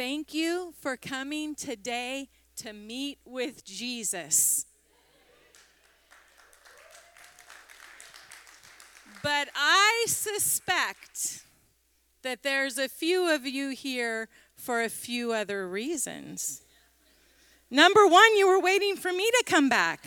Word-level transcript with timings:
Thank 0.00 0.32
you 0.32 0.72
for 0.80 0.96
coming 0.96 1.54
today 1.54 2.30
to 2.56 2.72
meet 2.72 3.18
with 3.22 3.62
Jesus. 3.66 4.64
But 9.22 9.48
I 9.54 10.06
suspect 10.08 11.42
that 12.22 12.42
there's 12.42 12.78
a 12.78 12.88
few 12.88 13.30
of 13.30 13.44
you 13.44 13.72
here 13.72 14.30
for 14.56 14.80
a 14.80 14.88
few 14.88 15.34
other 15.34 15.68
reasons. 15.68 16.62
Number 17.70 18.06
one, 18.06 18.38
you 18.38 18.48
were 18.48 18.58
waiting 18.58 18.96
for 18.96 19.12
me 19.12 19.30
to 19.30 19.44
come 19.44 19.68
back. 19.68 20.02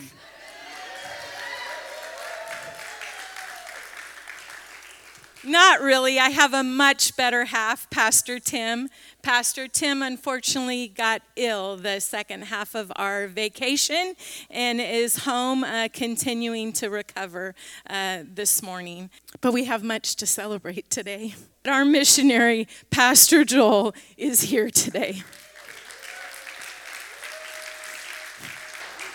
Not 5.46 5.82
really. 5.82 6.18
I 6.18 6.30
have 6.30 6.54
a 6.54 6.62
much 6.62 7.16
better 7.16 7.44
half, 7.44 7.90
Pastor 7.90 8.38
Tim. 8.38 8.88
Pastor 9.22 9.68
Tim 9.68 10.02
unfortunately 10.02 10.88
got 10.88 11.20
ill 11.36 11.76
the 11.76 12.00
second 12.00 12.44
half 12.44 12.74
of 12.74 12.90
our 12.96 13.26
vacation 13.26 14.14
and 14.50 14.80
is 14.80 15.24
home 15.24 15.62
uh, 15.62 15.88
continuing 15.92 16.72
to 16.74 16.88
recover 16.88 17.54
uh, 17.90 18.20
this 18.26 18.62
morning. 18.62 19.10
But 19.42 19.52
we 19.52 19.64
have 19.64 19.82
much 19.82 20.16
to 20.16 20.26
celebrate 20.26 20.88
today. 20.88 21.34
Our 21.66 21.84
missionary, 21.84 22.66
Pastor 22.90 23.44
Joel, 23.44 23.94
is 24.16 24.42
here 24.42 24.70
today. 24.70 25.22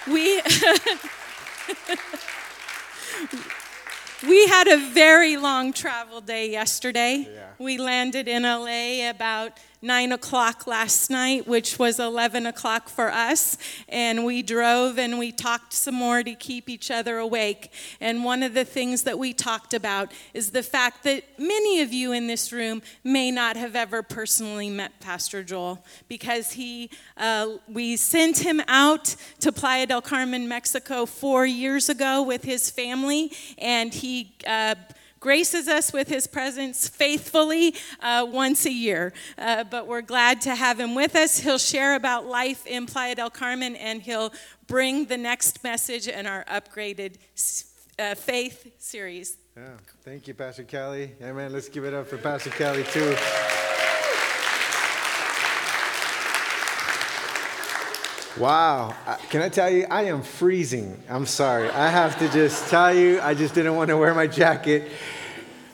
We. 0.07 0.41
We 4.27 4.47
had 4.47 4.67
a 4.67 4.77
very 4.77 5.37
long 5.37 5.71
travel 5.71 6.19
day 6.19 6.49
yesterday. 6.49 7.27
Yeah. 7.31 7.47
We 7.57 7.77
landed 7.77 8.27
in 8.27 8.43
LA 8.43 9.09
about 9.09 9.53
nine 9.81 10.11
o'clock 10.11 10.67
last 10.67 11.09
night, 11.09 11.47
which 11.47 11.79
was 11.79 11.99
11 11.99 12.45
o'clock 12.45 12.89
for 12.89 13.09
us. 13.11 13.57
And 13.87 14.25
we 14.25 14.41
drove 14.41 14.99
and 14.99 15.17
we 15.17 15.31
talked 15.31 15.73
some 15.73 15.95
more 15.95 16.23
to 16.23 16.35
keep 16.35 16.69
each 16.69 16.91
other 16.91 17.17
awake. 17.17 17.71
And 18.01 18.23
one 18.23 18.43
of 18.43 18.53
the 18.53 18.65
things 18.65 19.03
that 19.03 19.17
we 19.17 19.33
talked 19.33 19.73
about 19.73 20.11
is 20.33 20.51
the 20.51 20.63
fact 20.63 21.03
that 21.03 21.23
many 21.37 21.81
of 21.81 21.93
you 21.93 22.11
in 22.11 22.27
this 22.27 22.51
room 22.51 22.81
may 23.03 23.31
not 23.31 23.55
have 23.55 23.75
ever 23.75 24.03
personally 24.03 24.69
met 24.69 24.99
Pastor 24.99 25.43
Joel 25.43 25.83
because 26.07 26.53
he, 26.53 26.89
uh, 27.17 27.47
we 27.67 27.95
sent 27.95 28.39
him 28.39 28.61
out 28.67 29.15
to 29.39 29.51
Playa 29.51 29.87
del 29.87 30.01
Carmen, 30.01 30.47
Mexico, 30.47 31.05
four 31.05 31.45
years 31.45 31.89
ago 31.89 32.21
with 32.21 32.43
his 32.43 32.69
family. 32.69 33.31
And 33.57 33.93
he, 33.93 34.33
uh, 34.45 34.75
graces 35.19 35.67
us 35.67 35.91
with 35.91 36.07
his 36.07 36.27
presence 36.27 36.87
faithfully 36.87 37.75
uh, 37.99 38.25
once 38.29 38.65
a 38.65 38.71
year. 38.71 39.13
Uh, 39.37 39.63
but 39.63 39.87
we're 39.87 40.01
glad 40.01 40.41
to 40.41 40.55
have 40.55 40.79
him 40.79 40.95
with 40.95 41.15
us. 41.15 41.39
He'll 41.39 41.57
share 41.57 41.95
about 41.95 42.25
life 42.25 42.65
in 42.65 42.85
Playa 42.85 43.15
del 43.15 43.29
Carmen 43.29 43.75
and 43.75 44.01
he'll 44.01 44.33
bring 44.67 45.05
the 45.05 45.17
next 45.17 45.63
message 45.63 46.07
in 46.07 46.25
our 46.25 46.45
upgraded 46.45 47.15
uh, 47.97 48.15
faith 48.15 48.71
series. 48.77 49.37
Yeah, 49.57 49.71
thank 50.03 50.27
you, 50.27 50.33
Pastor 50.33 50.63
Kelly. 50.63 51.11
Amen. 51.21 51.51
Let's 51.51 51.67
give 51.67 51.83
it 51.83 51.93
up 51.93 52.07
for 52.07 52.17
Pastor 52.17 52.51
Kelly, 52.51 52.83
too. 52.85 53.15
Wow. 58.39 58.95
Can 59.29 59.41
I 59.41 59.49
tell 59.49 59.69
you, 59.69 59.85
I 59.91 60.03
am 60.03 60.21
freezing. 60.21 60.97
I'm 61.09 61.25
sorry. 61.25 61.69
I 61.71 61.89
have 61.89 62.17
to 62.19 62.29
just 62.29 62.69
tell 62.69 62.95
you, 62.95 63.19
I 63.19 63.33
just 63.33 63.53
didn't 63.53 63.75
want 63.75 63.89
to 63.89 63.97
wear 63.97 64.13
my 64.13 64.27
jacket. 64.27 64.89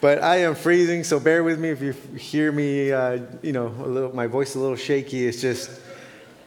But 0.01 0.23
I 0.23 0.37
am 0.37 0.55
freezing, 0.55 1.03
so 1.03 1.19
bear 1.19 1.43
with 1.43 1.59
me 1.59 1.69
if 1.69 1.81
you 1.81 1.91
hear 2.17 2.51
me, 2.51 2.91
uh, 2.91 3.19
you 3.43 3.53
know, 3.53 3.67
little, 3.67 4.15
my 4.15 4.25
voice 4.25 4.55
a 4.55 4.59
little 4.59 4.75
shaky. 4.75 5.27
It's 5.27 5.41
just, 5.41 5.79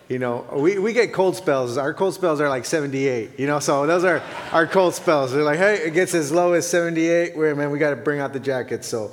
you 0.09 0.19
know, 0.19 0.45
we, 0.55 0.81
we 0.81 0.93
get 0.93 1.13
cold 1.13 1.37
spells. 1.37 1.77
Our 1.77 1.95
cold 1.95 2.15
spells 2.15 2.41
are 2.41 2.49
like 2.49 2.65
78, 2.65 3.39
you 3.39 3.47
know, 3.47 3.61
so 3.61 3.87
those 3.87 4.03
are 4.03 4.21
our 4.51 4.67
cold 4.67 4.95
spells. 4.95 5.33
They're 5.33 5.45
like, 5.45 5.59
hey, 5.59 5.77
it 5.87 5.95
gets 5.95 6.15
as 6.15 6.33
low 6.33 6.53
as 6.55 6.69
78. 6.69 7.37
Where, 7.37 7.55
man, 7.55 7.71
we 7.71 7.79
got 7.79 7.91
to 7.91 7.97
bring 7.97 8.19
out 8.19 8.33
the 8.33 8.41
jackets, 8.41 8.89
so 8.89 9.13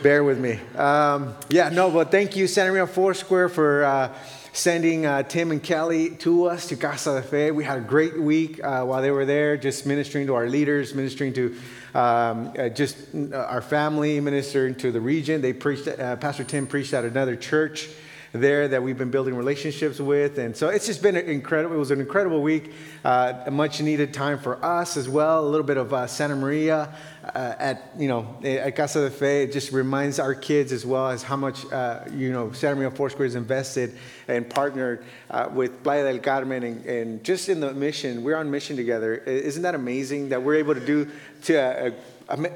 bear 0.00 0.22
with 0.22 0.38
me. 0.38 0.60
Um, 0.76 1.34
yeah, 1.48 1.70
no, 1.70 1.90
but 1.90 2.12
thank 2.12 2.36
you, 2.36 2.46
Santa 2.46 2.70
Maria 2.70 2.86
Foursquare, 2.86 3.48
for. 3.48 3.84
Uh, 3.84 4.14
sending 4.56 5.04
uh, 5.04 5.22
Tim 5.22 5.50
and 5.50 5.62
Kelly 5.62 6.10
to 6.16 6.46
us 6.46 6.68
to 6.68 6.76
Casa 6.76 7.20
de 7.20 7.22
Fe. 7.22 7.50
We 7.50 7.62
had 7.62 7.76
a 7.76 7.82
great 7.82 8.18
week 8.18 8.58
uh, 8.64 8.84
while 8.84 9.02
they 9.02 9.10
were 9.10 9.26
there, 9.26 9.58
just 9.58 9.84
ministering 9.84 10.26
to 10.28 10.34
our 10.34 10.48
leaders, 10.48 10.94
ministering 10.94 11.34
to 11.34 11.56
um, 11.94 12.54
uh, 12.58 12.70
just 12.70 12.96
uh, 13.14 13.36
our 13.36 13.60
family, 13.60 14.18
ministering 14.18 14.74
to 14.76 14.90
the 14.90 15.00
region. 15.00 15.42
They 15.42 15.52
preached, 15.52 15.86
uh, 15.86 16.16
Pastor 16.16 16.42
Tim 16.42 16.66
preached 16.66 16.94
at 16.94 17.04
another 17.04 17.36
church 17.36 17.90
there 18.36 18.68
that 18.68 18.82
we've 18.82 18.98
been 18.98 19.10
building 19.10 19.34
relationships 19.34 19.98
with. 19.98 20.38
And 20.38 20.56
so 20.56 20.68
it's 20.68 20.86
just 20.86 21.02
been 21.02 21.16
incredible. 21.16 21.74
It 21.74 21.78
was 21.78 21.90
an 21.90 22.00
incredible 22.00 22.42
week, 22.42 22.72
uh, 23.04 23.42
a 23.46 23.50
much 23.50 23.80
needed 23.80 24.14
time 24.14 24.38
for 24.38 24.64
us 24.64 24.96
as 24.96 25.08
well. 25.08 25.44
A 25.44 25.48
little 25.48 25.66
bit 25.66 25.76
of 25.76 25.92
uh, 25.92 26.06
Santa 26.06 26.36
Maria 26.36 26.94
uh, 27.24 27.54
at, 27.58 27.90
you 27.98 28.08
know, 28.08 28.36
at 28.44 28.76
Casa 28.76 29.00
de 29.00 29.10
Fe. 29.10 29.42
It 29.44 29.52
just 29.52 29.72
reminds 29.72 30.18
our 30.18 30.34
kids 30.34 30.72
as 30.72 30.86
well 30.86 31.08
as 31.08 31.22
how 31.22 31.36
much, 31.36 31.64
uh, 31.72 32.00
you 32.12 32.32
know, 32.32 32.52
Santa 32.52 32.76
Maria 32.76 32.90
Foursquare 32.90 33.26
is 33.26 33.34
invested 33.34 33.96
and 34.28 34.48
partnered 34.48 35.04
uh, 35.30 35.48
with 35.52 35.82
Playa 35.82 36.04
del 36.04 36.20
Carmen 36.20 36.62
and, 36.62 36.86
and, 36.86 37.24
just 37.24 37.48
in 37.48 37.60
the 37.60 37.72
mission. 37.72 38.22
We're 38.22 38.36
on 38.36 38.50
mission 38.50 38.76
together. 38.76 39.16
Isn't 39.16 39.62
that 39.62 39.74
amazing 39.74 40.28
that 40.30 40.42
we're 40.42 40.56
able 40.56 40.74
to 40.74 40.84
do 40.84 41.10
to, 41.42 41.58
uh, 41.58 41.90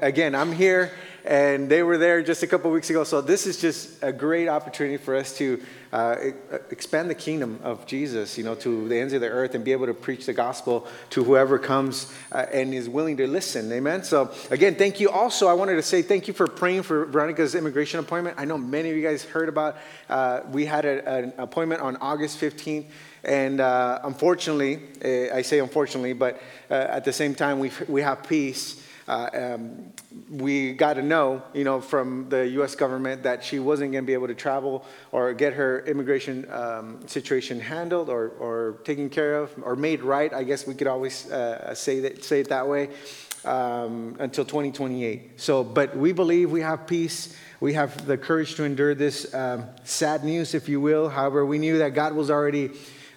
again, 0.01 0.35
I'm 0.35 0.51
here 0.51 0.91
and 1.25 1.69
they 1.69 1.83
were 1.83 1.97
there 1.97 2.21
just 2.23 2.43
a 2.43 2.47
couple 2.47 2.71
weeks 2.71 2.89
ago. 2.89 3.03
So 3.03 3.21
this 3.21 3.45
is 3.45 3.59
just 3.59 4.01
a 4.01 4.11
great 4.11 4.47
opportunity 4.47 4.97
for 4.97 5.15
us 5.15 5.35
to 5.37 5.61
uh, 5.93 6.15
expand 6.69 7.09
the 7.09 7.15
kingdom 7.15 7.59
of 7.63 7.85
Jesus, 7.85 8.37
you 8.37 8.43
know, 8.43 8.55
to 8.55 8.87
the 8.87 8.97
ends 8.97 9.13
of 9.13 9.21
the 9.21 9.29
earth 9.29 9.55
and 9.55 9.63
be 9.63 9.71
able 9.71 9.85
to 9.85 9.93
preach 9.93 10.25
the 10.25 10.33
gospel 10.33 10.87
to 11.11 11.23
whoever 11.23 11.59
comes 11.59 12.11
uh, 12.31 12.45
and 12.51 12.73
is 12.73 12.89
willing 12.89 13.17
to 13.17 13.27
listen. 13.27 13.71
Amen. 13.71 14.03
So 14.03 14.31
again, 14.49 14.75
thank 14.75 14.99
you. 14.99 15.09
Also, 15.09 15.47
I 15.47 15.53
wanted 15.53 15.75
to 15.75 15.83
say 15.83 16.01
thank 16.01 16.27
you 16.27 16.33
for 16.33 16.47
praying 16.47 16.83
for 16.83 17.05
Veronica's 17.05 17.55
immigration 17.55 17.99
appointment. 17.99 18.37
I 18.39 18.45
know 18.45 18.57
many 18.57 18.89
of 18.89 18.95
you 18.95 19.03
guys 19.03 19.23
heard 19.23 19.49
about. 19.49 19.77
Uh, 20.09 20.41
we 20.51 20.65
had 20.65 20.85
a, 20.85 21.07
an 21.07 21.33
appointment 21.37 21.81
on 21.81 21.97
August 21.97 22.39
15th. 22.39 22.85
And 23.23 23.61
uh, 23.61 23.99
unfortunately, 24.03 24.81
uh, 25.05 25.35
I 25.35 25.43
say 25.43 25.59
unfortunately, 25.59 26.13
but 26.13 26.41
uh, 26.71 26.73
at 26.73 27.05
the 27.05 27.13
same 27.13 27.35
time, 27.35 27.59
we 27.59 27.71
we 27.87 28.01
have 28.01 28.27
peace 28.27 28.83
uh, 29.07 29.29
um, 29.31 29.93
we 30.29 30.73
got 30.73 30.95
to 30.95 31.01
know, 31.01 31.41
you 31.53 31.63
know, 31.63 31.79
from 31.79 32.27
the 32.29 32.47
U.S. 32.49 32.75
government 32.75 33.23
that 33.23 33.43
she 33.43 33.59
wasn't 33.59 33.91
going 33.91 34.03
to 34.03 34.07
be 34.07 34.13
able 34.13 34.27
to 34.27 34.35
travel 34.35 34.85
or 35.11 35.33
get 35.33 35.53
her 35.53 35.85
immigration 35.85 36.49
um, 36.51 37.07
situation 37.07 37.59
handled 37.59 38.09
or, 38.09 38.29
or 38.39 38.79
taken 38.83 39.09
care 39.09 39.35
of 39.35 39.53
or 39.63 39.75
made 39.75 40.01
right. 40.01 40.33
I 40.33 40.43
guess 40.43 40.67
we 40.67 40.73
could 40.73 40.87
always 40.87 41.31
uh, 41.31 41.73
say 41.75 42.01
that 42.01 42.23
say 42.23 42.41
it 42.41 42.49
that 42.49 42.67
way 42.67 42.89
um, 43.45 44.15
until 44.19 44.45
2028. 44.45 45.39
So, 45.39 45.63
but 45.63 45.95
we 45.95 46.11
believe 46.11 46.51
we 46.51 46.61
have 46.61 46.87
peace. 46.87 47.35
We 47.59 47.73
have 47.73 48.05
the 48.05 48.17
courage 48.17 48.55
to 48.55 48.63
endure 48.63 48.95
this 48.95 49.33
um, 49.33 49.65
sad 49.83 50.23
news, 50.23 50.53
if 50.53 50.67
you 50.67 50.81
will. 50.81 51.09
However, 51.09 51.45
we 51.45 51.57
knew 51.57 51.77
that 51.79 51.93
God 51.93 52.13
was 52.13 52.29
already 52.29 52.71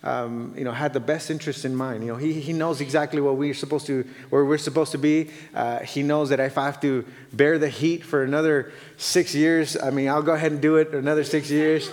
um, 0.04 0.52
you 0.56 0.64
know, 0.64 0.70
had 0.70 0.92
the 0.92 1.00
best 1.00 1.30
interest 1.30 1.64
in 1.64 1.74
mind. 1.74 2.04
You 2.04 2.12
know, 2.12 2.18
he, 2.18 2.34
he 2.34 2.52
knows 2.52 2.82
exactly 2.82 3.22
what 3.22 3.36
we're 3.36 3.54
supposed 3.54 3.86
to, 3.86 4.06
where 4.28 4.44
we're 4.44 4.58
supposed 4.58 4.92
to 4.92 4.98
be. 4.98 5.30
Uh, 5.54 5.80
he 5.80 6.02
knows 6.02 6.28
that 6.28 6.38
if 6.40 6.58
I 6.58 6.66
have 6.66 6.80
to 6.82 7.06
bear 7.32 7.58
the 7.58 7.70
heat 7.70 8.04
for 8.04 8.22
another 8.22 8.70
six 8.98 9.34
years, 9.34 9.76
I 9.76 9.90
mean, 9.90 10.08
I'll 10.08 10.22
go 10.22 10.34
ahead 10.34 10.52
and 10.52 10.60
do 10.60 10.76
it 10.76 10.94
another 10.94 11.24
six 11.24 11.50
years. 11.50 11.90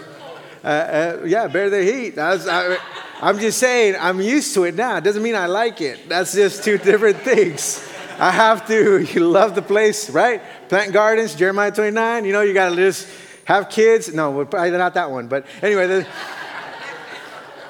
Uh, 0.62 0.68
uh, 0.68 1.24
yeah, 1.26 1.48
bear 1.48 1.70
the 1.70 1.84
heat. 1.84 2.18
I, 2.18 2.78
I'm 3.22 3.40
just 3.40 3.60
saying, 3.60 3.96
I'm 3.98 4.20
used 4.20 4.54
to 4.56 4.66
it 4.66 4.76
now. 4.76 4.98
It 4.98 5.06
doesn't 5.06 5.24
mean 5.24 5.36
I 5.36 5.46
like 5.46 5.80
it. 5.80 6.10
That's 6.10 6.34
just 6.34 6.66
two 6.66 6.78
different 6.78 7.18
things. 7.20 7.88
I 8.20 8.30
have 8.30 8.68
to, 8.68 9.00
you 9.14 9.22
love 9.28 9.56
the 9.56 9.62
place, 9.62 10.10
right? 10.10 10.42
Plant 10.68 10.92
gardens, 10.92 11.34
Jeremiah 11.34 11.72
29. 11.72 12.26
You 12.26 12.34
know, 12.34 12.42
you 12.42 12.54
got 12.54 12.72
to 12.72 12.76
just 12.76 13.08
have 13.46 13.70
kids. 13.70 14.14
No, 14.14 14.46
probably 14.46 14.72
not 14.72 14.96
that 14.96 15.10
one. 15.10 15.30
But 15.30 15.46
anyway, 15.62 15.88
the, 15.88 16.08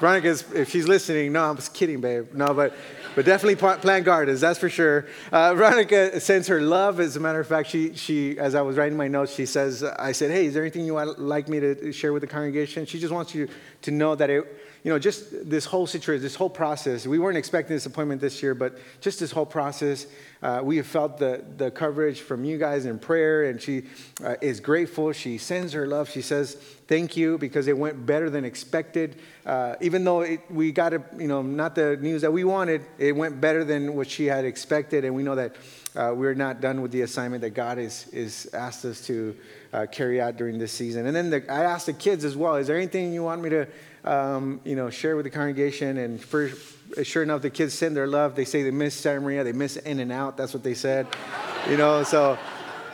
Veronica's, 0.02 0.42
if 0.52 0.68
she's 0.68 0.88
listening, 0.88 1.30
no, 1.30 1.48
I'm 1.48 1.54
just 1.54 1.74
kidding, 1.74 2.00
babe. 2.00 2.34
No, 2.34 2.52
but, 2.52 2.74
but 3.14 3.24
definitely 3.24 3.54
plant 3.54 4.04
gardens, 4.04 4.40
that's 4.40 4.58
for 4.58 4.68
sure. 4.68 5.06
Uh, 5.30 5.54
Veronica 5.54 6.18
sends 6.18 6.48
her 6.48 6.60
love. 6.60 6.98
As 6.98 7.14
a 7.14 7.20
matter 7.20 7.38
of 7.38 7.46
fact, 7.46 7.70
she, 7.70 7.94
she, 7.94 8.36
as 8.36 8.56
I 8.56 8.62
was 8.62 8.76
writing 8.76 8.98
my 8.98 9.06
notes, 9.06 9.32
she 9.32 9.46
says, 9.46 9.84
I 9.84 10.10
said, 10.10 10.32
hey, 10.32 10.46
is 10.46 10.54
there 10.54 10.64
anything 10.64 10.86
you 10.86 10.94
would 10.94 11.20
like 11.20 11.48
me 11.48 11.60
to 11.60 11.92
share 11.92 12.12
with 12.12 12.22
the 12.22 12.26
congregation? 12.26 12.84
She 12.84 12.98
just 12.98 13.12
wants 13.12 13.32
you 13.32 13.48
to 13.82 13.92
know 13.92 14.16
that 14.16 14.28
it, 14.28 14.44
you 14.84 14.90
know, 14.90 14.98
just 14.98 15.48
this 15.48 15.64
whole 15.64 15.86
situation, 15.86 16.22
this 16.22 16.34
whole 16.34 16.50
process, 16.50 17.06
we 17.06 17.20
weren't 17.20 17.38
expecting 17.38 17.76
this 17.76 17.86
appointment 17.86 18.20
this 18.20 18.42
year, 18.42 18.52
but 18.54 18.76
just 19.00 19.20
this 19.20 19.30
whole 19.30 19.46
process, 19.46 20.06
uh, 20.42 20.60
we 20.62 20.76
have 20.76 20.88
felt 20.88 21.18
the, 21.18 21.44
the 21.56 21.70
coverage 21.70 22.20
from 22.20 22.44
you 22.44 22.58
guys 22.58 22.84
in 22.84 22.98
prayer, 22.98 23.44
and 23.44 23.62
she 23.62 23.84
uh, 24.24 24.34
is 24.40 24.58
grateful. 24.58 25.12
She 25.12 25.38
sends 25.38 25.72
her 25.72 25.86
love. 25.86 26.10
She 26.10 26.22
says, 26.22 26.56
Thank 26.88 27.16
you, 27.16 27.38
because 27.38 27.68
it 27.68 27.78
went 27.78 28.04
better 28.04 28.28
than 28.28 28.44
expected. 28.44 29.16
Uh, 29.46 29.76
even 29.80 30.04
though 30.04 30.22
it, 30.22 30.40
we 30.50 30.72
got, 30.72 30.92
a, 30.92 31.02
you 31.16 31.28
know, 31.28 31.40
not 31.40 31.74
the 31.74 31.96
news 31.96 32.20
that 32.22 32.32
we 32.32 32.44
wanted, 32.44 32.82
it 32.98 33.12
went 33.12 33.40
better 33.40 33.64
than 33.64 33.94
what 33.94 34.10
she 34.10 34.26
had 34.26 34.44
expected, 34.44 35.04
and 35.04 35.14
we 35.14 35.22
know 35.22 35.36
that 35.36 35.56
uh, 35.94 36.12
we're 36.14 36.34
not 36.34 36.60
done 36.60 36.82
with 36.82 36.90
the 36.90 37.02
assignment 37.02 37.40
that 37.42 37.50
God 37.50 37.78
is, 37.78 38.08
is 38.08 38.50
asked 38.52 38.84
us 38.84 39.06
to 39.06 39.36
uh, 39.72 39.86
carry 39.90 40.20
out 40.20 40.36
during 40.36 40.58
this 40.58 40.72
season. 40.72 41.06
And 41.06 41.14
then 41.14 41.30
the, 41.30 41.52
I 41.52 41.64
asked 41.64 41.86
the 41.86 41.92
kids 41.92 42.24
as 42.24 42.36
well, 42.36 42.56
is 42.56 42.66
there 42.66 42.76
anything 42.76 43.12
you 43.12 43.22
want 43.22 43.42
me 43.42 43.50
to, 43.50 43.66
um, 44.04 44.60
you 44.64 44.76
know, 44.76 44.90
share 44.90 45.16
with 45.16 45.24
the 45.24 45.30
congregation? 45.30 45.98
And 45.98 46.20
for, 46.20 46.50
sure 47.02 47.22
enough, 47.22 47.42
the 47.42 47.50
kids 47.50 47.74
send 47.74 47.96
their 47.96 48.06
love. 48.06 48.34
They 48.34 48.44
say 48.44 48.62
they 48.62 48.70
miss 48.70 48.94
Santa 48.94 49.20
Maria, 49.20 49.44
they 49.44 49.52
miss 49.52 49.76
In-N-Out. 49.76 50.36
That's 50.36 50.54
what 50.54 50.62
they 50.62 50.74
said, 50.74 51.06
you 51.68 51.76
know, 51.76 52.02
so 52.02 52.38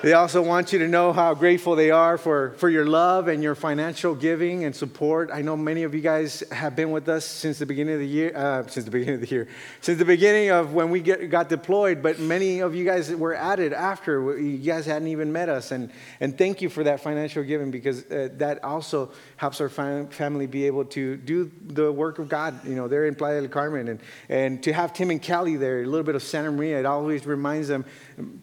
they 0.01 0.13
also 0.13 0.41
want 0.41 0.73
you 0.73 0.79
to 0.79 0.87
know 0.87 1.13
how 1.13 1.35
grateful 1.35 1.75
they 1.75 1.91
are 1.91 2.17
for, 2.19 2.53
for 2.53 2.69
your 2.69 2.87
love 2.87 3.27
and 3.27 3.43
your 3.43 3.57
financial 3.57 4.15
giving 4.15 4.65
and 4.65 4.75
support. 4.75 5.31
I 5.33 5.43
know 5.43 5.57
many 5.57 5.83
of 5.83 5.93
you 5.93 6.01
guys 6.01 6.45
have 6.53 6.77
been 6.77 6.93
with 6.93 7.09
us 7.09 7.25
since 7.25 7.59
the 7.59 7.67
beginning 7.67 7.95
of 7.95 8.01
the 8.01 8.07
year, 8.07 8.33
uh, 8.37 8.65
since 8.69 8.85
the 8.85 8.93
beginning 8.93 9.17
of 9.17 9.21
the 9.23 9.35
year, 9.35 9.49
since 9.81 9.99
the 9.99 10.05
beginning 10.05 10.51
of 10.51 10.73
when 10.73 10.91
we 10.91 11.01
get, 11.01 11.29
got 11.31 11.49
deployed, 11.49 12.01
but 12.01 12.21
many 12.21 12.61
of 12.61 12.77
you 12.77 12.85
guys 12.85 13.13
were 13.13 13.35
added 13.35 13.73
after. 13.73 14.39
You 14.39 14.59
guys 14.59 14.87
hadn't 14.87 15.09
even 15.09 15.33
met 15.33 15.49
us. 15.49 15.73
And, 15.73 15.91
and 16.21 16.39
thank 16.39 16.63
you 16.63 16.69
for 16.69 16.85
that 16.85 17.01
financial 17.01 17.43
giving 17.43 17.73
because 17.73 18.09
uh, 18.09 18.29
that 18.35 18.63
also 18.63 19.11
helps 19.37 19.61
our 19.61 19.69
family 19.69 20.47
be 20.47 20.67
able 20.67 20.85
to 20.85 21.17
do 21.17 21.51
the 21.67 21.91
work 21.91 22.21
of 22.21 22.29
God. 22.29 22.65
You 22.65 22.77
know, 22.77 22.87
they're 22.87 23.07
in 23.07 23.17
Playa 23.17 23.41
del 23.41 23.51
Carmen. 23.51 23.89
And, 23.89 24.01
and 24.29 24.63
to 24.63 24.73
have 24.73 24.93
Tim 24.93 25.11
and 25.11 25.21
Kelly 25.21 25.57
there, 25.57 25.83
a 25.83 25.87
little 25.87 26.05
bit 26.07 26.15
of 26.15 26.23
Santa 26.23 26.53
Maria, 26.53 26.79
it 26.79 26.87
always 26.87 27.27
reminds 27.27 27.67
them 27.67 27.85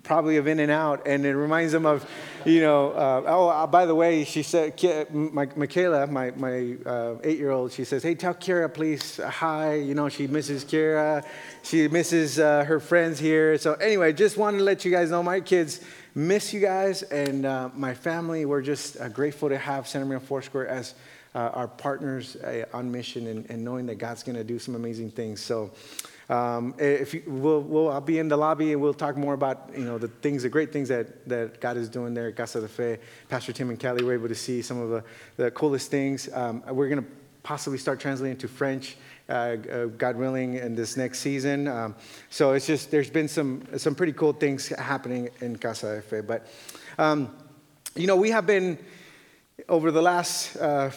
probably 0.03 0.35
of 0.35 0.47
In-N-Out. 0.47 1.07
And 1.07 1.25
it 1.25 1.44
reminds 1.45 1.71
them 1.71 1.85
of, 1.85 2.09
you 2.43 2.59
know, 2.59 2.91
uh, 2.91 3.23
oh, 3.27 3.47
uh, 3.49 3.67
by 3.67 3.85
the 3.85 3.93
way, 3.93 4.23
she 4.23 4.41
said, 4.41 4.73
my, 5.13 5.47
Michaela, 5.55 6.07
my, 6.07 6.31
my 6.31 6.75
uh, 6.85 7.15
eight 7.23 7.37
year 7.37 7.51
old, 7.51 7.71
she 7.71 7.83
says, 7.83 8.01
hey, 8.01 8.15
tell 8.15 8.33
Kira, 8.33 8.73
please, 8.73 9.19
uh, 9.19 9.29
hi. 9.29 9.75
You 9.75 9.93
know, 9.93 10.09
she 10.09 10.25
misses 10.27 10.65
Kira. 10.65 11.23
She 11.63 11.87
misses 11.87 12.39
uh, 12.39 12.63
her 12.65 12.79
friends 12.79 13.19
here. 13.19 13.57
So, 13.57 13.73
anyway, 13.75 14.11
just 14.13 14.37
wanted 14.37 14.57
to 14.57 14.63
let 14.63 14.83
you 14.85 14.91
guys 14.91 15.11
know 15.11 15.21
my 15.21 15.39
kids 15.39 15.81
miss 16.15 16.53
you 16.53 16.61
guys 16.61 17.03
and 17.03 17.43
my 17.77 17.93
family. 17.93 18.45
We're 18.45 18.61
just 18.61 18.97
grateful 19.13 19.49
to 19.49 19.57
have 19.57 19.87
Santa 19.87 20.05
Maria 20.05 20.19
Foursquare 20.19 20.67
as 20.67 20.95
our 21.33 21.67
partners 21.67 22.37
on 22.73 22.91
mission 22.91 23.27
and, 23.27 23.49
and 23.49 23.63
knowing 23.63 23.85
that 23.87 23.95
God's 23.95 24.23
going 24.23 24.37
to 24.37 24.43
do 24.43 24.57
some 24.57 24.75
amazing 24.75 25.11
things. 25.11 25.41
So, 25.41 25.71
um, 26.29 26.73
if 26.79 27.13
you, 27.13 27.23
we'll, 27.27 27.61
we'll, 27.61 27.91
I'll 27.91 28.01
be 28.01 28.17
in 28.17 28.27
the 28.27 28.37
lobby 28.37 28.71
and 28.71 28.81
we'll 28.81 28.93
talk 28.93 29.15
more 29.15 29.33
about 29.33 29.69
you 29.77 29.85
know 29.85 29.97
the 29.97 30.07
things, 30.07 30.43
the 30.43 30.49
great 30.49 30.73
things 30.73 30.89
that, 30.89 31.27
that 31.29 31.59
God 31.61 31.77
is 31.77 31.87
doing 31.87 32.13
there 32.13 32.27
at 32.29 32.35
Casa 32.35 32.61
de 32.61 32.67
Fe. 32.67 32.97
Pastor 33.29 33.53
Tim 33.53 33.69
and 33.69 33.79
Kelly 33.79 34.03
were 34.03 34.13
able 34.13 34.27
to 34.27 34.35
see 34.35 34.61
some 34.61 34.79
of 34.79 34.89
the, 34.89 35.03
the 35.37 35.51
coolest 35.51 35.91
things. 35.91 36.29
Um, 36.33 36.63
we're 36.69 36.89
going 36.89 37.03
to 37.03 37.09
possibly 37.43 37.77
start 37.77 37.99
translating 37.99 38.37
to 38.37 38.47
French, 38.47 38.97
uh, 39.29 39.31
uh, 39.31 39.85
God 39.85 40.15
willing, 40.15 40.55
in 40.55 40.75
this 40.75 40.97
next 40.97 41.19
season. 41.19 41.67
Um, 41.67 41.95
so 42.31 42.53
it's 42.53 42.65
just 42.65 42.89
there's 42.89 43.11
been 43.11 43.27
some 43.27 43.63
some 43.77 43.93
pretty 43.93 44.13
cool 44.13 44.33
things 44.33 44.67
happening 44.69 45.29
in 45.41 45.55
Casa 45.57 45.97
de 45.97 46.01
Fe. 46.01 46.21
But 46.21 46.47
um, 46.97 47.35
you 47.95 48.07
know 48.07 48.15
we 48.15 48.31
have 48.31 48.47
been 48.47 48.79
over 49.69 49.91
the 49.91 50.01
last 50.01 50.57
uh, 50.57 50.89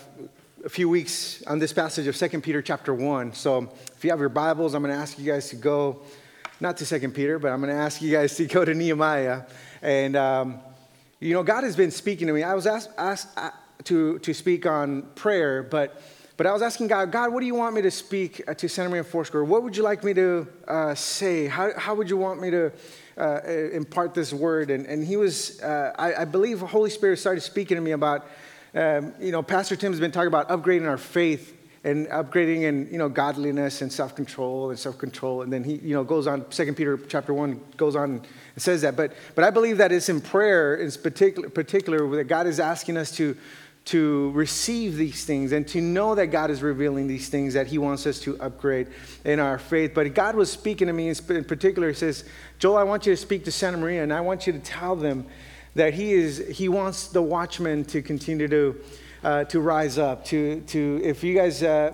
a 0.65 0.69
few 0.69 0.89
weeks 0.89 1.41
on 1.47 1.61
this 1.61 1.73
passage 1.73 2.09
of 2.09 2.17
2 2.17 2.41
Peter 2.41 2.61
chapter 2.61 2.93
1. 2.93 3.33
So 3.33 3.71
if 3.97 4.03
you 4.03 4.11
have 4.11 4.19
your 4.19 4.29
Bibles, 4.29 4.75
I'm 4.75 4.83
going 4.83 4.93
to 4.93 5.01
ask 5.01 5.17
you 5.17 5.25
guys 5.25 5.51
to 5.51 5.57
go, 5.57 6.01
not 6.59 6.77
to 6.79 6.87
2 6.87 7.11
Peter, 7.11 7.39
but 7.39 7.53
I'm 7.53 7.61
going 7.61 7.73
to 7.75 7.81
ask 7.81 8.03
you 8.03 8.11
guys 8.11 8.37
to 8.39 8.47
go 8.47 8.65
to 8.65 8.75
Nehemiah. 8.75 9.43
And, 9.83 10.17
um, 10.17 10.59
you 11.21 11.33
know, 11.33 11.45
God 11.45 11.63
has 11.63 11.77
been 11.77 11.93
speaking 11.93 12.27
to 12.27 12.33
me. 12.33 12.43
I 12.43 12.55
was 12.55 12.67
asked, 12.67 12.91
asked 12.99 13.29
uh, 13.37 13.51
to, 13.85 14.19
to 14.19 14.35
speak 14.35 14.67
on 14.67 15.03
prayer, 15.15 15.63
but, 15.63 16.03
but 16.37 16.47
I 16.47 16.53
was 16.53 16.63
asking 16.63 16.89
God, 16.89 17.13
God, 17.13 17.33
what 17.33 17.39
do 17.41 17.47
you 17.47 17.55
want 17.55 17.77
me 17.77 17.83
to 17.83 17.91
speak 17.93 18.43
uh, 18.49 18.55
to 18.55 18.69
Santa 18.69 18.89
Maria 18.89 19.05
Foursquare? 19.05 19.45
What 19.45 19.63
would 19.63 19.77
you 19.77 19.85
like 19.85 20.03
me 20.03 20.13
to 20.15 20.49
uh, 20.67 20.95
say? 20.97 21.47
How, 21.47 21.71
how 21.79 21.95
would 21.95 22.11
you 22.11 22.17
want 22.17 22.41
me 22.41 22.51
to 22.51 22.73
uh, 23.17 23.43
impart 23.45 24.13
this 24.13 24.33
word? 24.33 24.73
And, 24.73 24.87
and 24.87 25.05
he 25.05 25.17
was, 25.17 25.61
uh, 25.63 25.93
I, 25.97 26.23
I 26.23 26.25
believe 26.25 26.59
Holy 26.61 26.91
Spirit 26.91 27.21
started 27.21 27.43
speaking 27.43 27.77
to 27.77 27.81
me 27.81 27.93
about 27.93 28.27
um, 28.75 29.15
you 29.21 29.33
know, 29.33 29.43
Pastor 29.43 29.77
Tim's 29.77 30.01
been 30.01 30.13
talking 30.13 30.29
about 30.29 30.49
upgrading 30.49 30.89
our 30.89 30.99
faith 30.99 31.55
and 31.85 32.07
upgrading 32.09 32.63
in, 32.63 32.89
you 32.91 32.99
know, 32.99 33.09
godliness 33.09 33.83
and 33.83 33.93
self-control 33.93 34.71
and 34.71 34.79
self-control. 34.79 35.43
And 35.43 35.53
then 35.53 35.65
he, 35.65 35.77
you 35.77 35.95
know, 35.95 36.05
goes 36.05 36.27
on, 36.27 36.51
Second 36.51 36.77
Peter 36.77 36.99
chapter 37.09 37.33
1 37.33 37.61
goes 37.77 37.97
on 37.97 38.11
and 38.11 38.27
says 38.57 38.83
that. 38.83 38.97
But, 38.97 39.13
but 39.35 39.45
I 39.45 39.51
believe 39.51 39.79
that 39.79 39.93
it's 39.93 40.09
in 40.09 40.21
prayer, 40.21 40.75
in 40.75 40.91
particular, 40.91 41.49
particular 41.49 42.17
that 42.17 42.25
God 42.25 42.47
is 42.47 42.61
asking 42.61 42.97
us 42.97 43.13
to, 43.13 43.37
to 43.87 44.33
receive 44.33 44.97
these 44.97 45.25
things 45.25 45.53
and 45.53 45.67
to 45.69 45.81
know 45.81 46.15
that 46.15 46.27
God 46.27 46.51
is 46.51 46.63
revealing 46.63 47.07
these 47.07 47.29
things 47.29 47.55
that 47.55 47.69
He 47.69 47.79
wants 47.79 48.07
us 48.07 48.19
to 48.21 48.39
upgrade 48.39 48.89
in 49.25 49.39
our 49.39 49.59
faith. 49.59 49.93
But 49.95 50.13
God 50.15 50.35
was 50.35 50.53
speaking 50.53 50.89
to 50.89 50.93
me 50.93 51.09
in 51.09 51.45
particular. 51.45 51.89
He 51.89 51.95
says, 51.95 52.25
Joel, 52.59 52.77
I 52.77 52.83
want 52.83 53.07
you 53.07 53.13
to 53.13 53.17
speak 53.17 53.45
to 53.45 53.53
Santa 53.53 53.79
Maria 53.79 54.03
and 54.03 54.13
I 54.13 54.21
want 54.21 54.47
you 54.47 54.53
to 54.53 54.59
tell 54.59 54.97
them 54.97 55.27
that 55.75 55.95
he 55.95 56.13
is 56.13 56.47
he 56.49 56.69
wants 56.69 57.09
the 57.09 57.23
watchmen 57.23 57.85
to 57.87 58.03
continue 58.03 58.49
to 58.49 58.81
uh, 59.25 59.45
to 59.45 59.61
rise 59.61 59.99
up 59.99 60.25
to 60.27 60.61
to 60.63 61.01
if 61.03 61.25
you 61.25 61.35
guys 61.35 61.63
uh, 61.63 61.93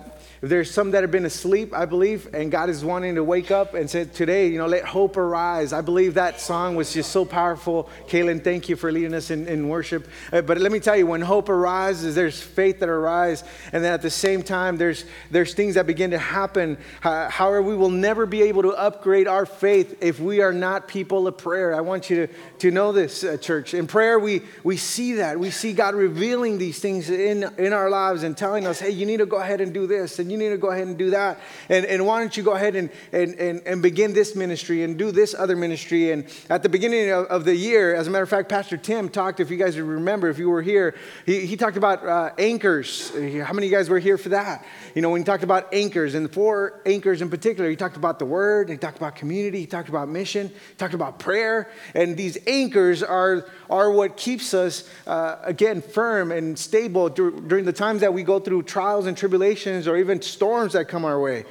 there's 0.49 0.69
some 0.69 0.91
that 0.91 1.01
have 1.01 1.11
been 1.11 1.25
asleep, 1.25 1.73
I 1.73 1.85
believe, 1.85 2.27
and 2.33 2.51
God 2.51 2.69
is 2.69 2.85
wanting 2.85 3.15
to 3.15 3.23
wake 3.23 3.51
up 3.51 3.73
and 3.73 3.89
say, 3.89 4.05
Today, 4.05 4.47
you 4.47 4.57
know, 4.57 4.67
let 4.67 4.83
hope 4.83 5.17
arise. 5.17 5.73
I 5.73 5.81
believe 5.81 6.13
that 6.15 6.39
song 6.39 6.75
was 6.75 6.93
just 6.93 7.11
so 7.11 7.25
powerful. 7.25 7.89
Kaylin, 8.07 8.43
thank 8.43 8.69
you 8.69 8.75
for 8.75 8.91
leading 8.91 9.13
us 9.13 9.31
in, 9.31 9.47
in 9.47 9.69
worship. 9.69 10.07
Uh, 10.31 10.41
but 10.41 10.59
let 10.59 10.71
me 10.71 10.79
tell 10.79 10.95
you, 10.95 11.07
when 11.07 11.21
hope 11.21 11.49
arises, 11.49 12.15
there's 12.15 12.41
faith 12.41 12.79
that 12.81 12.89
arises. 12.89 13.43
And 13.71 13.83
then 13.83 13.93
at 13.93 14.01
the 14.01 14.09
same 14.09 14.43
time, 14.43 14.77
there's, 14.77 15.05
there's 15.31 15.53
things 15.53 15.75
that 15.75 15.87
begin 15.87 16.11
to 16.11 16.19
happen. 16.19 16.77
Uh, 17.03 17.29
however, 17.29 17.61
we 17.61 17.75
will 17.75 17.89
never 17.89 18.25
be 18.25 18.43
able 18.43 18.61
to 18.63 18.71
upgrade 18.71 19.27
our 19.27 19.45
faith 19.45 19.97
if 20.01 20.19
we 20.19 20.41
are 20.41 20.53
not 20.53 20.87
people 20.87 21.27
of 21.27 21.37
prayer. 21.37 21.73
I 21.73 21.81
want 21.81 22.09
you 22.09 22.27
to, 22.27 22.33
to 22.59 22.71
know 22.71 22.91
this, 22.91 23.23
uh, 23.23 23.37
church. 23.37 23.73
In 23.73 23.87
prayer, 23.87 24.19
we, 24.19 24.41
we 24.63 24.77
see 24.77 25.13
that. 25.13 25.39
We 25.39 25.49
see 25.49 25.73
God 25.73 25.95
revealing 25.95 26.57
these 26.57 26.79
things 26.79 27.09
in, 27.09 27.43
in 27.57 27.73
our 27.73 27.89
lives 27.89 28.23
and 28.23 28.37
telling 28.37 28.67
us, 28.67 28.79
hey, 28.79 28.91
you 28.91 29.05
need 29.05 29.17
to 29.17 29.25
go 29.25 29.37
ahead 29.37 29.61
and 29.61 29.73
do 29.73 29.87
this. 29.87 30.19
And 30.19 30.31
you 30.31 30.34
need 30.37 30.49
to 30.49 30.57
go 30.57 30.69
ahead 30.69 30.87
and 30.87 30.97
do 30.97 31.11
that. 31.11 31.39
And, 31.69 31.85
and 31.85 32.05
why 32.05 32.19
don't 32.19 32.35
you 32.35 32.43
go 32.43 32.53
ahead 32.53 32.75
and, 32.75 32.89
and, 33.11 33.35
and, 33.35 33.61
and 33.65 33.81
begin 33.81 34.13
this 34.13 34.35
ministry 34.35 34.83
and 34.83 34.97
do 34.97 35.11
this 35.11 35.35
other 35.35 35.55
ministry? 35.55 36.11
And 36.11 36.25
at 36.49 36.63
the 36.63 36.69
beginning 36.69 37.11
of, 37.11 37.25
of, 37.25 37.45
the 37.45 37.55
year, 37.55 37.93
as 37.93 38.07
a 38.07 38.09
matter 38.09 38.23
of 38.23 38.29
fact, 38.29 38.49
Pastor 38.49 38.77
Tim 38.77 39.09
talked, 39.09 39.39
if 39.39 39.51
you 39.51 39.57
guys 39.57 39.79
remember, 39.79 40.29
if 40.29 40.39
you 40.39 40.49
were 40.49 40.61
here, 40.61 40.95
he, 41.25 41.45
he 41.45 41.55
talked 41.55 41.77
about 41.77 42.05
uh, 42.05 42.31
anchors. 42.39 43.09
How 43.09 43.53
many 43.53 43.67
of 43.67 43.71
you 43.71 43.77
guys 43.77 43.89
were 43.89 43.99
here 43.99 44.17
for 44.17 44.29
that? 44.29 44.65
You 44.95 45.01
know, 45.01 45.09
when 45.09 45.21
he 45.21 45.25
talked 45.25 45.43
about 45.43 45.73
anchors, 45.73 46.15
and 46.15 46.31
four 46.31 46.81
anchors 46.85 47.21
in 47.21 47.29
particular, 47.29 47.69
he 47.69 47.75
talked 47.75 47.97
about 47.97 48.19
the 48.19 48.25
word, 48.25 48.69
he 48.69 48.77
talked 48.77 48.97
about 48.97 49.15
community, 49.15 49.59
he 49.59 49.65
talked 49.65 49.89
about 49.89 50.09
mission, 50.09 50.47
he 50.47 50.75
talked 50.77 50.93
about 50.93 51.19
prayer. 51.19 51.69
And 51.93 52.17
these 52.17 52.37
anchors 52.47 53.03
are, 53.03 53.47
are 53.69 53.91
what 53.91 54.17
keeps 54.17 54.53
us, 54.53 54.89
uh, 55.05 55.37
again, 55.43 55.81
firm 55.81 56.31
and 56.31 56.57
stable 56.57 57.09
during 57.09 57.65
the 57.65 57.73
times 57.73 58.01
that 58.01 58.13
we 58.13 58.23
go 58.23 58.39
through 58.39 58.63
trials 58.63 59.05
and 59.05 59.17
tribulations 59.17 59.87
or 59.87 59.97
even 59.97 60.21
storms 60.25 60.73
that 60.73 60.87
come 60.87 61.05
our 61.05 61.19
way. 61.19 61.45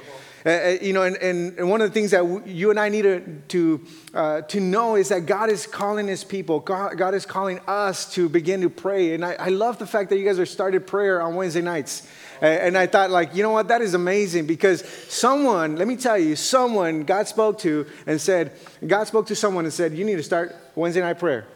Uh, 0.45 0.49
uh, 0.49 0.77
you 0.79 0.93
know, 0.93 1.01
and, 1.01 1.17
and, 1.17 1.57
and, 1.57 1.67
one 1.67 1.81
of 1.81 1.89
the 1.89 1.93
things 1.93 2.11
that 2.11 2.19
w- 2.19 2.43
you 2.45 2.69
and 2.69 2.79
I 2.79 2.87
need 2.87 3.01
to, 3.01 3.41
to, 3.47 3.85
uh, 4.13 4.41
to 4.41 4.59
know 4.59 4.95
is 4.95 5.09
that 5.09 5.21
God 5.21 5.49
is 5.49 5.65
calling 5.65 6.07
his 6.07 6.23
people. 6.23 6.59
God, 6.59 6.99
God 6.99 7.15
is 7.15 7.25
calling 7.25 7.59
us 7.67 8.13
to 8.13 8.29
begin 8.29 8.61
to 8.61 8.69
pray. 8.69 9.15
And 9.15 9.25
I, 9.25 9.33
I 9.39 9.47
love 9.49 9.79
the 9.79 9.87
fact 9.87 10.11
that 10.11 10.19
you 10.19 10.25
guys 10.25 10.37
are 10.37 10.45
started 10.45 10.85
prayer 10.85 11.19
on 11.19 11.33
Wednesday 11.33 11.63
nights. 11.63 12.07
And 12.41 12.77
I 12.77 12.85
thought, 12.85 13.09
like, 13.09 13.33
you 13.33 13.41
know 13.41 13.49
what? 13.49 13.69
That 13.69 13.81
is 13.81 13.95
amazing 13.95 14.45
because 14.45 14.87
someone, 15.07 15.77
let 15.77 15.87
me 15.87 15.95
tell 15.95 16.17
you, 16.17 16.35
someone 16.35 17.05
God 17.05 17.27
spoke 17.27 17.57
to 17.59 17.87
and 18.05 18.21
said, 18.21 18.51
God 18.85 19.05
spoke 19.05 19.25
to 19.27 19.35
someone 19.35 19.65
and 19.65 19.73
said, 19.73 19.93
you 19.93 20.05
need 20.05 20.17
to 20.17 20.23
start 20.23 20.55
Wednesday 20.75 21.01
night 21.01 21.17
prayer. 21.17 21.47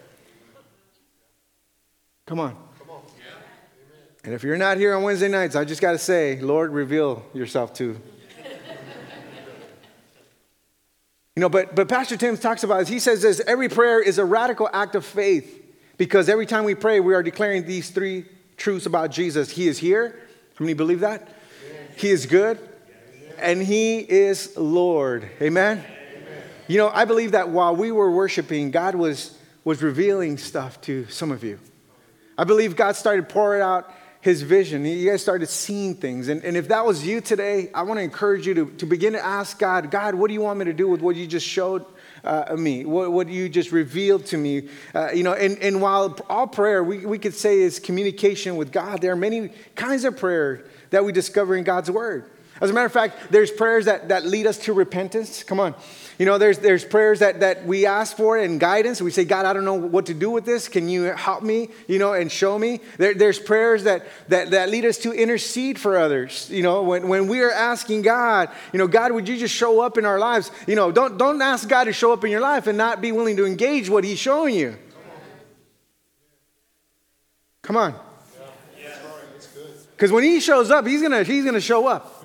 Come 2.25 2.39
on. 2.39 2.68
And 4.23 4.33
if 4.33 4.43
you're 4.43 4.57
not 4.57 4.77
here 4.77 4.93
on 4.95 5.03
Wednesday 5.03 5.29
nights, 5.29 5.55
I 5.55 5.63
just 5.63 5.81
got 5.81 5.93
to 5.93 5.97
say, 5.97 6.39
Lord, 6.41 6.71
reveal 6.71 7.25
yourself 7.33 7.73
to. 7.75 7.99
you 11.35 11.41
know, 11.41 11.49
but, 11.49 11.73
but 11.73 11.87
Pastor 11.87 12.17
Tim 12.17 12.37
talks 12.37 12.63
about 12.63 12.79
this. 12.79 12.89
He 12.89 12.99
says 12.99 13.21
this 13.21 13.39
every 13.47 13.69
prayer 13.69 14.01
is 14.01 14.17
a 14.17 14.25
radical 14.25 14.69
act 14.73 14.95
of 14.95 15.05
faith 15.05 15.63
because 15.97 16.27
every 16.27 16.45
time 16.45 16.65
we 16.65 16.75
pray, 16.75 16.99
we 16.99 17.13
are 17.13 17.23
declaring 17.23 17.65
these 17.65 17.91
three 17.91 18.25
truths 18.57 18.85
about 18.85 19.11
Jesus. 19.11 19.51
He 19.51 19.67
is 19.67 19.77
here. 19.77 20.19
How 20.55 20.65
many 20.65 20.73
believe 20.73 20.99
that? 20.99 21.29
He 21.95 22.09
is 22.09 22.25
good 22.25 22.59
and 23.37 23.61
He 23.61 23.99
is 23.99 24.55
Lord. 24.57 25.29
Amen? 25.41 25.77
Amen? 25.77 26.43
You 26.67 26.77
know, 26.77 26.89
I 26.89 27.05
believe 27.05 27.31
that 27.31 27.49
while 27.49 27.75
we 27.75 27.91
were 27.91 28.11
worshiping, 28.11 28.71
God 28.71 28.95
was, 28.95 29.37
was 29.63 29.81
revealing 29.81 30.37
stuff 30.37 30.81
to 30.81 31.07
some 31.07 31.31
of 31.31 31.43
you. 31.43 31.59
I 32.37 32.43
believe 32.43 32.75
God 32.75 32.95
started 32.95 33.27
pouring 33.27 33.61
out 33.61 33.91
his 34.21 34.41
vision. 34.41 34.83
You 34.83 35.09
guys 35.09 35.21
started 35.21 35.47
seeing 35.47 35.95
things. 35.95 36.27
And, 36.27 36.43
and 36.43 36.57
if 36.57 36.67
that 36.67 36.85
was 36.85 37.05
you 37.05 37.21
today, 37.21 37.69
I 37.73 37.83
want 37.83 37.99
to 37.99 38.03
encourage 38.03 38.45
you 38.45 38.53
to, 38.55 38.65
to 38.71 38.85
begin 38.85 39.13
to 39.13 39.23
ask 39.23 39.57
God, 39.57 39.91
God, 39.91 40.15
what 40.15 40.27
do 40.27 40.33
you 40.33 40.41
want 40.41 40.59
me 40.59 40.65
to 40.65 40.73
do 40.73 40.89
with 40.89 41.01
what 41.01 41.15
you 41.15 41.25
just 41.25 41.47
showed 41.47 41.85
uh, 42.23 42.55
me? 42.57 42.83
What, 42.83 43.13
what 43.13 43.29
you 43.29 43.47
just 43.47 43.71
revealed 43.71 44.25
to 44.27 44.37
me? 44.37 44.67
Uh, 44.93 45.11
you 45.13 45.23
know, 45.23 45.33
and, 45.33 45.57
and 45.59 45.81
while 45.81 46.17
all 46.29 46.47
prayer 46.47 46.83
we, 46.83 47.05
we 47.05 47.17
could 47.17 47.33
say 47.33 47.59
is 47.59 47.79
communication 47.79 48.57
with 48.57 48.73
God, 48.73 49.01
there 49.01 49.13
are 49.13 49.17
many 49.17 49.51
kinds 49.75 50.03
of 50.03 50.17
prayer 50.17 50.65
that 50.89 51.05
we 51.05 51.13
discover 51.13 51.55
in 51.55 51.63
God's 51.63 51.89
word. 51.89 52.29
As 52.61 52.69
a 52.69 52.73
matter 52.73 52.85
of 52.85 52.91
fact, 52.91 53.31
there's 53.31 53.51
prayers 53.51 53.85
that, 53.85 54.09
that 54.09 54.25
lead 54.25 54.45
us 54.45 54.57
to 54.59 54.73
repentance. 54.73 55.43
Come 55.43 55.59
on. 55.59 55.75
You 56.17 56.25
know, 56.25 56.37
there's, 56.37 56.59
there's 56.59 56.83
prayers 56.83 57.19
that, 57.19 57.39
that 57.39 57.65
we 57.65 57.85
ask 57.85 58.17
for 58.17 58.37
and 58.37 58.59
guidance. 58.59 59.01
We 59.01 59.11
say, 59.11 59.23
God, 59.23 59.45
I 59.45 59.53
don't 59.53 59.63
know 59.63 59.75
what 59.75 60.07
to 60.07 60.13
do 60.13 60.29
with 60.29 60.43
this. 60.43 60.67
Can 60.67 60.89
you 60.89 61.03
help 61.03 61.41
me, 61.41 61.69
you 61.87 61.97
know, 61.97 62.11
and 62.11 62.29
show 62.29 62.59
me? 62.59 62.81
There, 62.97 63.13
there's 63.13 63.39
prayers 63.39 63.85
that, 63.85 64.05
that, 64.27 64.51
that 64.51 64.69
lead 64.69 64.83
us 64.83 64.97
to 64.99 65.13
intercede 65.13 65.79
for 65.79 65.97
others. 65.97 66.49
You 66.51 66.61
know, 66.61 66.83
when, 66.83 67.07
when 67.07 67.29
we 67.29 67.39
are 67.39 67.51
asking 67.51 68.01
God, 68.01 68.49
you 68.73 68.79
know, 68.79 68.87
God, 68.87 69.13
would 69.13 69.29
you 69.29 69.37
just 69.37 69.55
show 69.55 69.79
up 69.79 69.97
in 69.97 70.05
our 70.05 70.19
lives? 70.19 70.51
You 70.67 70.75
know, 70.75 70.91
don't, 70.91 71.17
don't 71.17 71.41
ask 71.41 71.69
God 71.69 71.85
to 71.85 71.93
show 71.93 72.11
up 72.11 72.25
in 72.25 72.31
your 72.31 72.41
life 72.41 72.67
and 72.67 72.77
not 72.77 72.99
be 72.99 73.13
willing 73.13 73.37
to 73.37 73.45
engage 73.45 73.89
what 73.89 74.03
he's 74.03 74.19
showing 74.19 74.55
you. 74.55 74.77
Come 77.61 77.77
on. 77.77 77.95
Because 79.91 80.11
when 80.11 80.23
he 80.23 80.39
shows 80.41 80.71
up, 80.71 80.87
he's 80.87 81.01
going 81.01 81.11
to 81.11 81.23
he's 81.23 81.43
gonna 81.45 81.59
show 81.61 81.87
up 81.87 82.18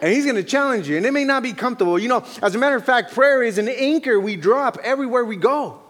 and 0.00 0.12
he's 0.12 0.24
going 0.24 0.36
to 0.36 0.44
challenge 0.44 0.88
you. 0.88 0.96
And 0.96 1.06
it 1.06 1.12
may 1.12 1.24
not 1.24 1.42
be 1.42 1.52
comfortable. 1.52 1.98
You 1.98 2.08
know, 2.08 2.24
as 2.42 2.54
a 2.54 2.58
matter 2.58 2.76
of 2.76 2.84
fact, 2.84 3.12
prayer 3.12 3.42
is 3.42 3.58
an 3.58 3.68
anchor 3.68 4.18
we 4.20 4.36
drop 4.36 4.78
everywhere 4.82 5.24
we 5.24 5.36
go. 5.36 5.80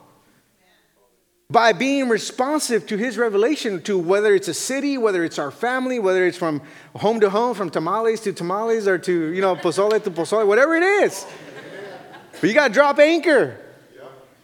By 1.48 1.72
being 1.72 2.08
responsive 2.08 2.88
to 2.88 2.96
his 2.96 3.16
revelation, 3.16 3.80
to 3.82 3.96
whether 3.96 4.34
it's 4.34 4.48
a 4.48 4.54
city, 4.54 4.98
whether 4.98 5.22
it's 5.22 5.38
our 5.38 5.52
family, 5.52 6.00
whether 6.00 6.26
it's 6.26 6.36
from 6.36 6.60
home 6.96 7.20
to 7.20 7.30
home, 7.30 7.54
from 7.54 7.70
tamales 7.70 8.20
to 8.22 8.32
tamales, 8.32 8.88
or 8.88 8.98
to, 8.98 9.32
you 9.32 9.40
know, 9.40 9.54
pozole 9.54 10.02
to 10.02 10.10
pozole, 10.10 10.44
whatever 10.46 10.74
it 10.74 10.82
is. 10.82 11.24
But 12.40 12.48
you 12.48 12.54
got 12.54 12.68
to 12.68 12.74
drop 12.74 12.98
anchor. 12.98 13.60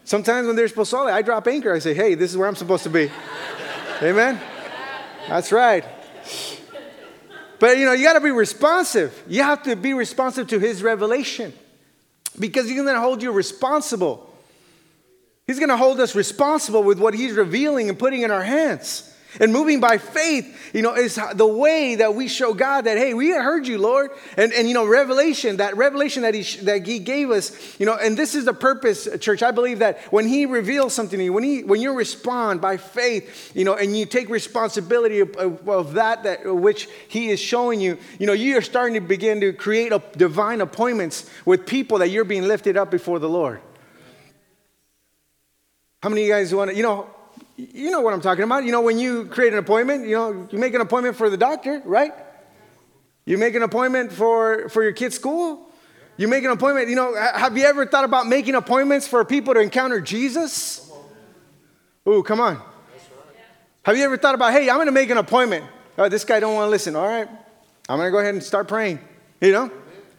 Sometimes 0.04 0.46
when 0.46 0.54
there's 0.56 0.72
pozole, 0.72 1.10
I 1.10 1.22
drop 1.22 1.46
anchor. 1.48 1.72
I 1.74 1.80
say, 1.80 1.94
hey, 1.94 2.14
this 2.14 2.30
is 2.30 2.36
where 2.36 2.46
I'm 2.46 2.56
supposed 2.56 2.84
to 2.84 2.90
be. 2.90 3.10
Amen? 4.00 4.40
That's 5.28 5.50
right. 5.52 5.84
But 7.62 7.78
you 7.78 7.84
know, 7.84 7.92
you 7.92 8.02
got 8.02 8.14
to 8.14 8.20
be 8.20 8.32
responsive. 8.32 9.22
You 9.28 9.44
have 9.44 9.62
to 9.62 9.76
be 9.76 9.94
responsive 9.94 10.48
to 10.48 10.58
his 10.58 10.82
revelation 10.82 11.52
because 12.36 12.66
he's 12.66 12.74
going 12.74 12.92
to 12.92 13.00
hold 13.00 13.22
you 13.22 13.30
responsible. 13.30 14.28
He's 15.46 15.60
going 15.60 15.68
to 15.68 15.76
hold 15.76 16.00
us 16.00 16.16
responsible 16.16 16.82
with 16.82 16.98
what 16.98 17.14
he's 17.14 17.34
revealing 17.34 17.88
and 17.88 17.96
putting 17.96 18.22
in 18.22 18.32
our 18.32 18.42
hands. 18.42 19.11
And 19.40 19.52
moving 19.52 19.80
by 19.80 19.98
faith, 19.98 20.72
you 20.74 20.82
know, 20.82 20.94
is 20.94 21.18
the 21.34 21.46
way 21.46 21.94
that 21.96 22.14
we 22.14 22.28
show 22.28 22.52
God 22.52 22.82
that, 22.82 22.98
hey, 22.98 23.14
we 23.14 23.30
heard 23.30 23.66
you, 23.66 23.78
Lord. 23.78 24.10
And, 24.36 24.52
and 24.52 24.68
you 24.68 24.74
know, 24.74 24.86
revelation, 24.86 25.56
that 25.56 25.76
revelation 25.76 26.22
that 26.22 26.34
he, 26.34 26.42
that 26.64 26.86
he 26.86 26.98
gave 26.98 27.30
us, 27.30 27.80
you 27.80 27.86
know, 27.86 27.96
and 27.96 28.16
this 28.16 28.34
is 28.34 28.44
the 28.44 28.52
purpose, 28.52 29.08
church. 29.20 29.42
I 29.42 29.50
believe 29.50 29.78
that 29.78 30.00
when 30.12 30.28
he 30.28 30.44
reveals 30.44 30.92
something 30.92 31.18
to 31.18 31.24
you, 31.24 31.32
when, 31.32 31.44
he, 31.44 31.62
when 31.62 31.80
you 31.80 31.94
respond 31.94 32.60
by 32.60 32.76
faith, 32.76 33.52
you 33.56 33.64
know, 33.64 33.74
and 33.74 33.96
you 33.96 34.04
take 34.04 34.28
responsibility 34.28 35.20
of, 35.20 35.34
of, 35.68 35.94
that, 35.94 36.24
that 36.24 36.44
which 36.54 36.88
he 37.08 37.30
is 37.30 37.40
showing 37.40 37.80
you, 37.80 37.98
you 38.18 38.26
know, 38.26 38.34
you 38.34 38.58
are 38.58 38.62
starting 38.62 38.94
to 38.94 39.00
begin 39.00 39.40
to 39.40 39.52
create 39.52 39.92
a, 39.92 40.02
divine 40.16 40.60
appointments 40.60 41.28
with 41.46 41.66
people 41.66 41.98
that 41.98 42.08
you're 42.08 42.24
being 42.24 42.46
lifted 42.46 42.76
up 42.76 42.90
before 42.90 43.18
the 43.18 43.28
Lord. 43.28 43.60
How 46.02 46.08
many 46.08 46.22
of 46.22 46.26
you 46.26 46.32
guys 46.32 46.54
want 46.54 46.70
to, 46.70 46.76
you 46.76 46.82
know, 46.82 47.08
you 47.56 47.90
know 47.90 48.00
what 48.00 48.14
I'm 48.14 48.20
talking 48.20 48.44
about. 48.44 48.64
You 48.64 48.72
know, 48.72 48.80
when 48.80 48.98
you 48.98 49.26
create 49.26 49.52
an 49.52 49.58
appointment, 49.58 50.06
you 50.06 50.16
know, 50.16 50.48
you 50.50 50.58
make 50.58 50.74
an 50.74 50.80
appointment 50.80 51.16
for 51.16 51.30
the 51.30 51.36
doctor, 51.36 51.82
right? 51.84 52.12
You 53.24 53.38
make 53.38 53.54
an 53.54 53.62
appointment 53.62 54.12
for, 54.12 54.68
for 54.68 54.82
your 54.82 54.92
kid's 54.92 55.14
school. 55.14 55.68
You 56.16 56.28
make 56.28 56.44
an 56.44 56.50
appointment, 56.50 56.88
you 56.88 56.96
know, 56.96 57.14
have 57.14 57.56
you 57.56 57.64
ever 57.64 57.86
thought 57.86 58.04
about 58.04 58.26
making 58.26 58.54
appointments 58.54 59.08
for 59.08 59.24
people 59.24 59.54
to 59.54 59.60
encounter 59.60 60.00
Jesus? 60.00 60.90
Ooh, 62.06 62.22
come 62.22 62.40
on. 62.40 62.60
Have 63.84 63.96
you 63.96 64.04
ever 64.04 64.16
thought 64.16 64.34
about, 64.34 64.52
hey, 64.52 64.68
I'm 64.68 64.76
going 64.76 64.86
to 64.86 64.92
make 64.92 65.10
an 65.10 65.16
appointment. 65.16 65.64
Oh, 65.98 66.08
this 66.08 66.24
guy 66.24 66.38
don't 66.38 66.54
want 66.54 66.66
to 66.66 66.70
listen. 66.70 66.96
All 66.96 67.06
right, 67.06 67.28
I'm 67.88 67.98
going 67.98 68.06
to 68.06 68.10
go 68.10 68.18
ahead 68.18 68.34
and 68.34 68.42
start 68.42 68.68
praying. 68.68 69.00
You 69.40 69.52
know, 69.52 69.70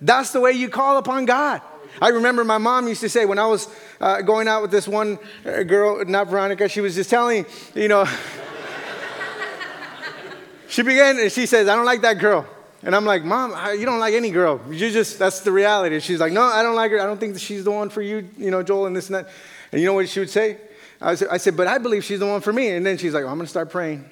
that's 0.02 0.32
the 0.32 0.40
way 0.40 0.52
you 0.52 0.70
call 0.70 0.98
upon 0.98 1.25
God. 1.25 1.62
I 2.02 2.10
remember 2.10 2.44
my 2.44 2.58
mom 2.58 2.88
used 2.88 3.02
to 3.02 3.10
say 3.10 3.26
when 3.26 3.40
I 3.40 3.48
was 3.48 3.68
uh, 4.02 4.22
going 4.22 4.48
out 4.48 4.62
with 4.62 4.72
this 4.72 4.88
one 4.88 5.20
uh, 5.46 5.64
girl, 5.64 6.04
not 6.06 6.28
Veronica, 6.28 6.68
she 6.68 6.82
was 6.82 6.96
just 6.96 7.10
telling, 7.10 7.46
you 7.76 7.88
know, 7.88 8.06
she 10.68 10.82
began, 10.82 11.20
and 11.20 11.32
she 11.32 11.46
says, 11.46 11.68
I 11.68 11.76
don't 11.76 11.86
like 11.86 12.02
that 12.02 12.20
girl. 12.20 12.48
And 12.86 12.96
I'm 12.96 13.06
like, 13.06 13.24
Mom, 13.24 13.54
you 13.80 13.86
don't 13.86 14.00
like 14.00 14.14
any 14.14 14.30
girl. 14.30 14.60
You 14.70 14.92
just, 14.92 15.18
that's 15.18 15.40
the 15.40 15.52
reality. 15.52 16.00
She's 16.02 16.20
like, 16.20 16.34
No, 16.34 16.42
I 16.42 16.64
don't 16.64 16.76
like 16.76 16.92
her. 16.92 17.00
I 17.00 17.06
don't 17.06 17.20
think 17.20 17.40
she's 17.40 17.64
the 17.64 17.72
one 17.72 17.90
for 17.90 18.02
you, 18.02 18.28
you 18.38 18.52
know, 18.52 18.62
Joel, 18.62 18.88
and 18.88 18.96
this 18.96 19.08
and 19.08 19.16
that. 19.16 19.30
And 19.72 19.80
you 19.80 19.88
know 19.88 19.94
what 19.94 20.10
she 20.10 20.20
would 20.20 20.30
say? 20.30 20.58
I 21.00 21.16
said, 21.16 21.30
I 21.32 21.38
said 21.38 21.56
But 21.56 21.68
I 21.68 21.78
believe 21.78 22.04
she's 22.04 22.20
the 22.20 22.28
one 22.28 22.42
for 22.42 22.52
me. 22.52 22.70
And 22.70 22.86
then 22.86 22.98
she's 22.98 23.14
like, 23.14 23.24
oh, 23.24 23.30
I'm 23.30 23.36
going 23.36 23.46
to 23.46 23.50
start 23.50 23.70
praying. 23.70 24.10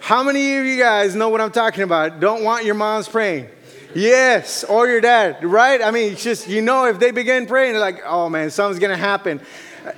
How 0.00 0.22
many 0.22 0.56
of 0.56 0.64
you 0.64 0.78
guys 0.78 1.14
know 1.14 1.28
what 1.28 1.40
I'm 1.40 1.50
talking 1.50 1.82
about? 1.82 2.18
Don't 2.18 2.42
want 2.42 2.64
your 2.64 2.74
moms 2.74 3.06
praying? 3.06 3.48
Yes, 3.94 4.64
or 4.64 4.86
your 4.86 5.00
dad, 5.00 5.42
right? 5.44 5.80
I 5.80 5.90
mean, 5.90 6.12
it's 6.12 6.22
just, 6.22 6.46
you 6.46 6.60
know, 6.60 6.84
if 6.86 6.98
they 6.98 7.10
begin 7.10 7.46
praying, 7.46 7.72
they're 7.72 7.80
like, 7.80 8.02
oh 8.04 8.28
man, 8.28 8.50
something's 8.50 8.78
gonna 8.78 8.96
happen. 8.96 9.40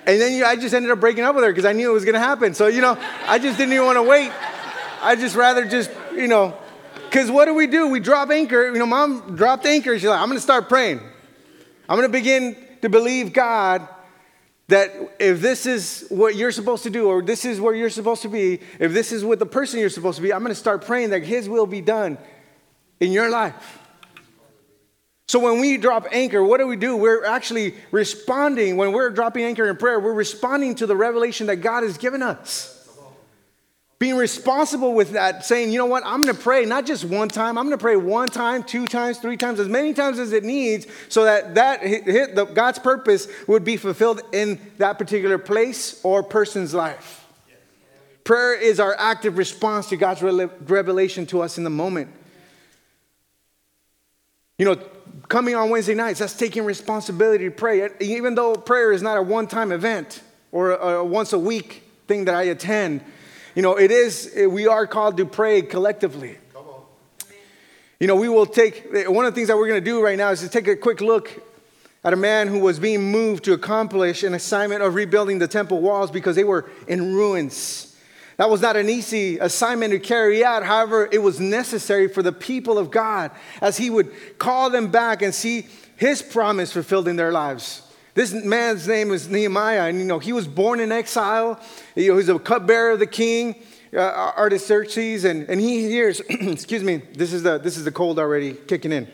And 0.07 0.21
then 0.21 0.33
you, 0.35 0.45
I 0.45 0.57
just 0.57 0.75
ended 0.75 0.91
up 0.91 1.01
breaking 1.01 1.25
up 1.25 1.35
with 1.35 1.43
her 1.45 1.51
because 1.51 1.65
I 1.65 1.73
knew 1.73 1.91
it 1.91 1.95
was 1.95 2.05
gonna 2.05 2.21
happen. 2.21 2.55
So, 2.55 2.69
you 2.69 2.81
know, 2.81 2.97
I 3.27 3.39
just 3.39 3.59
didn't 3.59 3.73
even 3.73 3.87
wanna 3.87 4.03
wait. 4.03 4.31
I 5.03 5.17
just 5.17 5.35
rather 5.35 5.65
just, 5.65 5.91
you 6.15 6.29
know, 6.29 6.57
because 7.11 7.31
what 7.31 7.47
do 7.47 7.55
we 7.55 7.67
do? 7.67 7.89
We 7.89 7.99
drop 7.99 8.31
anchor. 8.31 8.71
You 8.73 8.79
know, 8.79 8.87
mom 8.87 9.35
dropped 9.35 9.67
anchor. 9.67 9.99
She's 9.99 10.09
like, 10.09 10.21
I'm 10.21 10.29
gonna 10.29 10.41
start 10.41 10.69
praying. 10.69 11.01
I'm 11.89 11.97
gonna 11.97 12.09
begin 12.09 12.57
to 12.83 12.89
believe 12.89 13.33
God 13.33 13.89
that 14.69 14.93
if 15.19 15.41
this 15.41 15.67
is 15.67 16.07
what 16.11 16.37
you're 16.37 16.53
supposed 16.53 16.85
to 16.85 16.91
do, 16.91 17.09
or 17.09 17.23
this 17.23 17.45
is 17.45 17.61
where 17.61 17.75
you're 17.75 17.91
supposed 17.91 18.23
to 18.23 18.29
be, 18.29 18.61
if 18.79 18.93
this 18.93 19.11
is 19.11 19.25
what 19.25 19.41
the 19.41 19.47
person 19.47 19.81
you're 19.81 19.91
supposed 19.91 20.17
to 20.17 20.23
be, 20.23 20.33
I'm 20.33 20.43
gonna 20.43 20.55
start 20.55 20.87
praying 20.87 21.11
that 21.11 21.25
His 21.25 21.49
will 21.49 21.67
be 21.67 21.81
done 21.81 22.19
in 23.01 23.11
your 23.11 23.29
life. 23.29 23.80
So 25.31 25.39
when 25.39 25.61
we 25.61 25.77
drop 25.77 26.09
anchor, 26.11 26.43
what 26.43 26.59
do 26.59 26.67
we 26.67 26.75
do? 26.75 26.97
We're 26.97 27.25
actually 27.25 27.77
responding. 27.93 28.77
When 28.77 28.91
we're 28.91 29.11
dropping 29.11 29.45
anchor 29.45 29.71
in 29.71 29.77
prayer, 29.77 30.01
we're 30.01 30.13
responding 30.13 30.75
to 30.75 30.87
the 30.87 30.97
revelation 30.97 31.47
that 31.47 31.59
God 31.59 31.85
has 31.85 31.99
given 31.99 32.21
us. 32.21 32.77
Being 34.01 34.17
responsible 34.17 34.93
with 34.93 35.13
that, 35.13 35.45
saying, 35.45 35.71
you 35.71 35.79
know 35.79 35.87
what, 35.87 36.03
I'm 36.05 36.21
gonna 36.21 36.35
pray 36.35 36.65
not 36.65 36.85
just 36.85 37.05
one 37.05 37.29
time, 37.29 37.59
I'm 37.59 37.67
gonna 37.67 37.79
pray 37.79 37.95
one 37.95 38.27
time, 38.27 38.65
two 38.65 38.89
times, 38.89 39.19
three 39.19 39.37
times, 39.37 39.61
as 39.61 39.69
many 39.69 39.95
times 39.95 40.19
as 40.19 40.33
it 40.33 40.43
needs, 40.43 40.89
so 41.09 41.23
that, 41.23 41.55
that 41.55 41.81
hit, 41.81 42.35
the, 42.35 42.47
God's 42.47 42.81
purpose 42.81 43.29
would 43.47 43.63
be 43.63 43.77
fulfilled 43.77 44.23
in 44.33 44.59
that 44.79 44.99
particular 44.99 45.39
place 45.39 46.01
or 46.03 46.25
person's 46.25 46.75
life. 46.75 47.25
Prayer 48.25 48.55
is 48.55 48.81
our 48.81 48.97
active 48.99 49.39
response 49.39 49.91
to 49.91 49.97
God's 49.97 50.23
revelation 50.23 51.25
to 51.27 51.41
us 51.41 51.57
in 51.57 51.63
the 51.63 51.71
moment. 51.71 52.11
You 54.59 54.67
know, 54.67 54.77
coming 55.29 55.55
on 55.55 55.71
Wednesday 55.71 55.95
nights, 55.95 56.21
that's 56.21 56.37
taking 56.37 56.65
responsibility 56.65 57.45
to 57.45 57.51
pray. 57.51 57.89
Even 58.01 58.35
though 58.35 58.55
prayer 58.55 58.93
is 58.93 59.03
not 59.03 59.17
a 59.17 59.23
one 59.23 59.47
time 59.47 59.73
event 59.73 60.23
or 60.53 60.73
a 60.73 61.05
once 61.05 61.33
a 61.33 61.39
week 61.39 61.85
thing 62.07 62.25
that 62.27 62.35
I 62.35 62.45
attend, 62.45 63.03
you 63.55 63.63
know, 63.63 63.77
it 63.77 63.91
is, 63.91 64.33
we 64.49 64.67
are 64.67 64.87
called 64.87 65.17
to 65.17 65.27
pray 65.27 65.63
collectively. 65.63 66.39
You 67.99 68.07
know, 68.07 68.17
we 68.17 68.31
will 68.31 68.47
take, 68.47 68.87
one 69.09 69.27
of 69.27 69.35
the 69.35 69.37
things 69.37 69.49
that 69.49 69.57
we're 69.59 69.69
going 69.69 69.85
to 69.85 69.91
do 69.91 70.03
right 70.03 70.17
now 70.17 70.31
is 70.31 70.41
to 70.41 70.49
take 70.49 70.67
a 70.69 70.77
quick 70.77 71.03
look 71.03 71.31
at 72.03 72.15
a 72.15 72.17
man 72.17 72.49
who 72.49 72.61
was 72.61 72.79
being 72.79 73.13
moved 73.13 73.45
to 73.45 73.53
accomplish 73.53 74.23
an 74.23 74.33
assignment 74.33 74.83
of 74.83 74.95
rebuilding 74.95 75.39
the 75.39 75.47
temple 75.47 75.81
walls 75.81 76.11
because 76.11 76.35
they 76.35 76.45
were 76.45 76.71
in 76.89 77.13
ruins. 77.15 77.90
That 78.41 78.49
was 78.49 78.63
not 78.63 78.75
an 78.75 78.89
easy 78.89 79.37
assignment 79.37 79.93
to 79.93 79.99
carry 79.99 80.43
out. 80.43 80.65
However, 80.65 81.07
it 81.13 81.19
was 81.19 81.39
necessary 81.39 82.09
for 82.09 82.23
the 82.23 82.33
people 82.33 82.79
of 82.79 82.91
God 82.91 83.33
as 83.61 83.77
he 83.77 83.91
would 83.91 84.39
call 84.39 84.71
them 84.71 84.91
back 84.91 85.21
and 85.21 85.35
see 85.35 85.67
his 85.99 86.23
promise 86.23 86.73
fulfilled 86.73 87.07
in 87.07 87.17
their 87.17 87.33
lives. 87.33 87.83
This 88.15 88.33
man's 88.33 88.89
name 88.89 89.13
is 89.13 89.29
Nehemiah, 89.29 89.91
and 89.91 89.99
you 89.99 90.07
know, 90.07 90.19
he 90.19 90.33
was 90.33 90.49
born 90.49 90.81
in 90.81 90.91
exile. 90.91 91.61
You 91.95 92.13
know, 92.13 92.17
he's 92.17 92.31
a 92.31 92.39
cupbearer 92.39 92.93
of 92.93 92.99
the 92.99 93.07
king, 93.07 93.57
uh, 93.95 94.33
Artaxerxes, 94.39 95.25
and, 95.25 95.47
and 95.51 95.61
he 95.61 95.83
hears, 95.83 96.21
excuse 96.31 96.83
me, 96.83 97.03
this 97.13 97.35
is, 97.35 97.43
the, 97.43 97.59
this 97.59 97.77
is 97.77 97.85
the 97.85 97.93
cold 97.93 98.19
already 98.19 98.55
kicking 98.55 98.91
in. 98.91 99.07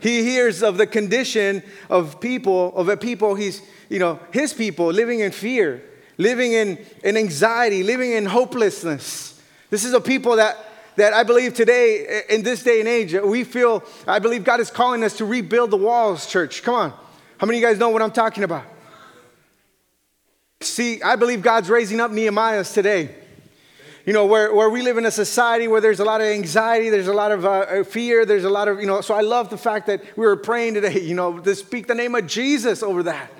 he 0.00 0.22
hears 0.24 0.62
of 0.62 0.76
the 0.76 0.86
condition 0.86 1.62
of 1.88 2.20
people, 2.20 2.76
of 2.76 2.90
a 2.90 2.98
people, 2.98 3.34
he's, 3.34 3.62
you 3.88 3.98
know, 3.98 4.20
his 4.30 4.52
people 4.52 4.88
living 4.88 5.20
in 5.20 5.32
fear 5.32 5.82
living 6.18 6.52
in, 6.52 6.78
in 7.04 7.16
anxiety, 7.16 7.82
living 7.82 8.12
in 8.12 8.26
hopelessness. 8.26 9.40
This 9.70 9.84
is 9.84 9.92
a 9.92 10.00
people 10.00 10.36
that, 10.36 10.56
that 10.96 11.12
I 11.12 11.22
believe 11.22 11.54
today, 11.54 12.22
in 12.28 12.42
this 12.42 12.62
day 12.62 12.80
and 12.80 12.88
age, 12.88 13.14
we 13.14 13.44
feel, 13.44 13.84
I 14.06 14.18
believe 14.18 14.44
God 14.44 14.60
is 14.60 14.70
calling 14.70 15.02
us 15.04 15.16
to 15.18 15.24
rebuild 15.24 15.70
the 15.70 15.76
walls, 15.76 16.26
church. 16.26 16.62
Come 16.62 16.74
on. 16.74 16.90
How 17.38 17.46
many 17.46 17.58
of 17.58 17.62
you 17.62 17.68
guys 17.68 17.78
know 17.78 17.90
what 17.90 18.02
I'm 18.02 18.12
talking 18.12 18.44
about? 18.44 18.64
See, 20.62 21.02
I 21.02 21.16
believe 21.16 21.42
God's 21.42 21.68
raising 21.68 22.00
up 22.00 22.10
Nehemiahs 22.10 22.72
today. 22.72 23.14
You 24.06 24.12
know, 24.12 24.24
where, 24.24 24.54
where 24.54 24.70
we 24.70 24.82
live 24.82 24.98
in 24.98 25.04
a 25.04 25.10
society 25.10 25.66
where 25.66 25.80
there's 25.80 25.98
a 25.98 26.04
lot 26.04 26.20
of 26.20 26.28
anxiety, 26.28 26.90
there's 26.90 27.08
a 27.08 27.12
lot 27.12 27.32
of 27.32 27.44
uh, 27.44 27.82
fear, 27.82 28.24
there's 28.24 28.44
a 28.44 28.48
lot 28.48 28.68
of, 28.68 28.80
you 28.80 28.86
know, 28.86 29.00
so 29.00 29.14
I 29.14 29.20
love 29.20 29.50
the 29.50 29.58
fact 29.58 29.88
that 29.88 30.00
we 30.16 30.24
were 30.24 30.36
praying 30.36 30.74
today, 30.74 31.00
you 31.02 31.14
know, 31.14 31.40
to 31.40 31.54
speak 31.54 31.88
the 31.88 31.94
name 31.94 32.14
of 32.14 32.26
Jesus 32.26 32.82
over 32.82 33.02
that. 33.02 33.30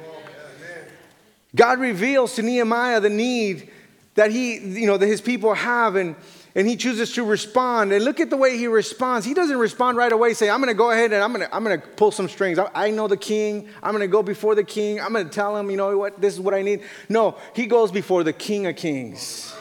God 1.56 1.80
reveals 1.80 2.36
to 2.36 2.42
Nehemiah 2.42 3.00
the 3.00 3.10
need 3.10 3.70
that 4.14 4.30
he, 4.30 4.58
you 4.58 4.86
know, 4.86 4.96
that 4.96 5.06
his 5.06 5.20
people 5.20 5.54
have. 5.54 5.96
And, 5.96 6.14
and 6.54 6.68
he 6.68 6.76
chooses 6.76 7.12
to 7.14 7.24
respond. 7.24 7.92
And 7.92 8.04
look 8.04 8.20
at 8.20 8.30
the 8.30 8.36
way 8.36 8.56
he 8.56 8.66
responds. 8.66 9.26
He 9.26 9.34
doesn't 9.34 9.58
respond 9.58 9.98
right 9.98 10.12
away, 10.12 10.32
say, 10.34 10.48
I'm 10.48 10.60
going 10.60 10.72
to 10.72 10.78
go 10.78 10.90
ahead 10.90 11.12
and 11.12 11.22
I'm 11.22 11.32
going 11.32 11.46
to 11.46 11.54
I'm 11.54 11.64
to 11.64 11.78
pull 11.78 12.10
some 12.10 12.28
strings. 12.28 12.58
I, 12.58 12.70
I 12.74 12.90
know 12.90 13.08
the 13.08 13.16
king. 13.16 13.68
I'm 13.82 13.92
going 13.92 14.00
to 14.02 14.08
go 14.08 14.22
before 14.22 14.54
the 14.54 14.64
king. 14.64 15.00
I'm 15.00 15.12
going 15.12 15.24
to 15.24 15.30
tell 15.30 15.56
him, 15.56 15.70
you 15.70 15.76
know 15.76 15.96
what, 15.98 16.20
this 16.20 16.34
is 16.34 16.40
what 16.40 16.54
I 16.54 16.62
need. 16.62 16.82
No, 17.08 17.36
he 17.54 17.66
goes 17.66 17.90
before 17.90 18.22
the 18.24 18.32
king 18.32 18.66
of 18.66 18.76
kings. 18.76 19.54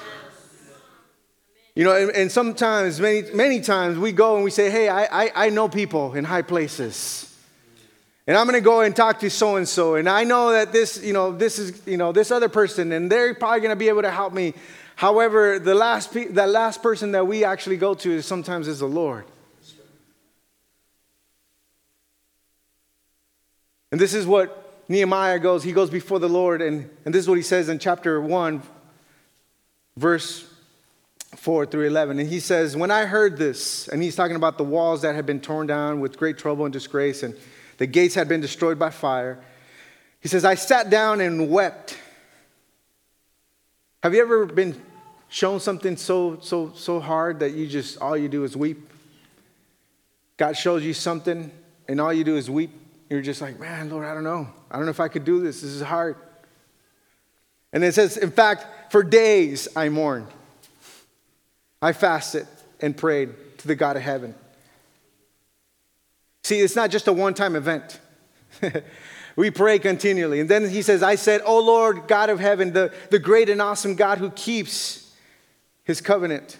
You 1.75 1.83
know, 1.83 1.93
and, 1.93 2.11
and 2.11 2.31
sometimes, 2.31 3.01
many, 3.01 3.23
many 3.33 3.59
times, 3.59 3.97
we 3.97 4.13
go 4.13 4.35
and 4.35 4.45
we 4.45 4.51
say, 4.51 4.69
hey, 4.69 4.87
I, 4.87 5.25
I, 5.25 5.31
I 5.35 5.49
know 5.49 5.67
people 5.67 6.13
in 6.13 6.23
high 6.23 6.41
places. 6.41 7.34
And 8.27 8.35
I'm 8.35 8.47
going 8.47 8.55
to 8.55 8.61
go 8.61 8.81
and 8.81 8.95
talk 8.95 9.19
to 9.19 9.29
so 9.29 9.55
and 9.55 9.67
so. 9.67 9.95
And 9.95 10.09
I 10.09 10.23
know 10.23 10.51
that 10.51 10.71
this, 10.71 11.01
you 11.03 11.13
know, 11.13 11.31
this 11.31 11.59
is, 11.59 11.85
you 11.85 11.97
know, 11.97 12.11
this 12.11 12.31
other 12.31 12.49
person, 12.49 12.91
and 12.91 13.11
they're 13.11 13.35
probably 13.35 13.59
going 13.59 13.71
to 13.71 13.75
be 13.75 13.87
able 13.87 14.01
to 14.01 14.11
help 14.11 14.33
me. 14.33 14.53
However, 14.95 15.59
the 15.59 15.75
last, 15.75 16.13
pe- 16.13 16.29
that 16.29 16.49
last 16.49 16.81
person 16.81 17.11
that 17.11 17.27
we 17.27 17.43
actually 17.43 17.77
go 17.77 17.93
to 17.95 18.11
is 18.11 18.25
sometimes 18.25 18.67
is 18.67 18.79
the 18.79 18.87
Lord. 18.87 19.25
And 23.91 24.01
this 24.01 24.13
is 24.13 24.25
what 24.25 24.83
Nehemiah 24.89 25.39
goes. 25.39 25.63
He 25.63 25.71
goes 25.71 25.89
before 25.89 26.19
the 26.19 26.29
Lord, 26.29 26.61
and, 26.61 26.89
and 27.05 27.13
this 27.13 27.21
is 27.21 27.29
what 27.29 27.35
he 27.35 27.43
says 27.43 27.69
in 27.69 27.77
chapter 27.77 28.19
1, 28.19 28.63
verse 29.97 30.49
4 31.35 31.65
through 31.67 31.87
11. 31.87 32.19
And 32.19 32.27
he 32.27 32.39
says, 32.39 32.75
When 32.75 32.89
I 32.89 33.05
heard 33.05 33.37
this, 33.37 33.87
and 33.87 34.01
he's 34.01 34.15
talking 34.15 34.35
about 34.35 34.57
the 34.57 34.63
walls 34.63 35.03
that 35.03 35.13
had 35.13 35.25
been 35.25 35.39
torn 35.39 35.67
down 35.67 35.99
with 35.99 36.17
great 36.17 36.37
trouble 36.37 36.65
and 36.65 36.73
disgrace, 36.73 37.21
and 37.21 37.35
the 37.77 37.87
gates 37.87 38.15
had 38.15 38.27
been 38.27 38.41
destroyed 38.41 38.79
by 38.79 38.89
fire. 38.89 39.39
He 40.19 40.27
says, 40.27 40.45
I 40.45 40.55
sat 40.55 40.89
down 40.89 41.21
and 41.21 41.49
wept. 41.49 41.97
Have 44.01 44.13
you 44.13 44.21
ever 44.21 44.45
been 44.45 44.81
shown 45.29 45.59
something 45.59 45.97
so, 45.97 46.39
so, 46.41 46.71
so 46.75 46.99
hard 46.99 47.39
that 47.39 47.51
you 47.51 47.67
just, 47.67 47.99
all 47.99 48.17
you 48.17 48.29
do 48.29 48.43
is 48.43 48.55
weep? 48.55 48.89
God 50.37 50.57
shows 50.57 50.83
you 50.83 50.93
something 50.93 51.51
and 51.87 52.01
all 52.01 52.13
you 52.13 52.23
do 52.23 52.37
is 52.37 52.49
weep. 52.49 52.71
You're 53.09 53.21
just 53.21 53.41
like, 53.41 53.59
man, 53.59 53.89
Lord, 53.89 54.05
I 54.05 54.13
don't 54.13 54.23
know. 54.23 54.47
I 54.69 54.77
don't 54.77 54.85
know 54.85 54.91
if 54.91 54.99
I 54.99 55.07
could 55.07 55.25
do 55.25 55.41
this. 55.41 55.61
This 55.61 55.71
is 55.71 55.81
hard. 55.81 56.15
And 57.71 57.83
it 57.83 57.93
says, 57.93 58.17
in 58.17 58.31
fact, 58.31 58.91
for 58.91 59.03
days 59.03 59.67
I 59.75 59.89
mourned. 59.89 60.27
I 61.81 61.93
fasted 61.93 62.47
and 62.79 62.95
prayed 62.95 63.29
to 63.59 63.67
the 63.67 63.75
God 63.75 63.95
of 63.95 64.01
heaven. 64.01 64.33
See, 66.45 66.59
it's 66.59 66.75
not 66.75 66.91
just 66.91 67.07
a 67.07 67.11
one 67.11 67.33
time 67.33 67.55
event. 67.55 67.99
we 69.35 69.49
pray 69.49 69.79
continually. 69.79 70.39
And 70.39 70.47
then 70.47 70.69
he 70.69 70.83
says, 70.83 71.01
I 71.01 71.15
said, 71.15 71.41
Oh 71.43 71.59
Lord, 71.59 72.07
God 72.07 72.29
of 72.29 72.39
heaven, 72.39 72.71
the, 72.71 72.93
the 73.09 73.17
great 73.17 73.49
and 73.49 73.59
awesome 73.59 73.95
God 73.95 74.19
who 74.19 74.29
keeps 74.29 75.11
his 75.85 76.01
covenant. 76.01 76.59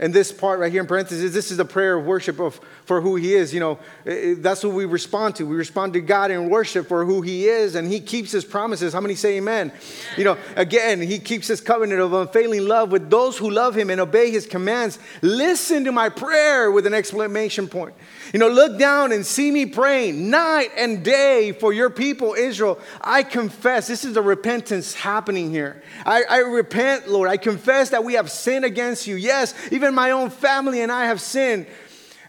And 0.00 0.14
this 0.14 0.30
part 0.30 0.60
right 0.60 0.70
here 0.70 0.80
in 0.80 0.86
parentheses, 0.86 1.34
this 1.34 1.50
is 1.50 1.58
a 1.58 1.64
prayer 1.64 1.98
of 1.98 2.06
worship 2.06 2.38
of, 2.38 2.60
for 2.84 3.00
who 3.00 3.16
he 3.16 3.34
is. 3.34 3.52
You 3.52 3.58
know, 3.58 3.78
eh, 4.06 4.12
eh, 4.12 4.34
that's 4.38 4.62
what 4.62 4.72
we 4.72 4.84
respond 4.84 5.34
to. 5.36 5.46
We 5.46 5.56
respond 5.56 5.94
to 5.94 6.00
God 6.00 6.30
in 6.30 6.48
worship 6.48 6.86
for 6.86 7.04
who 7.04 7.20
he 7.20 7.48
is, 7.48 7.74
and 7.74 7.90
he 7.90 7.98
keeps 7.98 8.30
his 8.30 8.44
promises. 8.44 8.92
How 8.92 9.00
many 9.00 9.16
say 9.16 9.38
amen? 9.38 9.72
amen? 9.72 9.72
You 10.16 10.24
know, 10.24 10.38
again, 10.54 11.00
he 11.00 11.18
keeps 11.18 11.48
his 11.48 11.60
covenant 11.60 12.00
of 12.00 12.12
unfailing 12.12 12.66
love 12.66 12.92
with 12.92 13.10
those 13.10 13.36
who 13.38 13.50
love 13.50 13.74
him 13.74 13.90
and 13.90 14.00
obey 14.00 14.30
his 14.30 14.46
commands. 14.46 15.00
Listen 15.20 15.84
to 15.84 15.90
my 15.90 16.08
prayer 16.10 16.70
with 16.70 16.86
an 16.86 16.94
exclamation 16.94 17.66
point. 17.66 17.94
You 18.32 18.38
know, 18.38 18.48
look 18.48 18.78
down 18.78 19.10
and 19.12 19.24
see 19.24 19.50
me 19.50 19.66
praying 19.66 20.30
night 20.30 20.70
and 20.76 21.02
day 21.02 21.52
for 21.52 21.72
your 21.72 21.90
people, 21.90 22.34
Israel. 22.34 22.78
I 23.00 23.22
confess, 23.22 23.86
this 23.86 24.04
is 24.04 24.16
a 24.16 24.22
repentance 24.22 24.94
happening 24.94 25.50
here. 25.50 25.82
I, 26.04 26.24
I 26.28 26.38
repent, 26.38 27.08
Lord. 27.08 27.28
I 27.28 27.36
confess 27.38 27.90
that 27.90 28.04
we 28.04 28.14
have 28.14 28.30
sinned 28.30 28.64
against 28.64 29.06
you. 29.06 29.16
Yes, 29.16 29.54
even 29.72 29.87
my 29.94 30.10
own 30.10 30.30
family 30.30 30.80
and 30.80 30.92
I 30.92 31.06
have 31.06 31.20
sinned. 31.20 31.66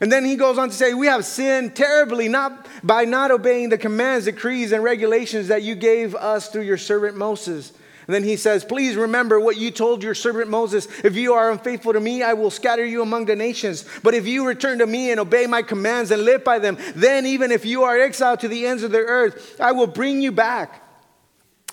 And 0.02 0.12
then 0.12 0.24
he 0.24 0.36
goes 0.36 0.58
on 0.58 0.70
to 0.70 0.76
say, 0.76 0.94
We 0.94 1.08
have 1.08 1.26
sinned 1.26 1.76
terribly, 1.76 2.30
not 2.30 2.68
by 2.84 3.06
not 3.06 3.32
obeying 3.32 3.70
the 3.70 3.78
commands, 3.78 4.26
decrees, 4.26 4.72
and 4.72 4.84
regulations 4.84 5.50
that 5.50 5.64
you 5.64 5.76
gave 5.76 6.16
us 6.16 6.50
through 6.50 6.64
your 6.64 6.78
servant 6.78 7.18
Moses. 7.18 7.74
And 8.08 8.14
then 8.16 8.24
he 8.24 8.38
says, 8.38 8.64
Please 8.64 8.96
remember 8.96 9.40
what 9.40 9.58
you 9.58 9.72
told 9.72 10.02
your 10.02 10.16
servant 10.16 10.50
Moses. 10.50 10.88
If 11.04 11.16
you 11.16 11.34
are 11.34 11.52
unfaithful 11.52 11.94
to 11.94 12.00
me, 12.00 12.24
I 12.24 12.34
will 12.34 12.50
scatter 12.50 12.86
you 12.86 13.02
among 13.02 13.26
the 13.26 13.36
nations. 13.36 13.86
But 14.02 14.14
if 14.14 14.26
you 14.26 14.48
return 14.48 14.80
to 14.80 14.88
me 14.88 15.12
and 15.12 15.20
obey 15.20 15.46
my 15.48 15.62
commands 15.62 16.12
and 16.12 16.24
live 16.24 16.44
by 16.44 16.60
them, 16.60 16.78
then 16.96 17.26
even 17.26 17.52
if 17.52 17.66
you 17.66 17.84
are 17.84 18.00
exiled 18.00 18.40
to 18.40 18.48
the 18.48 18.66
ends 18.66 18.84
of 18.84 18.92
the 18.92 19.00
earth, 19.00 19.60
I 19.60 19.74
will 19.74 19.86
bring 19.86 20.22
you 20.22 20.32
back 20.32 20.82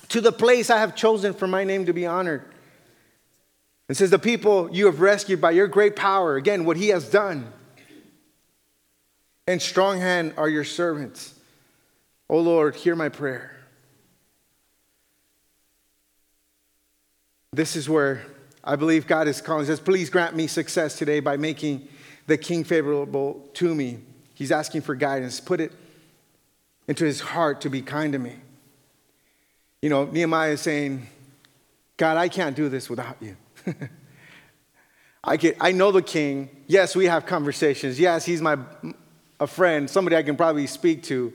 to 0.08 0.20
the 0.20 0.32
place 0.32 0.68
I 0.68 0.78
have 0.78 0.94
chosen 0.94 1.32
for 1.32 1.46
my 1.46 1.64
name 1.64 1.86
to 1.86 1.92
be 1.92 2.06
honored. 2.06 2.44
It 3.88 3.96
says, 3.96 4.10
The 4.10 4.18
people 4.18 4.68
you 4.72 4.86
have 4.86 5.00
rescued 5.00 5.40
by 5.40 5.52
your 5.52 5.68
great 5.68 5.96
power, 5.96 6.36
again, 6.36 6.64
what 6.64 6.76
he 6.76 6.88
has 6.88 7.08
done, 7.08 7.52
and 9.46 9.62
strong 9.62 9.98
hand 10.00 10.34
are 10.36 10.48
your 10.48 10.64
servants. 10.64 11.34
O 12.28 12.38
Lord, 12.40 12.74
hear 12.74 12.96
my 12.96 13.08
prayer. 13.08 13.52
This 17.52 17.76
is 17.76 17.88
where 17.88 18.26
I 18.64 18.76
believe 18.76 19.06
God 19.06 19.28
is 19.28 19.40
calling. 19.40 19.64
He 19.64 19.68
says, 19.68 19.80
Please 19.80 20.10
grant 20.10 20.34
me 20.34 20.46
success 20.48 20.98
today 20.98 21.20
by 21.20 21.36
making 21.36 21.88
the 22.26 22.36
king 22.36 22.64
favorable 22.64 23.48
to 23.54 23.74
me. 23.74 24.00
He's 24.34 24.50
asking 24.50 24.82
for 24.82 24.94
guidance. 24.94 25.38
Put 25.38 25.60
it 25.60 25.72
into 26.88 27.04
his 27.04 27.20
heart 27.20 27.60
to 27.62 27.70
be 27.70 27.82
kind 27.82 28.12
to 28.12 28.18
me. 28.18 28.34
You 29.80 29.90
know, 29.90 30.04
Nehemiah 30.04 30.52
is 30.52 30.60
saying, 30.60 31.06
God, 31.96 32.16
I 32.16 32.28
can't 32.28 32.56
do 32.56 32.68
this 32.68 32.90
without 32.90 33.16
you. 33.20 33.36
I, 35.24 35.36
get, 35.36 35.56
I 35.60 35.72
know 35.72 35.92
the 35.92 36.02
king. 36.02 36.50
Yes, 36.66 36.94
we 36.94 37.06
have 37.06 37.26
conversations. 37.26 37.98
Yes, 37.98 38.24
he's 38.24 38.40
my 38.40 38.58
a 39.38 39.46
friend, 39.46 39.88
somebody 39.88 40.16
I 40.16 40.22
can 40.22 40.36
probably 40.36 40.66
speak 40.66 41.02
to. 41.04 41.32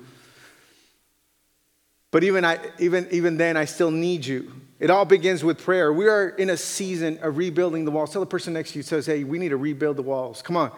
But 2.10 2.24
even, 2.24 2.44
I, 2.44 2.60
even, 2.80 3.08
even 3.12 3.38
then, 3.38 3.56
I 3.56 3.66
still 3.66 3.92
need 3.92 4.26
you. 4.26 4.52
It 4.80 4.90
all 4.90 5.06
begins 5.06 5.44
with 5.44 5.64
prayer. 5.64 5.94
We 5.94 6.08
are 6.08 6.30
in 6.30 6.50
a 6.50 6.58
season 6.58 7.20
of 7.22 7.38
rebuilding 7.38 7.86
the 7.86 7.92
walls. 7.92 8.12
Tell 8.12 8.22
the 8.22 8.26
person 8.26 8.54
next 8.54 8.72
to 8.72 8.80
you, 8.80 8.84
says, 8.84 9.06
hey, 9.06 9.24
we 9.24 9.38
need 9.38 9.50
to 9.50 9.58
rebuild 9.58 9.98
the 9.98 10.02
walls. 10.02 10.42
Come 10.42 10.58
on. 10.58 10.72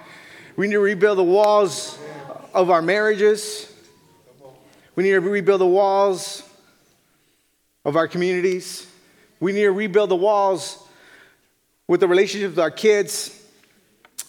We 0.56 0.68
need 0.68 0.74
to 0.74 0.80
rebuild 0.80 1.18
the 1.18 1.24
walls 1.24 1.98
of 2.54 2.70
our 2.70 2.82
marriages. 2.82 3.72
We 4.96 5.04
need 5.04 5.12
to 5.12 5.22
rebuild 5.22 5.62
the 5.62 5.66
walls 5.66 6.44
of 7.86 7.96
our 7.96 8.08
communities. 8.08 8.86
We 9.40 9.54
need 9.54 9.62
to 9.62 9.72
rebuild 9.72 10.10
the 10.10 10.16
walls 10.16 10.83
with 11.88 12.00
the 12.00 12.08
relationships 12.08 12.52
with 12.52 12.60
our 12.60 12.72
kids, 12.72 13.42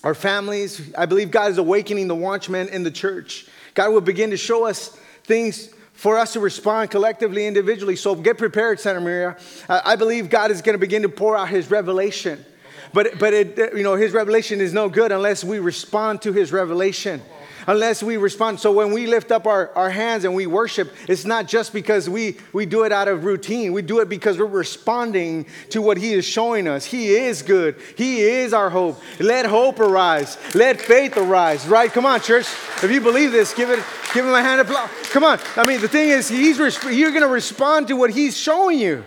our 0.03 0.15
families. 0.15 0.93
I 0.97 1.07
believe 1.07 1.31
God 1.31 1.51
is 1.53 1.59
awakening 1.59 2.09
the 2.09 2.15
watchmen 2.15 2.69
in 2.69 2.83
the 2.83 2.91
church. 2.91 3.47
God 3.75 3.93
will 3.93 4.01
begin 4.01 4.31
to 4.31 4.37
show 4.37 4.67
us 4.67 4.89
things 5.25 5.71
for 5.93 6.19
us 6.19 6.33
to 6.33 6.41
respond 6.41 6.91
collectively, 6.91 7.47
individually. 7.47 7.95
So 7.95 8.17
get 8.17 8.39
prepared, 8.39 8.81
Santa 8.81 9.01
Maria. 9.01 9.37
I 9.69 9.95
believe 9.95 10.29
God 10.29 10.51
is 10.51 10.63
going 10.63 10.75
to 10.75 10.81
begin 10.81 11.03
to 11.03 11.09
pour 11.09 11.37
out 11.37 11.49
His 11.49 11.71
revelation. 11.71 12.45
But, 12.93 13.19
but 13.19 13.33
it, 13.33 13.77
you 13.77 13.85
know, 13.85 13.95
His 13.95 14.13
revelation 14.13 14.61
is 14.61 14.73
no 14.73 14.89
good 14.89 15.13
unless 15.13 15.45
we 15.45 15.61
respond 15.61 16.23
to 16.23 16.33
His 16.33 16.53
revelation 16.53 17.23
unless 17.67 18.03
we 18.03 18.17
respond. 18.17 18.61
So 18.61 18.73
when 18.73 18.93
we 18.93 19.07
lift 19.07 19.31
up 19.31 19.47
our, 19.47 19.71
our 19.75 19.91
hands 19.91 20.25
and 20.25 20.35
we 20.35 20.47
worship, 20.47 20.93
it's 21.09 21.25
not 21.25 21.47
just 21.47 21.73
because 21.73 22.09
we, 22.09 22.37
we 22.53 22.67
do 22.67 22.85
it 22.85 22.93
out 22.93 23.09
of 23.09 23.25
routine. 23.25 23.73
We 23.73 23.83
do 23.83 24.01
it 24.01 24.09
because 24.09 24.39
we're 24.39 24.47
responding 24.47 25.47
to 25.71 25.81
what 25.83 25.97
He 25.97 26.13
is 26.13 26.25
showing 26.25 26.69
us. 26.69 26.85
He 26.85 27.15
is 27.15 27.43
good. 27.43 27.77
He 27.97 28.21
is 28.21 28.53
our 28.53 28.71
hope. 28.71 29.01
Let 29.21 29.47
hope 29.47 29.81
arise. 29.81 30.39
Let 30.55 30.81
faith 30.81 31.17
arise, 31.17 31.67
right? 31.67 31.91
Come 31.91 32.07
on, 32.07 32.21
church. 32.21 32.47
If 32.83 32.91
you 32.91 33.01
believe 33.01 33.33
this, 33.33 33.55
give 33.55 33.71
it, 33.71 33.83
give 34.13 34.25
him 34.25 34.33
a 34.33 34.43
hand 34.43 34.61
of 34.61 34.69
applause. 34.69 34.91
Come 35.11 35.25
on. 35.25 35.39
I 35.57 35.65
mean, 35.65 35.81
the 35.81 35.89
thing 35.89 36.11
is, 36.11 36.29
he's 36.29 36.59
you're 36.59 37.11
going 37.11 37.23
to 37.23 37.29
respond 37.29 37.89
to 37.89 37.97
what 37.97 38.11
He's 38.11 38.37
showing 38.37 38.79
you. 38.79 39.05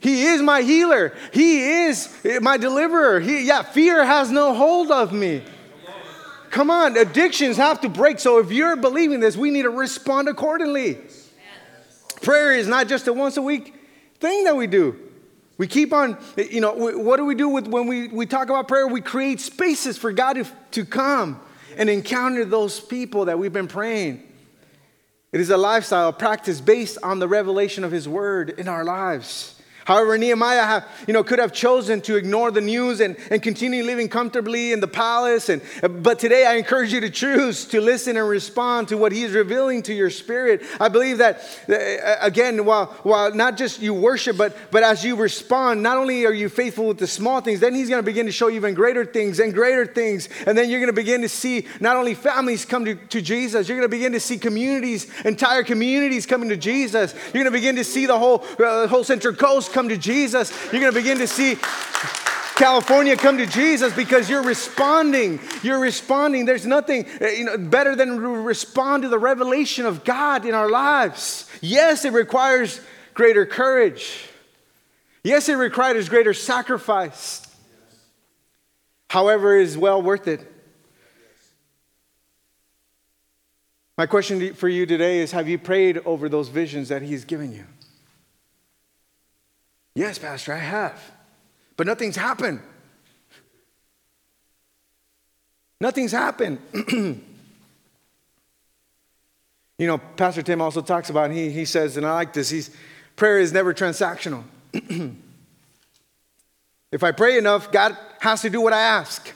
He 0.00 0.26
is 0.26 0.40
my 0.40 0.62
healer. 0.62 1.14
He 1.32 1.84
is 1.84 2.08
my 2.40 2.56
deliverer. 2.56 3.20
He, 3.20 3.46
yeah, 3.46 3.62
fear 3.62 4.04
has 4.04 4.30
no 4.30 4.54
hold 4.54 4.90
of 4.90 5.12
me. 5.12 5.42
Come 6.50 6.70
on, 6.70 6.96
addictions 6.96 7.56
have 7.56 7.80
to 7.82 7.88
break. 7.88 8.18
So 8.18 8.38
if 8.38 8.50
you're 8.50 8.76
believing 8.76 9.20
this, 9.20 9.36
we 9.36 9.50
need 9.50 9.62
to 9.62 9.70
respond 9.70 10.28
accordingly. 10.28 10.98
Prayer 12.22 12.54
is 12.54 12.66
not 12.66 12.88
just 12.88 13.06
a 13.06 13.12
once 13.12 13.36
a 13.36 13.42
week 13.42 13.74
thing 14.18 14.44
that 14.44 14.56
we 14.56 14.66
do. 14.66 14.98
We 15.56 15.66
keep 15.66 15.92
on, 15.92 16.16
you 16.36 16.60
know, 16.60 16.72
what 16.72 17.16
do 17.16 17.24
we 17.24 17.34
do 17.34 17.48
with 17.48 17.66
when 17.66 17.86
we, 17.88 18.08
we 18.08 18.26
talk 18.26 18.48
about 18.48 18.68
prayer? 18.68 18.86
We 18.86 19.00
create 19.00 19.40
spaces 19.40 19.98
for 19.98 20.12
God 20.12 20.34
to, 20.34 20.46
to 20.72 20.84
come 20.84 21.40
and 21.76 21.90
encounter 21.90 22.44
those 22.44 22.78
people 22.78 23.26
that 23.26 23.38
we've 23.38 23.52
been 23.52 23.68
praying. 23.68 24.22
It 25.32 25.40
is 25.40 25.50
a 25.50 25.56
lifestyle, 25.56 26.08
a 26.08 26.12
practice 26.12 26.60
based 26.60 26.98
on 27.02 27.18
the 27.18 27.28
revelation 27.28 27.84
of 27.84 27.90
His 27.90 28.08
Word 28.08 28.50
in 28.50 28.68
our 28.68 28.84
lives. 28.84 29.57
However, 29.88 30.18
Nehemiah 30.18 30.64
have, 30.64 30.88
you 31.06 31.14
know, 31.14 31.24
could 31.24 31.38
have 31.38 31.50
chosen 31.50 32.02
to 32.02 32.16
ignore 32.16 32.50
the 32.50 32.60
news 32.60 33.00
and, 33.00 33.16
and 33.30 33.42
continue 33.42 33.82
living 33.82 34.10
comfortably 34.10 34.70
in 34.70 34.80
the 34.80 34.86
palace. 34.86 35.48
And, 35.48 35.62
but 36.02 36.18
today 36.18 36.44
I 36.44 36.56
encourage 36.56 36.92
you 36.92 37.00
to 37.00 37.08
choose 37.08 37.64
to 37.68 37.80
listen 37.80 38.18
and 38.18 38.28
respond 38.28 38.88
to 38.88 38.98
what 38.98 39.12
he 39.12 39.22
is 39.22 39.32
revealing 39.32 39.82
to 39.84 39.94
your 39.94 40.10
spirit. 40.10 40.60
I 40.78 40.88
believe 40.88 41.16
that, 41.18 41.40
uh, 41.70 42.16
again, 42.20 42.66
while, 42.66 42.88
while 43.02 43.34
not 43.34 43.56
just 43.56 43.80
you 43.80 43.94
worship, 43.94 44.36
but, 44.36 44.54
but 44.70 44.82
as 44.82 45.02
you 45.06 45.16
respond, 45.16 45.82
not 45.82 45.96
only 45.96 46.26
are 46.26 46.34
you 46.34 46.50
faithful 46.50 46.88
with 46.88 46.98
the 46.98 47.06
small 47.06 47.40
things, 47.40 47.60
then 47.60 47.74
he's 47.74 47.88
going 47.88 48.02
to 48.02 48.06
begin 48.06 48.26
to 48.26 48.32
show 48.32 48.48
you 48.48 48.56
even 48.56 48.74
greater 48.74 49.06
things 49.06 49.40
and 49.40 49.54
greater 49.54 49.86
things. 49.86 50.28
And 50.46 50.58
then 50.58 50.68
you're 50.68 50.80
going 50.80 50.92
to 50.92 50.92
begin 50.92 51.22
to 51.22 51.30
see 51.30 51.66
not 51.80 51.96
only 51.96 52.12
families 52.12 52.66
come 52.66 52.84
to, 52.84 52.94
to 52.94 53.22
Jesus, 53.22 53.66
you're 53.66 53.78
going 53.78 53.90
to 53.90 53.96
begin 53.96 54.12
to 54.12 54.20
see 54.20 54.36
communities, 54.36 55.10
entire 55.24 55.62
communities 55.62 56.26
coming 56.26 56.50
to 56.50 56.58
Jesus. 56.58 57.14
You're 57.32 57.42
going 57.42 57.46
to 57.46 57.50
begin 57.52 57.76
to 57.76 57.84
see 57.84 58.04
the 58.04 58.18
whole, 58.18 58.44
uh, 58.58 58.86
whole 58.86 59.02
Central 59.02 59.34
Coast 59.34 59.77
come 59.78 59.88
to 59.88 59.96
Jesus. 59.96 60.50
You're 60.72 60.80
going 60.80 60.92
to 60.92 60.98
begin 60.98 61.18
to 61.18 61.28
see 61.28 61.56
California 62.56 63.16
come 63.16 63.38
to 63.38 63.46
Jesus 63.46 63.94
because 63.94 64.28
you're 64.28 64.42
responding. 64.42 65.38
You're 65.62 65.78
responding. 65.78 66.46
There's 66.46 66.66
nothing 66.66 67.06
eh, 67.20 67.34
you 67.34 67.44
know, 67.44 67.56
better 67.56 67.94
than 67.94 68.08
to 68.08 68.28
respond 68.28 69.04
to 69.04 69.08
the 69.08 69.20
revelation 69.20 69.86
of 69.86 70.02
God 70.02 70.44
in 70.44 70.52
our 70.52 70.68
lives. 70.68 71.48
Yes, 71.60 72.04
it 72.04 72.12
requires 72.12 72.80
greater 73.14 73.46
courage. 73.46 74.24
Yes, 75.22 75.48
it 75.48 75.54
requires 75.54 76.08
greater 76.08 76.34
sacrifice. 76.34 77.46
However, 79.08 79.56
it 79.56 79.62
is 79.62 79.78
well 79.78 80.02
worth 80.02 80.26
it. 80.26 80.40
My 83.96 84.06
question 84.06 84.54
for 84.54 84.68
you 84.68 84.86
today 84.86 85.20
is 85.20 85.30
Have 85.30 85.48
you 85.48 85.56
prayed 85.56 85.98
over 85.98 86.28
those 86.28 86.48
visions 86.48 86.88
that 86.88 87.02
He's 87.02 87.24
given 87.24 87.52
you? 87.52 87.64
Yes, 89.98 90.16
Pastor, 90.16 90.52
I 90.52 90.58
have. 90.58 91.10
But 91.76 91.88
nothing's 91.88 92.14
happened. 92.14 92.60
Nothing's 95.80 96.12
happened. 96.12 96.60
you 96.92 97.20
know, 99.80 99.98
Pastor 99.98 100.42
Tim 100.42 100.60
also 100.60 100.82
talks 100.82 101.10
about, 101.10 101.32
he, 101.32 101.50
he 101.50 101.64
says, 101.64 101.96
and 101.96 102.06
I 102.06 102.14
like 102.14 102.32
this, 102.32 102.48
he's, 102.48 102.70
prayer 103.16 103.40
is 103.40 103.52
never 103.52 103.74
transactional. 103.74 104.44
if 106.92 107.02
I 107.02 107.10
pray 107.10 107.36
enough, 107.36 107.72
God 107.72 107.98
has 108.20 108.42
to 108.42 108.50
do 108.50 108.60
what 108.60 108.72
I 108.72 108.80
ask. 108.80 109.34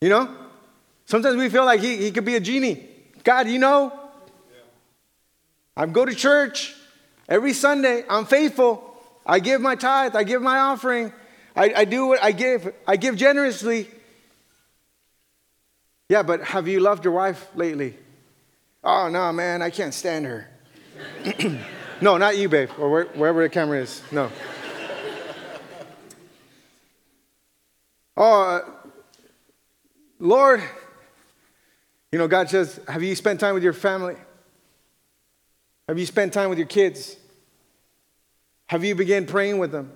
You 0.00 0.10
know? 0.10 0.32
Sometimes 1.06 1.34
we 1.34 1.48
feel 1.48 1.64
like 1.64 1.80
he, 1.80 1.96
he 1.96 2.12
could 2.12 2.24
be 2.24 2.36
a 2.36 2.40
genie. 2.40 2.88
God, 3.24 3.48
you 3.48 3.58
know, 3.58 3.98
I 5.76 5.86
go 5.86 6.04
to 6.04 6.14
church 6.14 6.76
every 7.28 7.52
Sunday, 7.52 8.04
I'm 8.08 8.26
faithful. 8.26 8.90
I 9.24 9.40
give 9.40 9.60
my 9.60 9.74
tithe, 9.74 10.16
I 10.16 10.24
give 10.24 10.42
my 10.42 10.58
offering, 10.58 11.12
I, 11.54 11.72
I 11.76 11.84
do 11.84 12.06
what 12.06 12.22
I 12.22 12.32
give, 12.32 12.72
I 12.86 12.96
give 12.96 13.16
generously. 13.16 13.88
Yeah, 16.08 16.22
but 16.22 16.42
have 16.42 16.68
you 16.68 16.80
loved 16.80 17.04
your 17.04 17.14
wife 17.14 17.48
lately? 17.54 17.96
Oh, 18.84 19.08
no, 19.08 19.32
man, 19.32 19.62
I 19.62 19.70
can't 19.70 19.94
stand 19.94 20.26
her. 20.26 20.48
no, 22.00 22.18
not 22.18 22.36
you, 22.36 22.48
babe, 22.48 22.70
or 22.78 22.90
where, 22.90 23.04
wherever 23.04 23.42
the 23.42 23.48
camera 23.48 23.80
is. 23.80 24.02
No. 24.10 24.30
oh, 28.16 28.42
uh, 28.42 28.60
Lord, 30.18 30.62
you 32.10 32.18
know, 32.18 32.28
God 32.28 32.50
says, 32.50 32.80
Have 32.88 33.02
you 33.02 33.14
spent 33.14 33.40
time 33.40 33.54
with 33.54 33.62
your 33.62 33.72
family? 33.72 34.16
Have 35.88 35.98
you 35.98 36.06
spent 36.06 36.32
time 36.32 36.48
with 36.48 36.58
your 36.58 36.66
kids? 36.66 37.16
Have 38.72 38.84
you 38.84 38.94
begun 38.94 39.26
praying 39.26 39.58
with 39.58 39.70
them? 39.70 39.92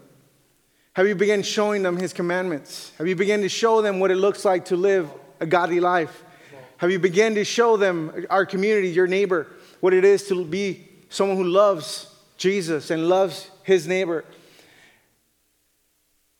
Have 0.92 1.08
you 1.08 1.14
begun 1.14 1.42
showing 1.42 1.82
them 1.82 1.96
His 1.96 2.12
commandments? 2.12 2.92
Have 2.98 3.08
you 3.08 3.16
begun 3.16 3.40
to 3.40 3.48
show 3.48 3.80
them 3.80 4.00
what 4.00 4.10
it 4.10 4.16
looks 4.16 4.44
like 4.44 4.66
to 4.66 4.76
live 4.76 5.10
a 5.40 5.46
godly 5.46 5.80
life? 5.80 6.22
Have 6.76 6.90
you 6.90 6.98
begun 6.98 7.34
to 7.36 7.44
show 7.44 7.78
them, 7.78 8.26
our 8.28 8.44
community, 8.44 8.90
your 8.90 9.06
neighbor, 9.06 9.46
what 9.80 9.94
it 9.94 10.04
is 10.04 10.28
to 10.28 10.44
be 10.44 10.86
someone 11.08 11.38
who 11.38 11.44
loves 11.44 12.14
Jesus 12.36 12.90
and 12.90 13.08
loves 13.08 13.50
his 13.62 13.88
neighbor? 13.88 14.26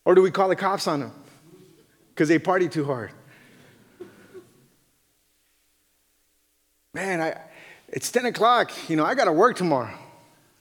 Or 0.05 0.14
do 0.14 0.20
we 0.20 0.31
call 0.31 0.51
the 0.51 0.57
cops 0.57 0.87
on 0.87 1.01
them 1.01 1.12
because 2.11 2.29
they 2.29 2.38
party 2.38 2.68
too 2.68 2.85
hard? 2.85 3.12
Man, 6.92 7.22
I, 7.22 7.40
it's 7.88 8.12
10 8.12 8.27
o'clock. 8.27 8.72
You 8.90 8.96
know, 8.96 9.07
I 9.07 9.14
got 9.14 9.25
to 9.25 9.33
work 9.33 9.57
tomorrow. 9.57 9.96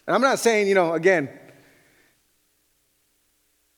And 0.07 0.15
I'm 0.15 0.21
not 0.21 0.39
saying, 0.39 0.69
you 0.69 0.75
know, 0.75 0.93
again, 0.93 1.27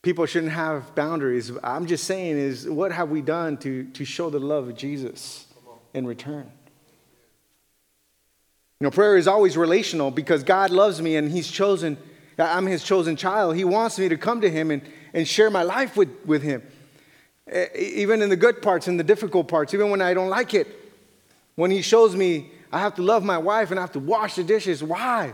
people 0.07 0.25
shouldn't 0.25 0.53
have 0.53 0.95
boundaries. 0.95 1.51
I'm 1.61 1.85
just 1.85 2.05
saying 2.05 2.37
is 2.37 2.65
what 2.65 2.93
have 2.93 3.09
we 3.09 3.21
done 3.21 3.57
to, 3.57 3.83
to 3.87 4.05
show 4.05 4.29
the 4.29 4.39
love 4.39 4.69
of 4.69 4.77
Jesus 4.77 5.45
in 5.93 6.07
return? 6.07 6.49
You 8.79 8.85
know, 8.85 8.91
prayer 8.91 9.17
is 9.17 9.27
always 9.27 9.57
relational 9.57 10.09
because 10.09 10.43
God 10.43 10.71
loves 10.71 11.01
me 11.01 11.17
and 11.17 11.29
He's 11.29 11.51
chosen, 11.51 11.97
I'm 12.39 12.67
His 12.67 12.85
chosen 12.85 13.17
child. 13.17 13.57
He 13.57 13.65
wants 13.65 13.99
me 13.99 14.07
to 14.07 14.15
come 14.15 14.39
to 14.39 14.49
Him 14.49 14.71
and, 14.71 14.81
and 15.13 15.27
share 15.27 15.49
my 15.49 15.63
life 15.63 15.97
with, 15.97 16.07
with 16.25 16.41
Him. 16.41 16.63
Even 17.77 18.21
in 18.21 18.29
the 18.29 18.37
good 18.37 18.61
parts 18.61 18.87
and 18.87 18.97
the 18.97 19.03
difficult 19.03 19.49
parts, 19.49 19.73
even 19.73 19.89
when 19.89 20.01
I 20.01 20.13
don't 20.13 20.29
like 20.29 20.53
it. 20.53 20.67
When 21.55 21.69
He 21.69 21.81
shows 21.81 22.15
me 22.15 22.51
I 22.71 22.79
have 22.79 22.95
to 22.95 23.01
love 23.01 23.25
my 23.25 23.39
wife 23.39 23.71
and 23.71 23.77
I 23.79 23.83
have 23.83 23.91
to 23.91 23.99
wash 23.99 24.35
the 24.35 24.45
dishes. 24.45 24.81
Why? 24.81 25.33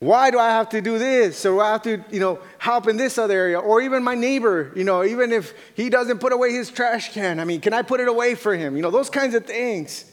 Why 0.00 0.30
do 0.30 0.38
I 0.38 0.50
have 0.50 0.68
to 0.70 0.80
do 0.80 0.98
this? 0.98 1.44
Or 1.44 1.60
I 1.60 1.72
have 1.72 1.82
to, 1.82 2.04
you 2.10 2.20
know, 2.20 2.38
help 2.58 2.86
in 2.86 2.96
this 2.96 3.18
other 3.18 3.34
area? 3.34 3.58
Or 3.58 3.80
even 3.80 4.04
my 4.04 4.14
neighbor, 4.14 4.72
you 4.76 4.84
know, 4.84 5.02
even 5.02 5.32
if 5.32 5.52
he 5.74 5.90
doesn't 5.90 6.18
put 6.18 6.32
away 6.32 6.52
his 6.52 6.70
trash 6.70 7.12
can, 7.12 7.40
I 7.40 7.44
mean, 7.44 7.60
can 7.60 7.74
I 7.74 7.82
put 7.82 7.98
it 8.00 8.06
away 8.06 8.36
for 8.36 8.54
him? 8.54 8.76
You 8.76 8.82
know, 8.82 8.92
those 8.92 9.10
kinds 9.10 9.34
of 9.34 9.44
things. 9.44 10.04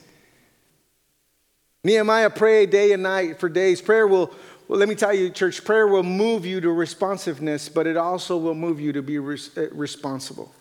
Nehemiah 1.83 2.31
prayed 2.31 2.71
day 2.71 2.93
and 2.93 3.03
night 3.03 3.39
for 3.39 3.47
days. 3.47 3.79
Prayer 3.79 4.07
will, 4.07 4.33
well, 4.67 4.79
let 4.79 4.89
me 4.89 4.95
tell 4.95 5.13
you, 5.13 5.29
church, 5.29 5.63
prayer 5.63 5.87
will 5.87 6.01
move 6.01 6.47
you 6.47 6.59
to 6.61 6.71
responsiveness, 6.71 7.69
but 7.69 7.85
it 7.85 7.95
also 7.95 8.37
will 8.37 8.55
move 8.55 8.79
you 8.79 8.91
to 8.93 9.03
be 9.03 9.19
res- 9.19 9.55
uh, 9.55 9.67
responsible. 9.71 10.51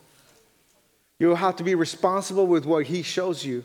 You'll 1.18 1.36
have 1.36 1.56
to 1.56 1.64
be 1.64 1.74
responsible 1.74 2.46
with 2.46 2.66
what 2.66 2.84
he 2.86 3.02
shows 3.02 3.42
you. 3.42 3.64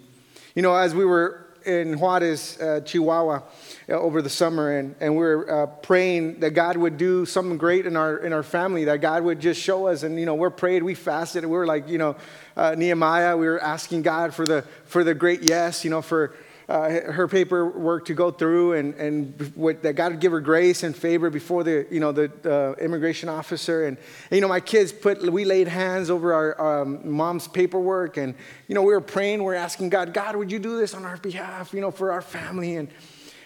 You 0.56 0.62
know, 0.62 0.74
as 0.74 0.96
we 0.96 1.04
were 1.04 1.46
in 1.66 2.00
Juarez, 2.00 2.60
uh, 2.62 2.82
Chihuahua, 2.82 3.42
uh, 3.90 3.94
over 3.94 4.22
the 4.22 4.30
summer, 4.30 4.78
and, 4.78 4.96
and 5.00 5.14
we 5.14 5.20
were 5.20 5.52
uh, 5.52 5.66
praying 5.68 6.40
that 6.40 6.52
God 6.52 6.78
would 6.78 6.98
do 6.98 7.26
something 7.26 7.58
great 7.58 7.86
in 7.86 7.96
our 7.96 8.18
in 8.18 8.34
our 8.34 8.44
family, 8.44 8.86
that 8.86 9.02
God 9.02 9.24
would 9.24 9.40
just 9.40 9.62
show 9.62 9.88
us. 9.88 10.04
And 10.04 10.20
you 10.20 10.26
know, 10.26 10.36
we're 10.36 10.50
prayed, 10.50 10.84
we 10.84 10.96
fasted, 10.96 11.44
we 11.44 11.52
were 11.52 11.66
like, 11.68 11.90
you 11.90 11.98
know, 11.98 12.16
uh, 12.56 12.76
Nehemiah, 12.78 13.38
we 13.38 13.48
were 13.48 13.62
asking 13.62 14.02
God 14.02 14.34
for 14.34 14.46
the 14.46 14.64
for 14.86 15.04
the 15.04 15.14
great 15.14 15.50
yes, 15.50 15.84
you 15.84 15.90
know, 15.90 16.02
for 16.02 16.34
uh, 16.70 17.12
her 17.12 17.28
paperwork 17.28 18.06
to 18.06 18.14
go 18.14 18.30
through 18.30 18.74
and, 18.74 18.94
and 18.94 19.52
what, 19.56 19.82
that 19.82 19.94
God 19.94 20.12
would 20.12 20.22
give 20.22 20.32
her 20.32 20.40
grace 20.40 20.84
and 20.84 20.96
favor 20.96 21.32
before 21.32 21.64
the, 21.64 21.88
you 21.90 22.00
know, 22.00 22.12
the 22.12 22.32
uh, 22.46 22.80
immigration 22.80 23.28
officer. 23.28 23.88
And, 23.88 23.98
and, 24.30 24.38
you 24.38 24.42
know, 24.42 24.48
my 24.48 24.60
kids 24.60 24.92
put, 24.92 25.20
we 25.34 25.46
laid 25.46 25.68
hands 25.68 26.12
over 26.12 26.32
our 26.32 26.82
um, 26.82 27.12
mom's 27.12 27.48
paperwork 27.48 28.18
and, 28.18 28.36
you 28.68 28.76
know, 28.76 28.84
we 28.84 28.94
were 28.94 29.02
praying, 29.02 29.44
we 29.44 29.52
are 29.52 29.58
asking 29.58 29.90
God, 29.90 30.14
God, 30.14 30.36
would 30.36 30.52
you 30.52 30.60
do 30.60 30.78
this 30.78 30.94
on 30.94 31.06
our 31.06 31.18
behalf, 31.18 31.74
you 31.74 31.82
know, 31.82 31.90
for 31.90 32.12
our 32.12 32.22
family? 32.22 32.76
And, 32.76 32.90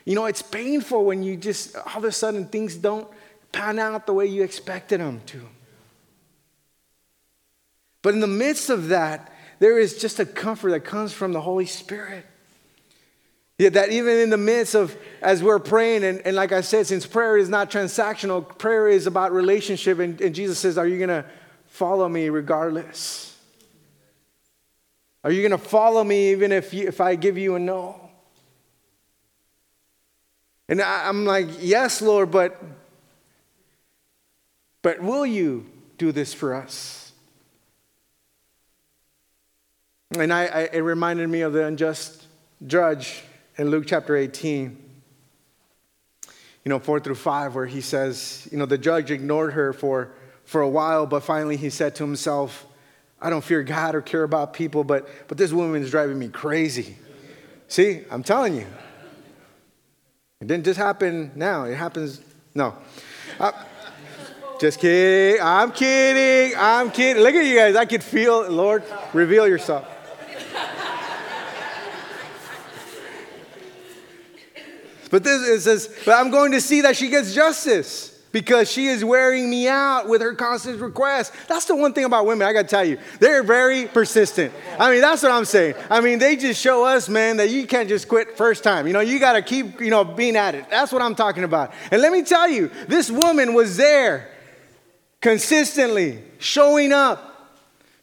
you 0.03 0.15
know, 0.15 0.25
it's 0.25 0.41
painful 0.41 1.05
when 1.05 1.23
you 1.23 1.37
just, 1.37 1.77
all 1.77 1.99
of 1.99 2.03
a 2.03 2.11
sudden, 2.11 2.47
things 2.47 2.75
don't 2.75 3.07
pan 3.53 3.79
out 3.79 4.05
the 4.05 4.13
way 4.13 4.25
you 4.25 4.43
expected 4.43 4.99
them 4.99 5.21
to. 5.27 5.41
But 8.01 8.15
in 8.15 8.19
the 8.19 8.27
midst 8.27 8.69
of 8.69 8.89
that, 8.89 9.31
there 9.59 9.79
is 9.79 9.97
just 9.97 10.19
a 10.19 10.25
comfort 10.25 10.71
that 10.71 10.81
comes 10.81 11.13
from 11.13 11.31
the 11.31 11.39
Holy 11.39 11.65
Spirit. 11.67 12.25
Yeah, 13.59 13.69
that 13.69 13.91
even 13.91 14.17
in 14.17 14.29
the 14.29 14.37
midst 14.37 14.73
of, 14.73 14.95
as 15.21 15.43
we're 15.43 15.59
praying, 15.59 16.03
and, 16.03 16.21
and 16.25 16.35
like 16.35 16.51
I 16.51 16.61
said, 16.61 16.87
since 16.87 17.05
prayer 17.05 17.37
is 17.37 17.49
not 17.49 17.69
transactional, 17.69 18.57
prayer 18.57 18.87
is 18.87 19.05
about 19.05 19.31
relationship, 19.31 19.99
and, 19.99 20.19
and 20.19 20.33
Jesus 20.33 20.57
says, 20.57 20.77
Are 20.77 20.87
you 20.87 20.97
going 20.97 21.09
to 21.09 21.25
follow 21.67 22.09
me 22.09 22.29
regardless? 22.29 23.37
Are 25.23 25.31
you 25.31 25.47
going 25.47 25.51
to 25.51 25.67
follow 25.69 26.03
me 26.03 26.31
even 26.31 26.51
if, 26.51 26.73
you, 26.73 26.87
if 26.87 26.99
I 26.99 27.15
give 27.15 27.37
you 27.37 27.55
a 27.55 27.59
no? 27.59 28.09
And 30.67 30.81
I, 30.81 31.07
I'm 31.07 31.25
like, 31.25 31.47
Yes, 31.59 32.01
Lord, 32.01 32.31
but, 32.31 32.59
but 34.81 34.99
will 34.99 35.27
you 35.27 35.67
do 35.99 36.11
this 36.11 36.33
for 36.33 36.55
us? 36.55 37.11
And 40.17 40.33
I, 40.33 40.45
I, 40.45 40.59
it 40.73 40.79
reminded 40.79 41.29
me 41.29 41.41
of 41.41 41.53
the 41.53 41.65
unjust 41.65 42.25
judge 42.65 43.23
in 43.57 43.69
Luke 43.69 43.85
chapter 43.87 44.15
18, 44.15 44.77
you 46.63 46.69
know, 46.69 46.79
4 46.79 46.99
through 46.99 47.15
5, 47.15 47.55
where 47.55 47.65
he 47.65 47.81
says, 47.81 48.47
you 48.51 48.57
know, 48.57 48.65
the 48.65 48.77
judge 48.77 49.11
ignored 49.11 49.53
her 49.53 49.73
for, 49.73 50.11
for 50.45 50.61
a 50.61 50.69
while, 50.69 51.05
but 51.05 51.21
finally 51.21 51.57
he 51.57 51.69
said 51.69 51.95
to 51.95 52.03
himself, 52.03 52.65
I 53.21 53.29
don't 53.29 53.43
fear 53.43 53.63
God 53.63 53.95
or 53.95 54.01
care 54.01 54.23
about 54.23 54.53
people, 54.53 54.83
but, 54.83 55.07
but 55.27 55.37
this 55.37 55.53
woman 55.53 55.81
is 55.81 55.91
driving 55.91 56.19
me 56.19 56.27
crazy. 56.27 56.97
See, 57.67 58.01
I'm 58.11 58.23
telling 58.23 58.55
you. 58.55 58.67
It 60.41 60.47
didn't 60.47 60.65
just 60.65 60.77
happen 60.77 61.31
now, 61.35 61.63
it 61.63 61.75
happens, 61.75 62.21
no. 62.53 62.75
Uh, 63.39 63.51
just 64.59 64.79
kidding. 64.79 65.41
I'm 65.41 65.71
kidding. 65.71 66.57
I'm 66.57 66.91
kidding. 66.91 67.21
Look 67.21 67.33
at 67.35 67.45
you 67.45 67.55
guys. 67.55 67.75
I 67.75 67.85
could 67.85 68.03
feel, 68.03 68.49
Lord, 68.49 68.83
reveal 69.11 69.47
yourself. 69.47 69.85
But 75.13 75.23
this 75.23 75.47
it 75.47 75.61
says, 75.61 75.95
but 76.05 76.13
I'm 76.15 76.31
going 76.31 76.53
to 76.53 76.59
see 76.59 76.81
that 76.81 76.97
she 76.97 77.07
gets 77.07 77.35
justice 77.35 78.19
because 78.31 78.67
she 78.67 78.87
is 78.87 79.05
wearing 79.05 79.47
me 79.47 79.67
out 79.67 80.09
with 80.09 80.23
her 80.23 80.33
constant 80.33 80.81
requests. 80.81 81.31
That's 81.45 81.65
the 81.65 81.75
one 81.75 81.93
thing 81.93 82.05
about 82.05 82.25
women, 82.25 82.47
I 82.47 82.51
gotta 82.51 82.67
tell 82.67 82.83
you, 82.83 82.97
they're 83.19 83.43
very 83.43 83.85
persistent. 83.85 84.51
I 84.79 84.89
mean, 84.89 85.01
that's 85.01 85.21
what 85.21 85.31
I'm 85.31 85.45
saying. 85.45 85.75
I 85.87 86.01
mean, 86.01 86.17
they 86.17 86.35
just 86.35 86.59
show 86.59 86.83
us, 86.83 87.09
man, 87.09 87.37
that 87.37 87.51
you 87.51 87.67
can't 87.67 87.87
just 87.87 88.07
quit 88.07 88.35
first 88.37 88.63
time. 88.63 88.87
You 88.87 88.93
know, 88.93 89.01
you 89.01 89.19
gotta 89.19 89.43
keep, 89.43 89.79
you 89.79 89.91
know, 89.91 90.03
being 90.03 90.35
at 90.35 90.55
it. 90.55 90.67
That's 90.71 90.91
what 90.91 91.03
I'm 91.03 91.13
talking 91.13 91.43
about. 91.43 91.73
And 91.91 92.01
let 92.01 92.11
me 92.11 92.23
tell 92.23 92.49
you, 92.49 92.71
this 92.87 93.11
woman 93.11 93.53
was 93.53 93.77
there 93.77 94.31
consistently, 95.21 96.23
showing 96.39 96.91
up 96.91 97.53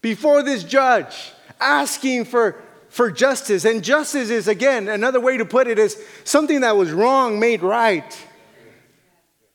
before 0.01 0.45
this 0.45 0.63
judge, 0.63 1.33
asking 1.59 2.27
for 2.27 2.55
for 2.91 3.11
justice. 3.11 3.65
And 3.65 3.83
justice 3.83 4.29
is, 4.29 4.49
again, 4.49 4.89
another 4.89 5.21
way 5.21 5.39
to 5.39 5.45
put 5.45 5.67
it 5.69 5.79
is 5.79 5.97
something 6.25 6.61
that 6.61 6.77
was 6.77 6.93
wrong 6.93 7.41
made 7.41 7.63
right. 7.63 8.27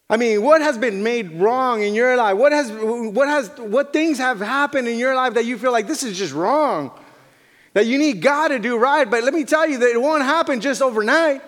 I 0.09 0.17
mean, 0.17 0.41
what 0.41 0.61
has 0.61 0.77
been 0.77 1.03
made 1.03 1.33
wrong 1.33 1.81
in 1.81 1.93
your 1.93 2.15
life? 2.15 2.37
What 2.37 2.51
has, 2.53 2.71
what 2.71 3.27
has, 3.27 3.49
what 3.57 3.91
things 3.91 4.17
have 4.19 4.39
happened 4.39 4.87
in 4.87 4.97
your 4.97 5.15
life 5.15 5.33
that 5.33 5.45
you 5.45 5.57
feel 5.57 5.71
like 5.71 5.87
this 5.87 6.03
is 6.03 6.17
just 6.17 6.33
wrong? 6.33 6.91
That 7.73 7.85
you 7.85 7.97
need 7.97 8.21
God 8.21 8.49
to 8.49 8.59
do 8.59 8.77
right. 8.77 9.09
But 9.09 9.23
let 9.23 9.33
me 9.33 9.43
tell 9.43 9.67
you 9.67 9.79
that 9.79 9.89
it 9.89 10.01
won't 10.01 10.23
happen 10.23 10.61
just 10.61 10.81
overnight. 10.81 11.41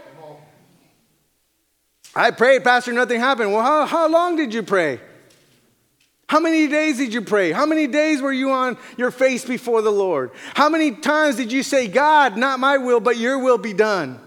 I 2.16 2.32
prayed, 2.32 2.64
Pastor, 2.64 2.92
nothing 2.92 3.20
happened. 3.20 3.54
Well, 3.54 3.62
how, 3.62 3.86
how 3.86 4.10
long 4.10 4.36
did 4.36 4.54
you 4.54 4.64
pray? 4.64 5.00
How 6.30 6.42
many 6.42 6.68
days 6.68 6.98
did 6.98 7.14
you 7.14 7.22
pray? 7.22 7.52
How 7.52 7.66
many 7.66 7.88
days 7.88 8.22
were 8.22 8.34
you 8.34 8.52
on 8.52 8.78
your 8.98 9.12
face 9.12 9.46
before 9.46 9.82
the 9.82 9.92
Lord? 9.92 10.32
How 10.56 10.68
many 10.68 10.92
times 10.92 11.38
did 11.38 11.52
you 11.54 11.64
say, 11.64 11.88
God, 11.88 12.36
not 12.36 12.60
my 12.60 12.78
will, 12.78 13.00
but 13.00 13.18
your 13.18 13.40
will 13.40 13.58
be 13.58 13.74
done? 13.74 14.20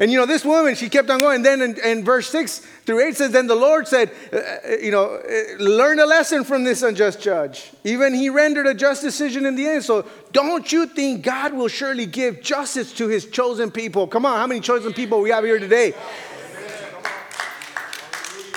And 0.00 0.12
you 0.12 0.16
know, 0.16 0.26
this 0.26 0.44
woman, 0.44 0.76
she 0.76 0.88
kept 0.88 1.10
on 1.10 1.18
going. 1.18 1.42
Then 1.42 1.60
in, 1.60 1.78
in 1.80 2.04
verse 2.04 2.30
6 2.30 2.60
through 2.86 3.00
8 3.08 3.16
says, 3.16 3.32
Then 3.32 3.48
the 3.48 3.56
Lord 3.56 3.88
said, 3.88 4.12
uh, 4.32 4.36
uh, 4.36 4.76
You 4.80 4.92
know, 4.92 5.16
uh, 5.16 5.62
learn 5.62 5.98
a 5.98 6.06
lesson 6.06 6.44
from 6.44 6.62
this 6.62 6.82
unjust 6.82 7.20
judge. 7.20 7.72
Even 7.82 8.14
he 8.14 8.30
rendered 8.30 8.68
a 8.68 8.74
just 8.74 9.02
decision 9.02 9.44
in 9.44 9.56
the 9.56 9.66
end. 9.66 9.82
So 9.82 10.06
don't 10.30 10.70
you 10.70 10.86
think 10.86 11.24
God 11.24 11.52
will 11.52 11.66
surely 11.66 12.06
give 12.06 12.40
justice 12.42 12.92
to 12.94 13.08
his 13.08 13.26
chosen 13.26 13.72
people? 13.72 14.06
Come 14.06 14.24
on, 14.24 14.38
how 14.38 14.46
many 14.46 14.60
chosen 14.60 14.92
people 14.92 15.20
we 15.20 15.30
have 15.30 15.42
here 15.42 15.58
today? 15.58 15.94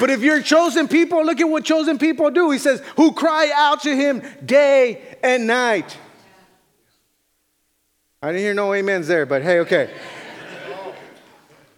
But 0.02 0.10
if 0.10 0.24
you're 0.24 0.42
chosen 0.42 0.88
people, 0.88 1.24
look 1.24 1.40
at 1.42 1.48
what 1.48 1.64
chosen 1.64 2.00
people 2.00 2.32
do. 2.32 2.50
He 2.50 2.58
says, 2.58 2.82
Who 2.98 3.12
cry 3.12 3.52
out 3.54 3.84
to 3.84 3.96
him 3.96 4.24
day 4.44 5.00
and 5.22 5.46
night. 5.46 5.96
I 8.20 8.30
didn't 8.30 8.42
hear 8.42 8.56
no 8.56 8.74
amens 8.74 9.08
there, 9.08 9.28
but 9.28 9.44
hey, 9.44 9.60
okay. 9.60 9.92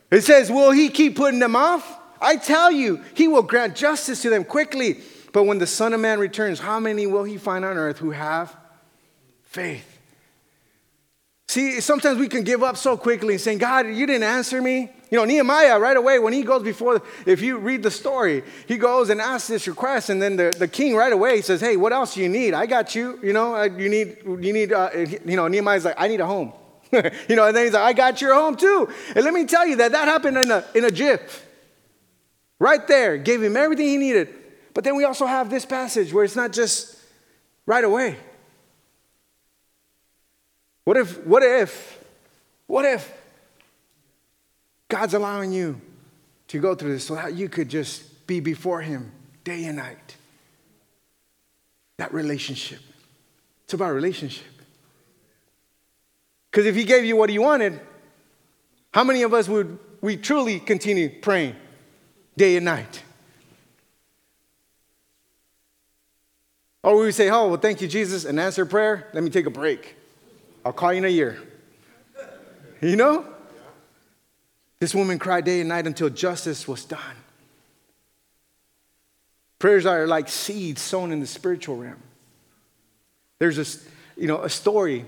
It 0.10 0.22
says, 0.22 0.50
Will 0.50 0.72
he 0.72 0.88
keep 0.88 1.18
putting 1.18 1.40
them 1.40 1.58
off? 1.58 2.00
I 2.22 2.38
tell 2.38 2.72
you, 2.72 3.04
he 3.14 3.28
will 3.28 3.42
grant 3.42 3.76
justice 3.76 4.22
to 4.22 4.30
them 4.30 4.46
quickly. 4.46 5.02
But 5.34 5.44
when 5.44 5.58
the 5.58 5.68
Son 5.68 5.94
of 5.94 6.00
Man 6.00 6.18
returns, 6.18 6.62
how 6.62 6.80
many 6.80 7.06
will 7.06 7.26
he 7.26 7.38
find 7.38 7.66
on 7.66 7.76
earth 7.76 7.98
who 7.98 8.12
have 8.12 8.56
faith? 9.42 10.00
See, 11.50 11.82
sometimes 11.82 12.20
we 12.20 12.30
can 12.30 12.46
give 12.46 12.64
up 12.64 12.78
so 12.78 12.96
quickly 12.96 13.34
and 13.34 13.42
saying, 13.42 13.58
God, 13.58 13.86
you 13.86 14.06
didn't 14.06 14.24
answer 14.24 14.62
me. 14.62 14.92
You 15.14 15.20
know, 15.20 15.26
Nehemiah, 15.26 15.78
right 15.78 15.96
away, 15.96 16.18
when 16.18 16.34
he 16.34 16.42
goes 16.42 16.64
before, 16.64 17.00
if 17.28 17.40
you 17.40 17.60
read 17.60 17.84
the 17.84 17.92
story, 17.92 18.42
he 18.68 18.78
goes 18.78 19.12
and 19.12 19.22
asks 19.22 19.48
this 19.48 19.68
request, 19.68 20.10
and 20.10 20.20
then 20.20 20.38
the, 20.38 20.56
the 20.58 20.68
king 20.68 20.96
right 20.96 21.14
away 21.14 21.42
says, 21.42 21.62
Hey, 21.62 21.78
what 21.78 21.94
else 21.94 22.16
do 22.16 22.22
you 22.22 22.30
need? 22.30 22.56
I 22.56 22.66
got 22.66 22.96
you. 22.96 23.20
You 23.22 23.32
know, 23.32 23.54
uh, 23.54 23.66
you 23.66 23.90
need, 23.90 24.18
you 24.26 24.52
need, 24.52 24.74
uh, 24.74 24.90
you 24.96 25.36
know, 25.36 25.48
Nehemiah's 25.48 25.86
like, 25.86 25.94
I 26.00 26.08
need 26.08 26.20
a 26.20 26.26
home. 26.26 26.52
you 26.92 27.36
know, 27.36 27.46
and 27.46 27.56
then 27.56 27.66
he's 27.66 27.74
like, 27.74 27.84
I 27.84 27.94
got 27.94 28.22
your 28.22 28.34
home 28.34 28.56
too. 28.56 28.92
And 29.16 29.24
let 29.24 29.36
me 29.36 29.46
tell 29.46 29.68
you 29.68 29.76
that 29.76 29.92
that 29.92 30.08
happened 30.08 30.36
in 30.36 30.50
a, 30.50 30.66
in 30.74 30.84
a 30.84 30.90
jiff. 30.90 31.46
Right 32.58 32.88
there, 32.88 33.20
gave 33.20 33.44
him 33.44 33.56
everything 33.56 33.86
he 33.86 33.98
needed. 33.98 34.30
But 34.74 34.84
then 34.84 34.96
we 34.96 35.04
also 35.04 35.28
have 35.28 35.48
this 35.48 35.64
passage 35.64 36.12
where 36.12 36.24
it's 36.24 36.36
not 36.36 36.52
just 36.54 36.98
right 37.68 37.84
away. 37.84 38.18
What 40.86 40.98
if, 40.98 41.24
what 41.24 41.44
if, 41.44 42.04
what 42.66 42.84
if 42.84 43.23
God's 44.94 45.16
allowing 45.16 45.52
you 45.52 45.82
to 46.50 46.60
go 46.60 46.76
through 46.76 46.92
this 46.92 47.06
so 47.06 47.16
that 47.16 47.34
you 47.34 47.50
could 47.50 47.68
just 47.68 48.28
be 48.28 48.40
before 48.40 48.80
Him 48.80 49.12
day 49.44 49.66
and 49.66 49.78
night? 49.78 50.18
That 51.98 52.14
relationship. 52.14 52.80
It's 53.64 53.74
about 53.74 53.92
relationship. 53.96 54.46
Because 56.52 56.68
if 56.68 56.76
he 56.76 56.84
gave 56.84 57.06
you 57.06 57.16
what 57.16 57.32
he 57.32 57.40
wanted, 57.40 57.82
how 58.94 59.04
many 59.04 59.24
of 59.24 59.34
us 59.34 59.48
would 59.50 59.80
we 60.00 60.16
truly 60.16 60.60
continue 60.60 61.10
praying 61.10 61.56
day 62.38 62.56
and 62.56 62.66
night? 62.66 63.02
Or 66.84 66.98
we 66.98 67.06
would 67.06 67.16
say, 67.16 67.32
Oh, 67.32 67.48
well, 67.48 67.58
thank 67.58 67.82
you, 67.82 67.88
Jesus, 67.88 68.26
and 68.26 68.40
answer 68.40 68.64
prayer. 68.64 69.10
Let 69.12 69.24
me 69.24 69.32
take 69.32 69.48
a 69.48 69.50
break. 69.50 69.96
I'll 70.64 70.72
call 70.72 70.94
you 70.94 71.00
in 71.00 71.06
a 71.06 71.10
year. 71.10 71.42
You 72.80 72.96
know? 72.96 73.33
This 74.84 74.94
woman 74.94 75.18
cried 75.18 75.46
day 75.46 75.62
and 75.62 75.70
night 75.70 75.88
until 75.88 76.10
justice 76.10 76.68
was 76.68 76.84
done. 76.84 77.16
Prayers 79.58 79.86
are 79.86 80.06
like 80.06 80.28
seeds 80.28 80.82
sown 80.82 81.14
in 81.14 81.22
the 81.22 81.26
spiritual 81.26 81.78
realm. 81.78 82.04
There's 83.40 83.58
a, 83.58 84.20
you 84.20 84.28
know, 84.28 84.42
a 84.42 84.50
story 84.50 85.06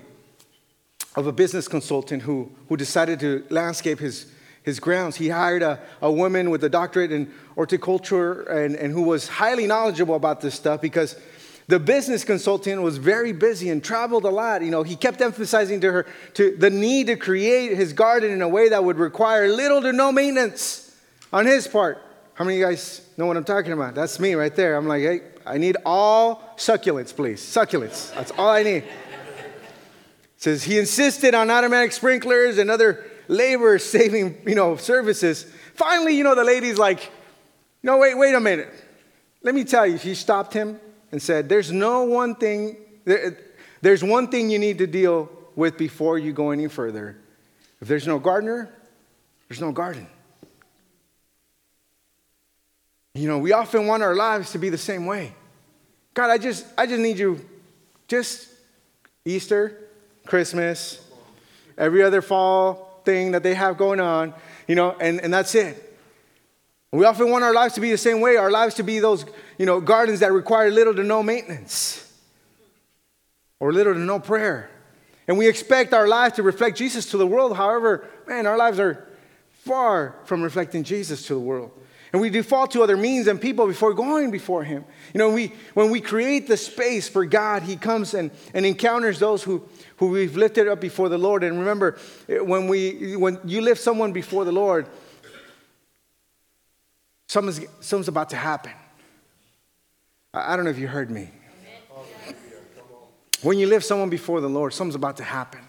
of 1.17 1.27
a 1.27 1.33
business 1.33 1.67
consultant 1.67 2.21
who, 2.21 2.53
who 2.69 2.77
decided 2.77 3.19
to 3.19 3.43
landscape 3.49 3.99
his, 3.99 4.27
his 4.63 4.79
grounds. 4.79 5.17
He 5.17 5.27
hired 5.27 5.61
a, 5.61 5.81
a 6.01 6.09
woman 6.09 6.51
with 6.51 6.63
a 6.63 6.69
doctorate 6.69 7.11
in 7.11 7.33
horticulture 7.55 8.43
and, 8.43 8.77
and 8.77 8.93
who 8.93 9.01
was 9.01 9.27
highly 9.27 9.67
knowledgeable 9.67 10.15
about 10.15 10.39
this 10.39 10.55
stuff 10.55 10.79
because 10.79 11.19
the 11.67 11.80
business 11.80 12.23
consultant 12.23 12.82
was 12.82 12.97
very 12.97 13.32
busy 13.32 13.69
and 13.69 13.84
traveled 13.84 14.25
a 14.25 14.30
lot. 14.30 14.62
You 14.62 14.71
know, 14.71 14.84
he 14.84 14.95
kept 14.95 15.21
emphasizing 15.21 15.82
to 15.82 15.91
her 15.91 16.06
to 16.36 16.56
the 16.56 16.69
need 16.69 17.08
to 17.08 17.15
create 17.15 17.75
his 17.75 17.93
garden 17.93 18.32
in 18.32 18.41
a 18.41 18.49
way 18.49 18.69
that 18.69 18.84
would 18.84 18.97
require 18.97 19.47
little 19.47 19.82
to 19.82 19.91
no 19.91 20.12
maintenance 20.12 20.95
on 21.34 21.45
his 21.45 21.67
part. 21.67 22.01
How 22.36 22.45
many 22.45 22.58
of 22.58 22.60
you 22.60 22.65
guys 22.65 23.01
know 23.17 23.25
what 23.25 23.38
I'm 23.38 23.43
talking 23.43 23.71
about? 23.71 23.95
That's 23.95 24.19
me 24.19 24.36
right 24.36 24.56
there. 24.56 24.75
I'm 24.75 24.88
like, 24.88 25.01
hey, 25.01 25.21
I 25.45 25.58
need 25.58 25.78
all 25.86 26.54
succulents, 26.58 27.15
please. 27.15 27.41
Succulents. 27.41 28.13
That's 28.13 28.32
all 28.32 28.49
I 28.49 28.63
need 28.63 28.84
says 30.45 30.63
he 30.63 30.78
insisted 30.78 31.34
on 31.34 31.49
automatic 31.49 31.91
sprinklers 31.91 32.60
and 32.60 32.69
other 32.69 33.04
labor 33.28 33.80
saving, 33.80 34.39
you 34.45 34.54
know, 34.54 34.75
services. 34.75 35.43
Finally, 35.73 36.15
you 36.15 36.23
know, 36.23 36.36
the 36.36 36.43
lady's 36.43 36.78
like, 36.78 37.12
no, 37.82 37.97
wait, 37.97 38.15
wait 38.15 38.36
a 38.36 38.39
minute. 38.39 38.69
Let 39.41 39.56
me 39.56 39.63
tell 39.63 39.88
you, 39.88 39.97
she 39.97 40.13
stopped 40.13 40.54
him 40.54 40.80
and 41.15 41.21
said, 41.21 41.47
There's 41.47 41.71
no 41.71 42.04
one 42.04 42.36
thing, 42.36 42.75
there's 43.82 44.04
one 44.04 44.28
thing 44.28 44.49
you 44.49 44.60
need 44.60 44.80
to 44.80 44.86
deal 44.86 45.30
with 45.56 45.78
before 45.78 46.19
you 46.19 46.34
go 46.34 46.51
any 46.51 46.67
further. 46.67 47.15
If 47.80 47.88
there's 47.88 48.06
no 48.06 48.19
gardener, 48.19 48.69
there's 49.47 49.62
no 49.62 49.71
garden. 49.71 50.08
You 53.13 53.30
know, 53.30 53.38
we 53.38 53.54
often 53.54 53.88
want 53.88 54.04
our 54.04 54.13
lives 54.13 54.51
to 54.51 54.58
be 54.58 54.67
the 54.67 54.78
same 54.78 55.06
way. 55.06 55.34
God, 56.13 56.32
I 56.32 56.38
just, 56.38 56.65
I 56.78 56.86
just 56.86 56.99
need 56.99 57.17
you, 57.17 57.39
just 58.10 58.49
Easter, 59.23 59.88
Christmas, 60.25 60.99
every 61.78 62.04
other 62.04 62.21
fall 62.21 62.99
thing 63.06 63.32
that 63.32 63.41
they 63.41 63.54
have 63.54 63.78
going 63.78 64.01
on, 64.01 64.34
you 64.67 64.75
know, 64.75 64.97
and, 64.99 65.21
and 65.21 65.34
that's 65.34 65.56
it. 65.56 65.94
We 66.95 67.05
often 67.05 67.29
want 67.29 67.43
our 67.43 67.53
lives 67.53 67.73
to 67.75 67.81
be 67.81 67.91
the 67.91 67.97
same 67.97 68.21
way, 68.21 68.38
our 68.38 68.49
lives 68.49 68.75
to 68.75 68.84
be 68.84 68.99
those, 68.99 69.25
you 69.58 69.65
know, 69.65 69.81
gardens 69.81 70.21
that 70.21 70.31
require 70.31 70.71
little 70.71 70.95
to 70.95 71.03
no 71.03 71.21
maintenance 71.21 72.01
or 73.60 73.73
little 73.73 73.93
to 73.93 73.99
no 73.99 74.19
prayer. 74.19 74.69
And 75.27 75.38
we 75.38 75.47
expect 75.47 75.93
our 75.93 76.08
life 76.08 76.36
to 76.36 76.43
reflect 76.43 76.77
Jesus 76.77 77.12
to 77.12 77.17
the 77.17 77.27
world. 77.27 77.58
However, 77.58 78.08
man, 78.27 78.45
our 78.45 78.58
lives 78.58 78.79
are 78.79 79.08
far 79.63 80.15
from 80.25 80.41
reflecting 80.41 80.84
Jesus 80.84 81.25
to 81.27 81.34
the 81.34 81.39
world. 81.39 81.71
And 82.13 82.21
we 82.21 82.29
default 82.29 82.71
to 82.71 82.81
other 82.81 82.95
means 82.95 83.27
and 83.27 83.41
people 83.41 83.67
before 83.67 83.93
going 83.93 84.31
before 84.31 84.63
Him. 84.63 84.86
You 85.13 85.17
know, 85.17 85.31
we, 85.31 85.51
when 85.73 85.91
we 85.91 85.99
create 85.99 86.47
the 86.47 86.55
space 86.55 87.10
for 87.10 87.25
God, 87.25 87.63
He 87.63 87.75
comes 87.75 88.13
and, 88.13 88.31
and 88.53 88.65
encounters 88.65 89.19
those 89.19 89.43
who, 89.43 89.67
who 89.97 90.08
we've 90.08 90.38
lifted 90.38 90.69
up 90.69 90.79
before 90.79 91.10
the 91.10 91.17
Lord. 91.17 91.43
And 91.43 91.60
remember, 91.60 91.97
eh, 92.29 92.39
when, 92.39 92.69
we, 92.69 93.17
when 93.17 93.39
you 93.43 93.60
lift 93.60 93.81
someone 93.81 94.13
before 94.13 94.45
the 94.45 94.53
Lord, 94.53 94.88
something's, 97.27 97.67
something's 97.79 98.07
about 98.07 98.29
to 98.29 98.35
happen. 98.35 98.73
I, 100.33 100.53
I 100.53 100.55
don't 100.55 100.65
know 100.65 100.71
if 100.71 100.79
you 100.79 100.88
heard 100.88 101.09
me. 101.09 101.29
When 103.41 103.59
you 103.59 103.67
lift 103.67 103.85
someone 103.85 104.09
before 104.09 104.41
the 104.41 104.49
Lord, 104.49 104.73
something's 104.73 104.95
about 104.95 105.17
to 105.17 105.23
happen. 105.23 105.61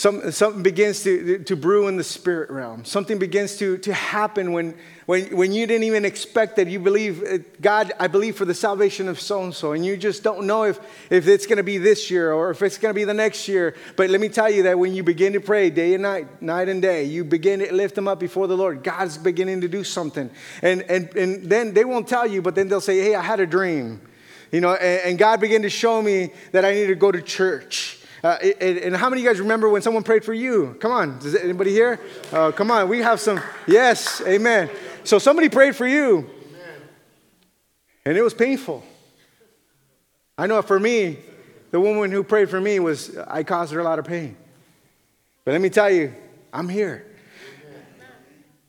Some, 0.00 0.32
something 0.32 0.62
begins 0.62 1.02
to, 1.02 1.40
to 1.40 1.54
brew 1.54 1.86
in 1.86 1.98
the 1.98 2.04
spirit 2.04 2.48
realm. 2.48 2.86
Something 2.86 3.18
begins 3.18 3.58
to, 3.58 3.76
to 3.76 3.92
happen 3.92 4.52
when, 4.52 4.74
when, 5.04 5.36
when 5.36 5.52
you 5.52 5.66
didn't 5.66 5.84
even 5.84 6.06
expect 6.06 6.56
that. 6.56 6.68
You 6.68 6.80
believe, 6.80 7.22
uh, 7.22 7.38
God, 7.60 7.92
I 8.00 8.06
believe 8.06 8.34
for 8.34 8.46
the 8.46 8.54
salvation 8.54 9.08
of 9.08 9.20
so 9.20 9.42
and 9.42 9.54
so, 9.54 9.72
and 9.72 9.84
you 9.84 9.98
just 9.98 10.22
don't 10.22 10.46
know 10.46 10.62
if, 10.62 10.80
if 11.10 11.28
it's 11.28 11.44
going 11.44 11.58
to 11.58 11.62
be 11.62 11.76
this 11.76 12.10
year 12.10 12.32
or 12.32 12.50
if 12.50 12.62
it's 12.62 12.78
going 12.78 12.94
to 12.94 12.98
be 12.98 13.04
the 13.04 13.12
next 13.12 13.46
year. 13.46 13.76
But 13.96 14.08
let 14.08 14.22
me 14.22 14.30
tell 14.30 14.48
you 14.48 14.62
that 14.62 14.78
when 14.78 14.94
you 14.94 15.02
begin 15.02 15.34
to 15.34 15.40
pray 15.40 15.68
day 15.68 15.92
and 15.92 16.02
night, 16.02 16.40
night 16.40 16.70
and 16.70 16.80
day, 16.80 17.04
you 17.04 17.22
begin 17.22 17.60
to 17.60 17.70
lift 17.70 17.94
them 17.94 18.08
up 18.08 18.18
before 18.18 18.46
the 18.46 18.56
Lord. 18.56 18.82
God's 18.82 19.18
beginning 19.18 19.60
to 19.60 19.68
do 19.68 19.84
something. 19.84 20.30
And, 20.62 20.80
and, 20.84 21.14
and 21.14 21.44
then 21.44 21.74
they 21.74 21.84
won't 21.84 22.08
tell 22.08 22.26
you, 22.26 22.40
but 22.40 22.54
then 22.54 22.68
they'll 22.68 22.80
say, 22.80 23.00
Hey, 23.00 23.16
I 23.16 23.22
had 23.22 23.40
a 23.40 23.46
dream. 23.46 24.00
You 24.50 24.62
know, 24.62 24.72
and, 24.72 25.10
and 25.10 25.18
God 25.18 25.42
began 25.42 25.60
to 25.60 25.68
show 25.68 26.00
me 26.00 26.30
that 26.52 26.64
I 26.64 26.72
need 26.72 26.86
to 26.86 26.94
go 26.94 27.12
to 27.12 27.20
church. 27.20 27.99
Uh, 28.22 28.36
and 28.60 28.94
how 28.94 29.08
many 29.08 29.22
of 29.22 29.24
you 29.24 29.30
guys 29.30 29.40
remember 29.40 29.68
when 29.68 29.80
someone 29.80 30.02
prayed 30.02 30.24
for 30.24 30.34
you? 30.34 30.76
Come 30.80 30.92
on, 30.92 31.18
does 31.20 31.34
anybody 31.34 31.70
here? 31.70 31.98
Uh, 32.32 32.52
come 32.52 32.70
on, 32.70 32.88
we 32.88 32.98
have 32.98 33.18
some. 33.18 33.40
Yes, 33.66 34.20
amen. 34.26 34.68
So 35.04 35.18
somebody 35.18 35.48
prayed 35.48 35.74
for 35.74 35.86
you, 35.86 36.28
and 38.04 38.18
it 38.18 38.22
was 38.22 38.34
painful. 38.34 38.84
I 40.36 40.46
know 40.46 40.60
for 40.62 40.78
me, 40.78 41.18
the 41.70 41.80
woman 41.80 42.10
who 42.10 42.22
prayed 42.22 42.50
for 42.50 42.60
me 42.60 42.78
was, 42.78 43.16
I 43.16 43.42
caused 43.42 43.72
her 43.72 43.80
a 43.80 43.84
lot 43.84 43.98
of 43.98 44.04
pain. 44.04 44.36
But 45.44 45.52
let 45.52 45.60
me 45.60 45.70
tell 45.70 45.90
you, 45.90 46.14
I'm 46.52 46.68
here. 46.68 47.06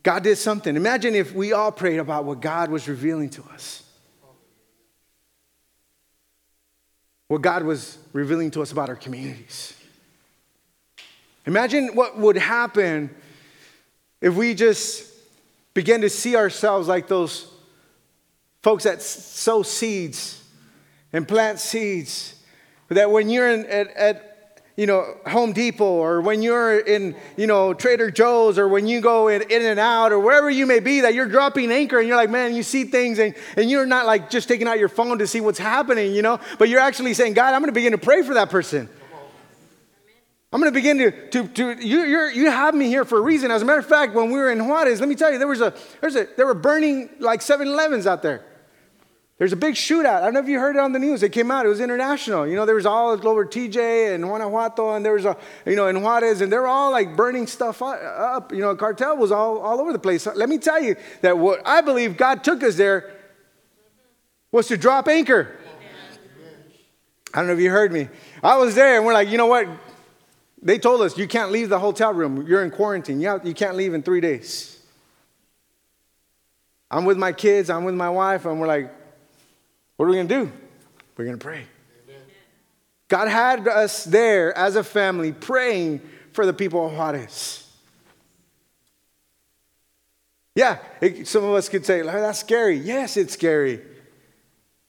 God 0.04 0.24
did 0.24 0.38
something. 0.38 0.76
Imagine 0.76 1.14
if 1.14 1.34
we 1.34 1.54
all 1.54 1.72
prayed 1.72 2.00
about 2.00 2.26
what 2.26 2.42
God 2.42 2.72
was 2.72 2.88
revealing 2.88 3.30
to 3.32 3.44
us. 3.54 3.84
What 7.32 7.42
God 7.42 7.64
was 7.64 7.98
revealing 8.12 8.52
to 8.52 8.62
us 8.62 8.74
about 8.74 8.90
our 8.90 8.96
communities. 8.98 9.74
Imagine 11.46 11.96
what 11.96 12.18
would 12.18 12.36
happen 12.36 13.10
if 14.20 14.36
we 14.36 14.54
just 14.54 15.10
began 15.74 16.02
to 16.02 16.10
see 16.10 16.36
ourselves 16.36 16.90
like 16.90 17.08
those 17.08 17.50
folks 18.62 18.84
that 18.84 19.02
sow 19.02 19.64
seeds 19.64 20.44
and 21.14 21.26
plant 21.26 21.60
seeds. 21.60 22.36
That 22.90 23.10
when 23.10 23.30
you're 23.30 23.50
in, 23.50 23.66
at, 23.68 23.88
at 23.96 24.31
you 24.76 24.86
know, 24.86 25.18
Home 25.28 25.54
Depot 25.54 25.86
or 25.86 26.22
when 26.22 26.42
you're 26.42 26.80
in, 26.80 27.16
you 27.38 27.48
know, 27.48 27.74
Trader 27.74 28.10
Joe's 28.10 28.58
or 28.58 28.68
when 28.68 28.88
you 28.88 29.02
go 29.02 29.28
in, 29.28 29.42
In-N-Out 29.44 30.12
or 30.12 30.20
wherever 30.20 30.50
you 30.50 30.66
may 30.66 30.80
be, 30.80 31.02
that 31.02 31.14
you're 31.14 31.28
dropping 31.28 31.72
anchor 31.72 32.00
and 32.00 32.08
you're 32.08 32.18
like, 32.18 32.30
man, 32.30 32.56
you 32.56 32.64
see 32.64 32.86
things 32.86 33.20
and, 33.20 33.36
and 33.58 33.70
you're 33.70 33.86
not 33.86 34.06
like 34.06 34.30
just 34.30 34.48
taking 34.48 34.68
out 34.68 34.80
your 34.80 34.90
phone 34.90 35.20
to 35.20 35.28
see 35.28 35.42
what's 35.42 35.60
happening, 35.60 36.14
you 36.14 36.22
know, 36.22 36.40
but 36.58 36.70
you're 36.70 36.80
actually 36.80 37.14
saying, 37.14 37.34
God, 37.34 37.54
I'm 37.54 37.62
going 37.62 37.70
to 37.70 37.74
begin 37.74 37.92
to 37.92 37.98
pray 37.98 38.24
for 38.24 38.36
that 38.36 38.50
person. 38.50 38.90
I'm 40.54 40.60
going 40.60 40.72
to 40.72 40.78
begin 40.78 40.98
to, 40.98 41.30
to, 41.30 41.48
to 41.48 41.86
you, 41.86 42.02
you 42.04 42.28
you 42.28 42.52
have 42.52 42.76
me 42.76 42.88
here 42.88 43.06
for 43.06 43.18
a 43.18 43.22
reason. 43.22 43.52
As 43.52 43.62
a 43.62 43.66
matter 43.66 43.80
of 43.80 43.86
fact, 43.86 44.14
when 44.14 44.32
we 44.32 44.38
were 44.38 44.52
in 44.52 44.68
Juarez, 44.68 45.00
let 45.00 45.08
me 45.08 45.16
tell 45.16 45.32
you, 45.32 45.38
there 45.38 45.48
was 45.48 45.62
a, 45.62 45.74
there's 46.02 46.18
a, 46.18 46.28
there 46.36 46.46
were 46.46 46.54
burning 46.54 47.10
like 47.20 47.42
7 47.42 47.66
Elevens 47.66 48.06
out 48.06 48.22
there. 48.22 48.44
There's 49.42 49.54
a 49.54 49.56
big 49.56 49.74
shootout. 49.74 50.22
I 50.22 50.26
don't 50.26 50.36
know 50.36 50.40
if 50.40 50.48
you 50.48 50.60
heard 50.60 50.76
it 50.76 50.80
on 50.80 50.92
the 50.92 51.00
news. 51.00 51.24
It 51.24 51.30
came 51.30 51.50
out. 51.50 51.66
It 51.66 51.70
was 51.70 51.80
international. 51.80 52.46
You 52.46 52.56
know, 52.56 52.68
there 52.68 52.76
was 52.76 52.86
all 52.86 53.10
over 53.28 53.44
TJ 53.44 54.14
and 54.14 54.24
Guanajuato, 54.24 54.94
and 54.94 55.04
there 55.04 55.14
was 55.14 55.26
a, 55.26 55.36
you 55.66 55.76
know, 55.76 55.88
in 55.88 56.04
Juarez, 56.04 56.42
and 56.42 56.54
they 56.54 56.58
were 56.58 56.68
all 56.68 56.92
like 56.92 57.16
burning 57.16 57.48
stuff 57.48 57.82
up. 57.82 58.54
You 58.54 58.60
know, 58.60 58.76
cartel 58.76 59.18
was 59.18 59.32
all, 59.32 59.58
all 59.58 59.82
over 59.82 59.94
the 59.94 59.98
place. 59.98 60.28
Let 60.28 60.48
me 60.48 60.60
tell 60.60 60.80
you 60.80 60.96
that 61.22 61.40
what 61.40 61.60
I 61.66 61.82
believe 61.82 62.18
God 62.18 62.44
took 62.44 62.62
us 62.62 62.76
there 62.76 63.16
was 64.52 64.68
to 64.68 64.78
drop 64.78 65.08
anchor. 65.08 65.58
I 67.34 67.40
don't 67.40 67.48
know 67.48 67.54
if 67.54 67.60
you 67.60 67.72
heard 67.72 67.92
me. 67.92 68.10
I 68.44 68.58
was 68.58 68.76
there, 68.76 68.98
and 68.98 69.08
we're 69.08 69.14
like, 69.14 69.30
you 69.30 69.40
know 69.40 69.48
what? 69.48 69.68
They 70.62 70.78
told 70.78 71.02
us 71.02 71.18
you 71.18 71.28
can't 71.28 71.52
leave 71.52 71.70
the 71.70 71.80
hotel 71.80 72.14
room. 72.14 72.46
You're 72.46 72.64
in 72.64 72.70
quarantine. 72.70 73.20
You, 73.20 73.42
you 73.44 73.56
can't 73.56 73.76
leave 73.76 73.96
in 73.96 74.04
three 74.04 74.22
days. 74.22 74.80
I'm 76.92 77.06
with 77.06 77.18
my 77.18 77.32
kids. 77.32 77.72
I'm 77.72 77.86
with 77.86 77.96
my 77.96 78.12
wife, 78.12 78.46
and 78.46 78.60
we're 78.60 78.68
like, 78.68 79.01
what 80.02 80.08
are 80.08 80.10
we 80.10 80.16
going 80.16 80.28
to 80.30 80.46
do? 80.46 80.52
We're 81.16 81.26
going 81.26 81.38
to 81.38 81.44
pray. 81.44 81.64
Amen. 82.08 82.24
God 83.08 83.28
had 83.28 83.68
us 83.68 84.04
there 84.04 84.52
as 84.58 84.76
a 84.76 84.84
family 84.84 85.32
praying 85.32 86.02
for 86.34 86.44
the 86.44 86.54
people 86.54 86.88
of 86.88 86.94
Juarez. 86.94 87.72
Yeah, 90.56 90.80
it, 91.02 91.28
some 91.28 91.44
of 91.44 91.54
us 91.54 91.70
could 91.70 91.86
say, 91.86 92.02
oh, 92.02 92.06
that's 92.06 92.40
scary. 92.40 92.78
Yes, 92.78 93.16
it's 93.16 93.34
scary. 93.34 93.80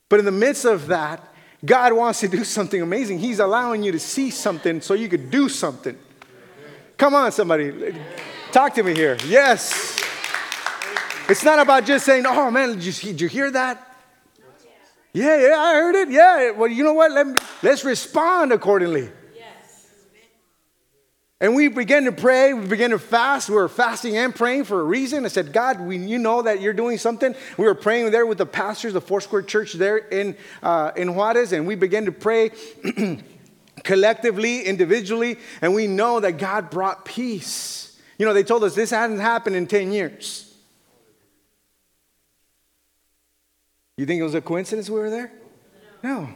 But 0.09 0.21
in 0.21 0.25
the 0.25 0.33
midst 0.33 0.65
of 0.65 0.87
that, 0.87 1.23
God 1.63 1.93
wants 1.93 2.21
to 2.21 2.29
do 2.29 2.43
something 2.57 2.81
amazing. 2.81 3.19
He's 3.19 3.39
allowing 3.39 3.83
you 3.83 3.93
to 3.93 4.01
see 4.01 4.31
something 4.31 4.81
so 4.81 4.95
you 4.95 5.11
could 5.11 5.31
do 5.31 5.51
something. 5.51 5.99
Come 6.97 7.15
on, 7.15 7.33
somebody. 7.33 7.95
Talk 8.51 8.73
to 8.77 8.83
me 8.83 8.95
here. 8.95 9.19
Yes. 9.27 9.95
It's 11.29 11.45
not 11.45 11.59
about 11.59 11.85
just 11.85 12.07
saying, 12.07 12.25
oh 12.27 12.51
man, 12.51 12.71
did 12.79 12.83
you, 12.83 12.93
did 12.93 13.21
you 13.21 13.29
hear 13.29 13.51
that? 13.51 13.91
Yeah, 15.15 15.49
yeah, 15.49 15.57
I 15.57 15.75
heard 15.75 15.95
it. 15.95 16.11
Yeah. 16.11 16.51
Well, 16.53 16.71
you 16.71 16.85
know 16.85 16.95
what? 16.95 17.13
Let 17.13 17.27
me, 17.27 17.35
let's 17.63 17.85
respond 17.85 18.51
accordingly. 18.51 19.11
Yes. 19.37 19.87
And 21.39 21.55
we 21.55 21.69
began 21.69 22.05
to 22.05 22.13
pray. 22.13 22.55
We 22.55 22.67
began 22.67 22.91
to 22.91 22.99
fast. 22.99 23.51
We 23.51 23.57
were 23.57 23.69
fasting 23.69 24.17
and 24.17 24.35
praying 24.35 24.65
for 24.65 24.81
a 24.81 24.85
reason. 24.85 25.27
I 25.27 25.29
said, 25.29 25.53
God, 25.53 25.81
we, 25.81 25.99
you 25.99 26.19
know 26.19 26.41
that 26.43 26.63
you're 26.63 26.73
doing 26.73 26.97
something. 26.97 27.35
We 27.59 27.67
were 27.67 27.75
praying 27.75 28.11
there 28.11 28.25
with 28.25 28.39
the 28.39 28.47
pastors, 28.47 28.95
the 28.95 29.03
Foursquare 29.03 29.43
Church 29.43 29.75
there 29.75 29.99
in, 29.99 30.35
uh, 30.63 30.93
in 30.97 31.15
Juarez, 31.15 31.53
and 31.53 31.67
we 31.67 31.75
began 31.75 32.07
to 32.07 32.13
pray 32.13 32.53
collectively, 33.85 34.63
individually, 34.63 35.37
and 35.61 35.75
we 35.75 35.87
know 35.87 36.21
that 36.21 36.39
God 36.39 36.71
brought 36.71 37.05
peace. 37.05 38.01
You 38.17 38.25
know, 38.25 38.33
they 38.33 38.45
told 38.45 38.65
us 38.65 38.75
this 38.75 38.91
hasn't 38.91 39.21
happened 39.21 39.57
in 39.57 39.67
10 39.67 39.93
years. 39.93 40.52
You 44.03 44.07
think 44.07 44.19
it 44.19 44.25
was 44.25 44.35
a 44.35 44.41
coincidence 44.41 44.91
we 44.91 44.99
were 44.99 45.11
there? 45.11 45.33
No. 46.03 46.29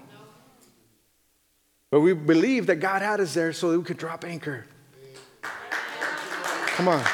But 1.90 1.98
we 1.98 2.12
believe 2.12 2.66
that 2.68 2.76
God 2.76 3.02
had 3.02 3.18
us 3.18 3.34
there 3.34 3.52
so 3.52 3.72
that 3.72 3.78
we 3.80 3.84
could 3.84 3.96
drop 3.96 4.24
anchor. 4.24 4.66
Come 5.42 6.86
on. 6.86 7.04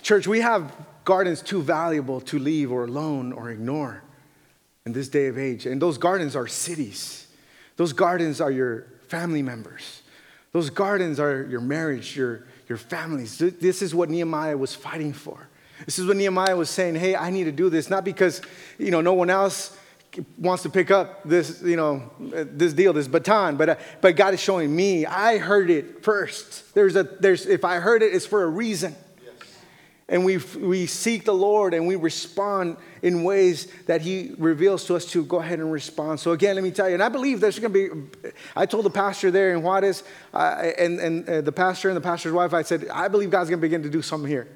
Church, 0.00 0.28
we 0.28 0.42
have 0.42 0.72
gardens 1.04 1.42
too 1.42 1.60
valuable 1.60 2.20
to 2.20 2.38
leave 2.38 2.70
or 2.70 2.84
alone 2.84 3.32
or 3.32 3.50
ignore 3.50 4.04
in 4.84 4.92
this 4.92 5.08
day 5.08 5.26
of 5.26 5.36
age. 5.36 5.66
And 5.66 5.82
those 5.82 5.98
gardens 5.98 6.36
are 6.36 6.46
cities. 6.46 7.26
Those 7.74 7.92
gardens 7.92 8.40
are 8.40 8.52
your 8.52 8.86
family 9.08 9.42
members. 9.42 10.02
Those 10.52 10.70
gardens 10.70 11.18
are 11.18 11.44
your 11.46 11.60
marriage, 11.60 12.16
your, 12.16 12.44
your 12.68 12.78
families. 12.78 13.38
This 13.38 13.82
is 13.82 13.92
what 13.92 14.08
Nehemiah 14.08 14.56
was 14.56 14.72
fighting 14.72 15.12
for. 15.12 15.48
This 15.84 15.98
is 15.98 16.06
what 16.06 16.16
Nehemiah 16.16 16.56
was 16.56 16.70
saying, 16.70 16.94
hey, 16.94 17.14
I 17.14 17.30
need 17.30 17.44
to 17.44 17.52
do 17.52 17.68
this, 17.68 17.90
not 17.90 18.04
because, 18.04 18.40
you 18.78 18.90
know, 18.90 19.00
no 19.00 19.12
one 19.12 19.30
else 19.30 19.76
wants 20.38 20.62
to 20.62 20.70
pick 20.70 20.90
up 20.90 21.22
this, 21.24 21.62
you 21.62 21.76
know, 21.76 22.10
this 22.18 22.72
deal, 22.72 22.92
this 22.92 23.08
baton, 23.08 23.56
but, 23.56 23.68
uh, 23.68 23.76
but 24.00 24.16
God 24.16 24.34
is 24.34 24.40
showing 24.40 24.74
me. 24.74 25.04
I 25.04 25.38
heard 25.38 25.70
it 25.70 26.02
first. 26.02 26.74
There's 26.74 26.96
a, 26.96 27.02
there's, 27.02 27.46
if 27.46 27.64
I 27.64 27.76
heard 27.76 28.02
it, 28.02 28.14
it's 28.14 28.26
for 28.26 28.42
a 28.42 28.46
reason. 28.46 28.96
Yes. 29.22 29.34
And 30.08 30.24
we, 30.24 30.38
we 30.38 30.86
seek 30.86 31.24
the 31.24 31.34
Lord 31.34 31.74
and 31.74 31.86
we 31.86 31.96
respond 31.96 32.76
in 33.02 33.24
ways 33.24 33.66
that 33.86 34.00
He 34.00 34.32
reveals 34.38 34.86
to 34.86 34.96
us 34.96 35.04
to 35.06 35.24
go 35.24 35.40
ahead 35.40 35.58
and 35.58 35.70
respond. 35.70 36.20
So, 36.20 36.32
again, 36.32 36.54
let 36.54 36.64
me 36.64 36.70
tell 36.70 36.88
you, 36.88 36.94
and 36.94 37.02
I 37.02 37.08
believe 37.08 37.40
there's 37.40 37.58
going 37.58 37.72
to 37.72 38.10
be, 38.22 38.30
I 38.54 38.66
told 38.66 38.84
the 38.84 38.90
pastor 38.90 39.30
there 39.30 39.54
in 39.54 39.62
Juarez, 39.62 40.02
uh, 40.32 40.72
and, 40.78 40.98
and 40.98 41.28
uh, 41.28 41.40
the 41.42 41.52
pastor 41.52 41.88
and 41.88 41.96
the 41.96 42.00
pastor's 42.00 42.32
wife, 42.32 42.54
I 42.54 42.62
said, 42.62 42.88
I 42.88 43.08
believe 43.08 43.30
God's 43.30 43.50
going 43.50 43.60
to 43.60 43.66
begin 43.66 43.82
to 43.82 43.90
do 43.90 44.00
something 44.00 44.30
here. 44.30 44.48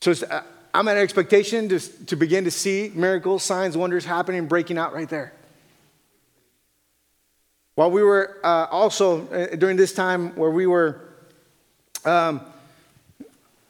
So 0.00 0.12
uh, 0.30 0.42
I'm 0.74 0.88
at 0.88 0.96
an 0.96 1.02
expectation 1.02 1.68
to, 1.70 1.80
to 1.80 2.16
begin 2.16 2.44
to 2.44 2.50
see 2.50 2.92
miracles, 2.94 3.42
signs, 3.42 3.76
wonders 3.76 4.04
happening, 4.04 4.46
breaking 4.46 4.78
out 4.78 4.92
right 4.92 5.08
there. 5.08 5.32
While 7.76 7.90
we 7.90 8.02
were 8.02 8.38
uh, 8.42 8.66
also 8.70 9.26
uh, 9.28 9.56
during 9.56 9.76
this 9.76 9.92
time 9.92 10.34
where 10.36 10.50
we 10.50 10.66
were 10.66 11.00
um, 12.04 12.40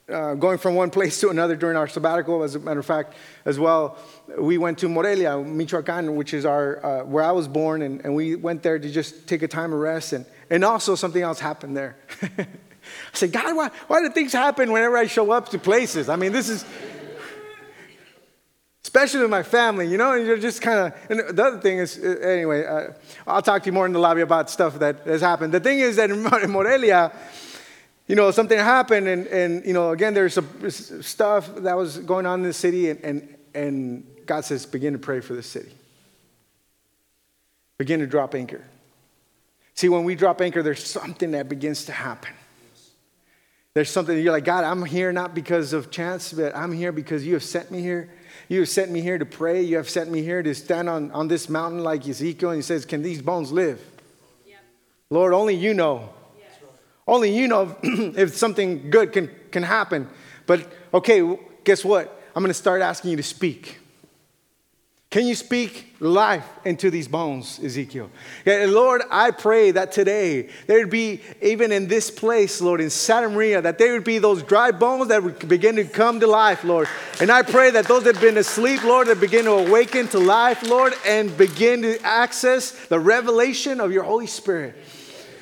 uh, 0.09 0.35
going 0.35 0.59
from 0.59 0.75
one 0.75 0.91
place 0.97 1.21
to 1.21 1.31
another 1.31 1.57
during 1.57 1.77
our 1.77 1.89
sabbatical, 1.89 2.43
as 2.43 2.55
a 2.55 2.59
matter 2.59 2.81
of 2.81 2.87
fact, 2.87 3.15
as 3.45 3.59
well, 3.59 3.99
we 4.39 4.59
went 4.59 4.79
to 4.79 4.89
Morelia, 4.89 5.39
Michoacan, 5.39 6.17
which 6.17 6.35
is 6.35 6.45
our, 6.45 6.85
uh, 6.85 7.05
where 7.05 7.25
I 7.25 7.33
was 7.33 7.49
born, 7.49 7.83
and, 7.83 8.05
and 8.05 8.15
we 8.15 8.37
went 8.37 8.63
there 8.63 8.79
to 8.79 8.91
just 8.91 9.27
take 9.27 9.43
a 9.43 9.49
time 9.49 9.73
of 9.73 9.79
rest. 9.79 10.13
And, 10.13 10.25
and 10.51 10.65
also, 10.65 10.95
something 10.95 11.23
else 11.23 11.41
happened 11.41 11.77
there. 11.77 11.97
I 13.13 13.17
said, 13.17 13.33
God, 13.33 13.57
why, 13.57 13.71
why 13.87 14.01
do 14.01 14.11
things 14.11 14.33
happen 14.33 14.73
whenever 14.73 14.97
I 14.97 15.07
show 15.07 15.31
up 15.31 15.49
to 15.51 15.59
places? 15.59 16.09
I 16.09 16.17
mean, 16.17 16.33
this 16.33 16.49
is, 16.49 16.65
especially 18.83 19.21
with 19.21 19.31
my 19.31 19.43
family, 19.43 19.87
you 19.89 19.99
know, 19.99 20.13
and 20.13 20.27
you're 20.27 20.39
just 20.39 20.63
kind 20.63 20.79
of, 20.79 21.11
and 21.11 21.37
the 21.37 21.45
other 21.45 21.61
thing 21.61 21.79
is, 21.79 21.99
uh, 21.99 22.09
anyway, 22.23 22.65
uh, 22.65 22.93
I'll 23.27 23.43
talk 23.43 23.63
to 23.63 23.67
you 23.67 23.73
more 23.73 23.87
in 23.87 23.93
the 23.93 23.99
lobby 23.99 24.23
about 24.23 24.49
stuff 24.49 24.79
that 24.79 25.01
has 25.07 25.21
happened. 25.21 25.53
The 25.53 25.61
thing 25.61 25.81
is 25.81 25.97
that 25.97 26.11
in 26.11 26.23
Morelia, 26.23 27.13
you 28.07 28.15
know, 28.15 28.31
something 28.31 28.59
happened, 28.59 29.09
and, 29.09 29.27
and 29.27 29.67
you 29.67 29.73
know, 29.73 29.91
again, 29.91 30.15
there's 30.15 30.35
some 30.35 30.71
stuff 30.71 31.53
that 31.57 31.77
was 31.77 31.99
going 31.99 32.25
on 32.25 32.41
in 32.41 32.47
the 32.47 32.53
city, 32.53 32.91
and, 32.91 33.01
and, 33.05 33.37
and 33.55 34.07
God 34.25 34.45
says, 34.45 34.65
begin 34.65 34.93
to 34.93 34.99
pray 35.01 35.21
for 35.21 35.35
the 35.35 35.43
city. 35.43 35.73
begin 37.79 38.01
to 38.01 38.07
drop 38.07 38.35
anchor. 38.35 38.65
See, 39.75 39.89
when 39.89 40.05
we 40.05 40.15
drop 40.15 40.41
anchor, 40.41 40.63
there's 40.63 40.85
something 40.85 41.33
that 41.33 41.49
begins 41.49 41.85
to 41.87 41.93
happen. 41.93 42.33
There's 43.77 43.91
something 43.91 44.19
you're 44.19 44.33
like, 44.33 44.47
God, 44.47 44.65
I'm 44.65 44.87
here 44.87 45.13
not 45.13 45.35
because 45.35 45.75
of 45.75 45.91
chance, 45.91 46.33
but 46.33 46.57
I'm 46.57 46.73
here 46.73 46.93
because 46.93 47.27
you 47.27 47.35
have 47.35 47.43
sent 47.43 47.71
me 47.71 47.83
here. 47.83 48.09
You 48.49 48.61
have 48.61 48.71
sent 48.71 48.91
me 48.91 49.03
here 49.03 49.19
to 49.19 49.27
pray. 49.27 49.61
You 49.61 49.77
have 49.77 49.91
sent 49.91 50.11
me 50.11 50.23
here 50.23 50.43
to 50.43 50.55
stand 50.55 50.89
on, 50.89 51.11
on 51.11 51.29
this 51.29 51.51
mountain 51.51 51.81
like 51.81 52.09
Ezekiel. 52.09 52.53
And 52.53 52.57
he 52.57 52.63
says, 52.63 52.87
Can 52.87 53.03
these 53.03 53.21
bones 53.21 53.53
live? 53.53 53.79
Yep. 54.47 54.59
Lord, 55.11 55.35
only 55.35 55.55
you 55.55 55.75
know. 55.75 56.09
Yes. 56.39 56.59
Only 57.07 57.37
you 57.37 57.49
know 57.49 57.77
if 57.83 58.35
something 58.35 58.89
good 58.89 59.13
can, 59.13 59.31
can 59.51 59.63
happen. 59.63 60.09
But 60.47 60.67
okay, 60.95 61.39
guess 61.65 61.85
what? 61.85 62.19
I'm 62.35 62.43
going 62.43 62.49
to 62.49 62.55
start 62.55 62.81
asking 62.81 63.11
you 63.11 63.19
to 63.19 63.23
speak. 63.23 63.79
Can 65.17 65.27
you 65.27 65.35
speak 65.35 65.95
life 65.99 66.47
into 66.67 66.91
these 66.91 67.09
bones, 67.09 67.59
Ezekiel? 67.65 68.11
Yeah, 68.45 68.67
Lord, 68.69 69.01
I 69.11 69.31
pray 69.31 69.71
that 69.71 69.91
today 69.91 70.51
there'd 70.67 70.91
be, 70.91 71.23
even 71.41 71.73
in 71.73 71.89
this 71.89 72.11
place, 72.11 72.61
Lord, 72.61 72.83
in 72.83 72.91
Santa 72.91 73.31
Maria, 73.31 73.63
that 73.63 73.79
there 73.79 73.95
would 73.95 74.05
be 74.05 74.19
those 74.19 74.43
dry 74.43 74.73
bones 74.73 75.09
that 75.09 75.23
would 75.23 75.49
begin 75.49 75.77
to 75.77 75.85
come 75.85 76.21
to 76.21 76.27
life, 76.27 76.65
Lord. 76.65 76.87
And 77.19 77.31
I 77.31 77.41
pray 77.41 77.71
that 77.71 77.87
those 77.87 78.05
that 78.05 78.17
have 78.17 78.23
been 78.23 78.37
asleep, 78.37 78.85
Lord, 78.85 79.07
that 79.07 79.19
begin 79.19 79.47
to 79.47 79.53
awaken 79.53 80.07
to 80.09 80.19
life, 80.19 80.63
Lord, 80.63 80.93
and 81.07 81.35
begin 81.39 81.81
to 81.81 81.99
access 82.03 82.73
the 82.89 83.01
revelation 83.01 83.81
of 83.81 83.93
your 83.93 84.03
Holy 84.03 84.27
Spirit. 84.27 84.75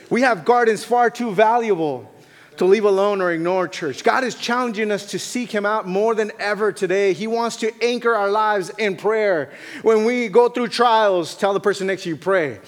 We 0.09 0.21
have 0.21 0.45
gardens 0.45 0.85
far 0.85 1.11
too 1.11 1.33
valuable 1.33 2.14
to 2.57 2.65
leave 2.65 2.85
alone 2.85 3.21
or 3.21 3.33
ignore 3.33 3.67
church. 3.69 4.05
God 4.05 4.25
is 4.25 4.35
challenging 4.35 4.91
us 4.91 5.07
to 5.07 5.19
seek 5.19 5.51
Him 5.51 5.67
out 5.67 5.87
more 5.87 6.15
than 6.15 6.33
ever 6.39 6.73
today. 6.73 7.13
He 7.13 7.27
wants 7.27 7.57
to 7.57 7.73
anchor 7.83 8.15
our 8.15 8.31
lives 8.31 8.71
in 8.79 8.97
prayer. 8.97 9.51
When 9.83 10.05
we 10.05 10.29
go 10.29 10.49
through 10.49 10.69
trials, 10.69 11.35
tell 11.35 11.53
the 11.53 11.61
person 11.61 11.87
next 11.87 12.05
to 12.05 12.11
you, 12.11 12.17
pray. 12.17 12.61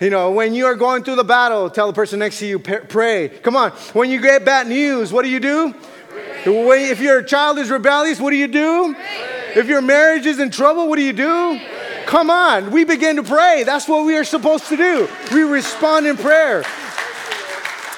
You 0.00 0.10
know, 0.10 0.30
when 0.30 0.54
you 0.54 0.66
are 0.66 0.76
going 0.76 1.02
through 1.02 1.16
the 1.16 1.24
battle, 1.24 1.68
tell 1.70 1.88
the 1.88 1.92
person 1.92 2.20
next 2.20 2.38
to 2.38 2.46
you, 2.46 2.58
pray. 2.58 3.28
Come 3.28 3.56
on. 3.56 3.72
When 3.92 4.10
you 4.10 4.20
get 4.20 4.44
bad 4.44 4.68
news, 4.68 5.12
what 5.12 5.24
do 5.24 5.28
you 5.28 5.40
do? 5.40 5.74
If 6.44 7.00
your 7.00 7.22
child 7.22 7.58
is 7.58 7.68
rebellious, 7.68 8.20
what 8.20 8.30
do 8.30 8.36
you 8.36 8.48
do? 8.48 8.94
Pray. 8.94 9.52
If 9.56 9.66
your 9.66 9.82
marriage 9.82 10.26
is 10.26 10.38
in 10.38 10.50
trouble, 10.50 10.88
what 10.88 10.96
do 10.96 11.02
you 11.02 11.12
do? 11.12 11.58
Pray. 11.58 12.04
Come 12.06 12.30
on. 12.30 12.70
We 12.70 12.84
begin 12.84 13.16
to 13.16 13.22
pray. 13.22 13.64
That's 13.64 13.88
what 13.88 14.06
we 14.06 14.16
are 14.16 14.24
supposed 14.24 14.66
to 14.68 14.76
do. 14.76 15.08
We 15.32 15.42
respond 15.42 16.06
in 16.06 16.16
prayer. 16.16 16.64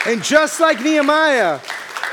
And 0.07 0.22
just 0.22 0.61
like 0.61 0.80
Nehemiah, 0.80 1.61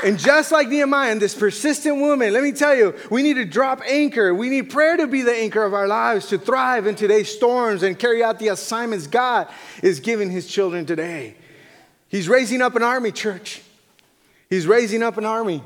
and 0.04 0.18
just 0.18 0.52
like 0.52 0.68
Nehemiah 0.68 1.10
and 1.10 1.20
this 1.20 1.34
persistent 1.34 1.96
woman, 1.96 2.32
let 2.32 2.42
me 2.42 2.52
tell 2.52 2.74
you, 2.74 2.94
we 3.10 3.22
need 3.22 3.34
to 3.34 3.44
drop 3.44 3.82
anchor. 3.86 4.32
We 4.34 4.48
need 4.48 4.70
prayer 4.70 4.96
to 4.96 5.06
be 5.06 5.22
the 5.22 5.34
anchor 5.34 5.64
of 5.64 5.74
our 5.74 5.88
lives 5.88 6.28
to 6.28 6.38
thrive 6.38 6.86
in 6.86 6.94
today's 6.94 7.34
storms 7.34 7.82
and 7.82 7.98
carry 7.98 8.22
out 8.22 8.38
the 8.38 8.48
assignments 8.48 9.06
God 9.06 9.48
is 9.82 10.00
giving 10.00 10.30
his 10.30 10.46
children 10.46 10.86
today. 10.86 11.34
He's 12.08 12.28
raising 12.28 12.62
up 12.62 12.76
an 12.76 12.82
army, 12.82 13.10
church. 13.10 13.62
He's 14.48 14.66
raising 14.66 15.02
up 15.02 15.18
an 15.18 15.24
army. 15.24 15.62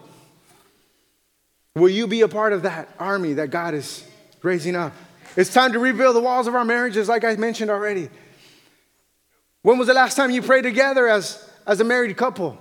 Will 1.74 1.90
you 1.90 2.06
be 2.06 2.22
a 2.22 2.28
part 2.28 2.52
of 2.52 2.62
that 2.62 2.88
army 2.98 3.34
that 3.34 3.50
God 3.50 3.74
is 3.74 4.04
raising 4.42 4.76
up? 4.76 4.92
It's 5.36 5.52
time 5.52 5.72
to 5.72 5.78
rebuild 5.78 6.16
the 6.16 6.20
walls 6.20 6.46
of 6.46 6.54
our 6.54 6.64
marriages, 6.64 7.08
like 7.08 7.24
I 7.24 7.36
mentioned 7.36 7.70
already. 7.70 8.10
When 9.62 9.78
was 9.78 9.88
the 9.88 9.94
last 9.94 10.16
time 10.16 10.30
you 10.30 10.42
prayed 10.42 10.62
together 10.62 11.08
as 11.08 11.48
as 11.66 11.80
a 11.80 11.84
married 11.84 12.16
couple. 12.16 12.58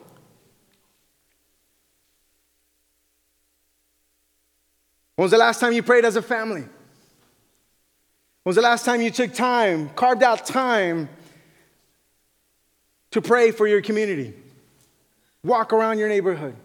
When 5.16 5.26
was 5.26 5.32
the 5.32 5.38
last 5.38 5.60
time 5.60 5.74
you 5.74 5.84
prayed 5.84 6.06
as 6.06 6.16
a 6.16 6.22
family? 6.22 6.62
When 6.62 6.70
was 8.44 8.56
the 8.56 8.62
last 8.62 8.86
time 8.86 9.02
you 9.02 9.12
took 9.12 9.34
time, 9.34 9.90
carved 9.90 10.24
out 10.24 10.46
time 10.46 11.10
to 13.12 13.22
pray 13.22 13.52
for 13.52 13.68
your 13.68 13.82
community? 13.82 14.34
Walk 15.44 15.74
around 15.74 16.00
your 16.00 16.10
neighborhood. 16.10 16.56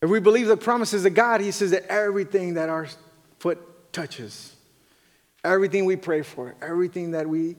If 0.00 0.10
we 0.10 0.18
believe 0.18 0.48
the 0.48 0.56
promises 0.56 1.04
of 1.04 1.14
God, 1.14 1.40
He 1.40 1.52
says 1.52 1.70
that 1.70 1.86
everything 1.86 2.54
that 2.54 2.68
our 2.68 2.88
foot 3.38 3.92
touches 3.92 4.56
Everything 5.44 5.84
we 5.84 5.96
pray 5.96 6.22
for, 6.22 6.54
everything 6.62 7.12
that 7.12 7.28
we 7.28 7.56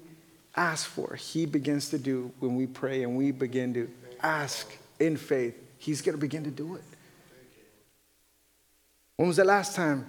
ask 0.55 0.87
for, 0.87 1.15
He 1.15 1.45
begins 1.45 1.89
to 1.89 1.97
do 1.97 2.31
when 2.39 2.55
we 2.55 2.67
pray 2.67 3.03
and 3.03 3.17
we 3.17 3.31
begin 3.31 3.73
to 3.73 3.89
ask 4.21 4.71
in 4.99 5.17
faith. 5.17 5.55
He's 5.77 6.01
going 6.01 6.15
to 6.15 6.21
begin 6.21 6.45
to 6.45 6.51
do 6.51 6.75
it. 6.75 6.83
When 9.17 9.27
was 9.27 9.37
the 9.37 9.43
last 9.43 9.75
time 9.75 10.07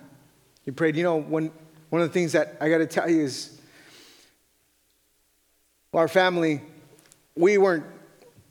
you 0.64 0.72
prayed? 0.72 0.96
You 0.96 1.02
know, 1.02 1.16
when, 1.16 1.50
one 1.90 2.02
of 2.02 2.08
the 2.08 2.14
things 2.14 2.32
that 2.32 2.56
I 2.60 2.68
got 2.68 2.78
to 2.78 2.86
tell 2.86 3.10
you 3.10 3.22
is 3.22 3.60
our 5.92 6.08
family, 6.08 6.60
we 7.36 7.58
weren't, 7.58 7.84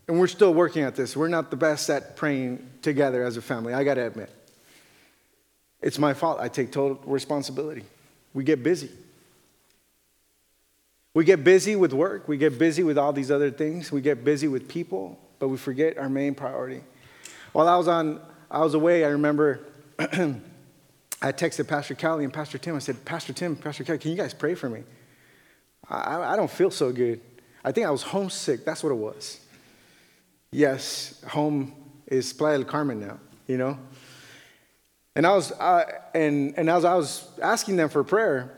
and 0.07 0.19
we're 0.19 0.27
still 0.27 0.53
working 0.53 0.83
at 0.83 0.95
this, 0.95 1.15
we're 1.15 1.29
not 1.29 1.49
the 1.49 1.57
best 1.57 1.89
at 1.89 2.15
praying 2.15 2.69
together 2.81 3.23
as 3.23 3.37
a 3.37 3.41
family. 3.41 3.73
I 3.73 3.83
got 3.83 3.95
to 3.95 4.05
admit. 4.05 4.29
It's 5.81 5.99
my 5.99 6.13
fault. 6.13 6.39
I 6.39 6.47
take 6.47 6.71
total 6.71 7.01
responsibility. 7.05 7.83
We 8.33 8.43
get 8.43 8.63
busy. 8.63 8.89
We 11.13 11.23
get 11.23 11.43
busy 11.43 11.75
with 11.75 11.93
work, 11.93 12.27
we 12.27 12.37
get 12.37 12.57
busy 12.57 12.83
with 12.83 12.97
all 12.97 13.13
these 13.13 13.29
other 13.29 13.51
things, 13.51 13.91
we 13.91 14.01
get 14.01 14.23
busy 14.23 14.47
with 14.47 14.67
people, 14.67 15.19
but 15.37 15.49
we 15.49 15.57
forget 15.57 15.97
our 15.97 16.09
main 16.09 16.33
priority. 16.33 16.81
While 17.51 17.67
I 17.67 17.75
was 17.77 17.87
on, 17.87 18.19
I 18.49 18.59
was 18.59 18.73
away, 18.73 19.05
I 19.05 19.09
remember 19.09 19.59
I 19.99 21.31
texted 21.31 21.67
Pastor 21.67 21.95
Callie 21.95 22.23
and 22.23 22.33
Pastor 22.33 22.57
Tim. 22.57 22.75
I 22.75 22.79
said, 22.79 23.05
Pastor 23.05 23.31
Tim, 23.31 23.55
Pastor 23.55 23.83
Callie, 23.83 23.99
can 23.99 24.11
you 24.11 24.17
guys 24.17 24.33
pray 24.33 24.55
for 24.55 24.69
me? 24.69 24.83
I, 25.87 26.33
I 26.33 26.35
don't 26.35 26.49
feel 26.49 26.71
so 26.71 26.91
good. 26.91 27.21
I 27.63 27.71
think 27.71 27.87
I 27.87 27.91
was 27.91 28.01
homesick. 28.01 28.65
That's 28.65 28.83
what 28.83 28.89
it 28.91 28.95
was. 28.95 29.39
Yes, 30.51 31.23
home 31.27 31.73
is 32.07 32.33
Playa 32.33 32.57
del 32.57 32.65
Carmen 32.65 32.99
now, 32.99 33.19
you 33.47 33.57
know? 33.57 33.77
And 35.15 35.27
I 35.27 35.33
was, 35.33 35.51
uh, 35.51 35.85
and, 36.13 36.53
and 36.57 36.69
as 36.69 36.85
I 36.85 36.95
was 36.95 37.27
asking 37.41 37.75
them 37.75 37.89
for 37.89 38.03
prayer, 38.03 38.57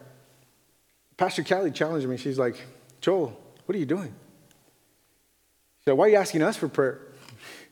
Pastor 1.17 1.43
Kelly 1.43 1.71
challenged 1.71 2.07
me. 2.07 2.17
She's 2.17 2.37
like, 2.37 2.61
Joel, 3.01 3.37
what 3.65 3.75
are 3.75 3.79
you 3.79 3.85
doing? 3.85 4.13
She 5.79 5.85
said, 5.85 5.93
Why 5.93 6.05
are 6.05 6.09
you 6.09 6.17
asking 6.17 6.41
us 6.41 6.57
for 6.57 6.67
prayer? 6.67 7.01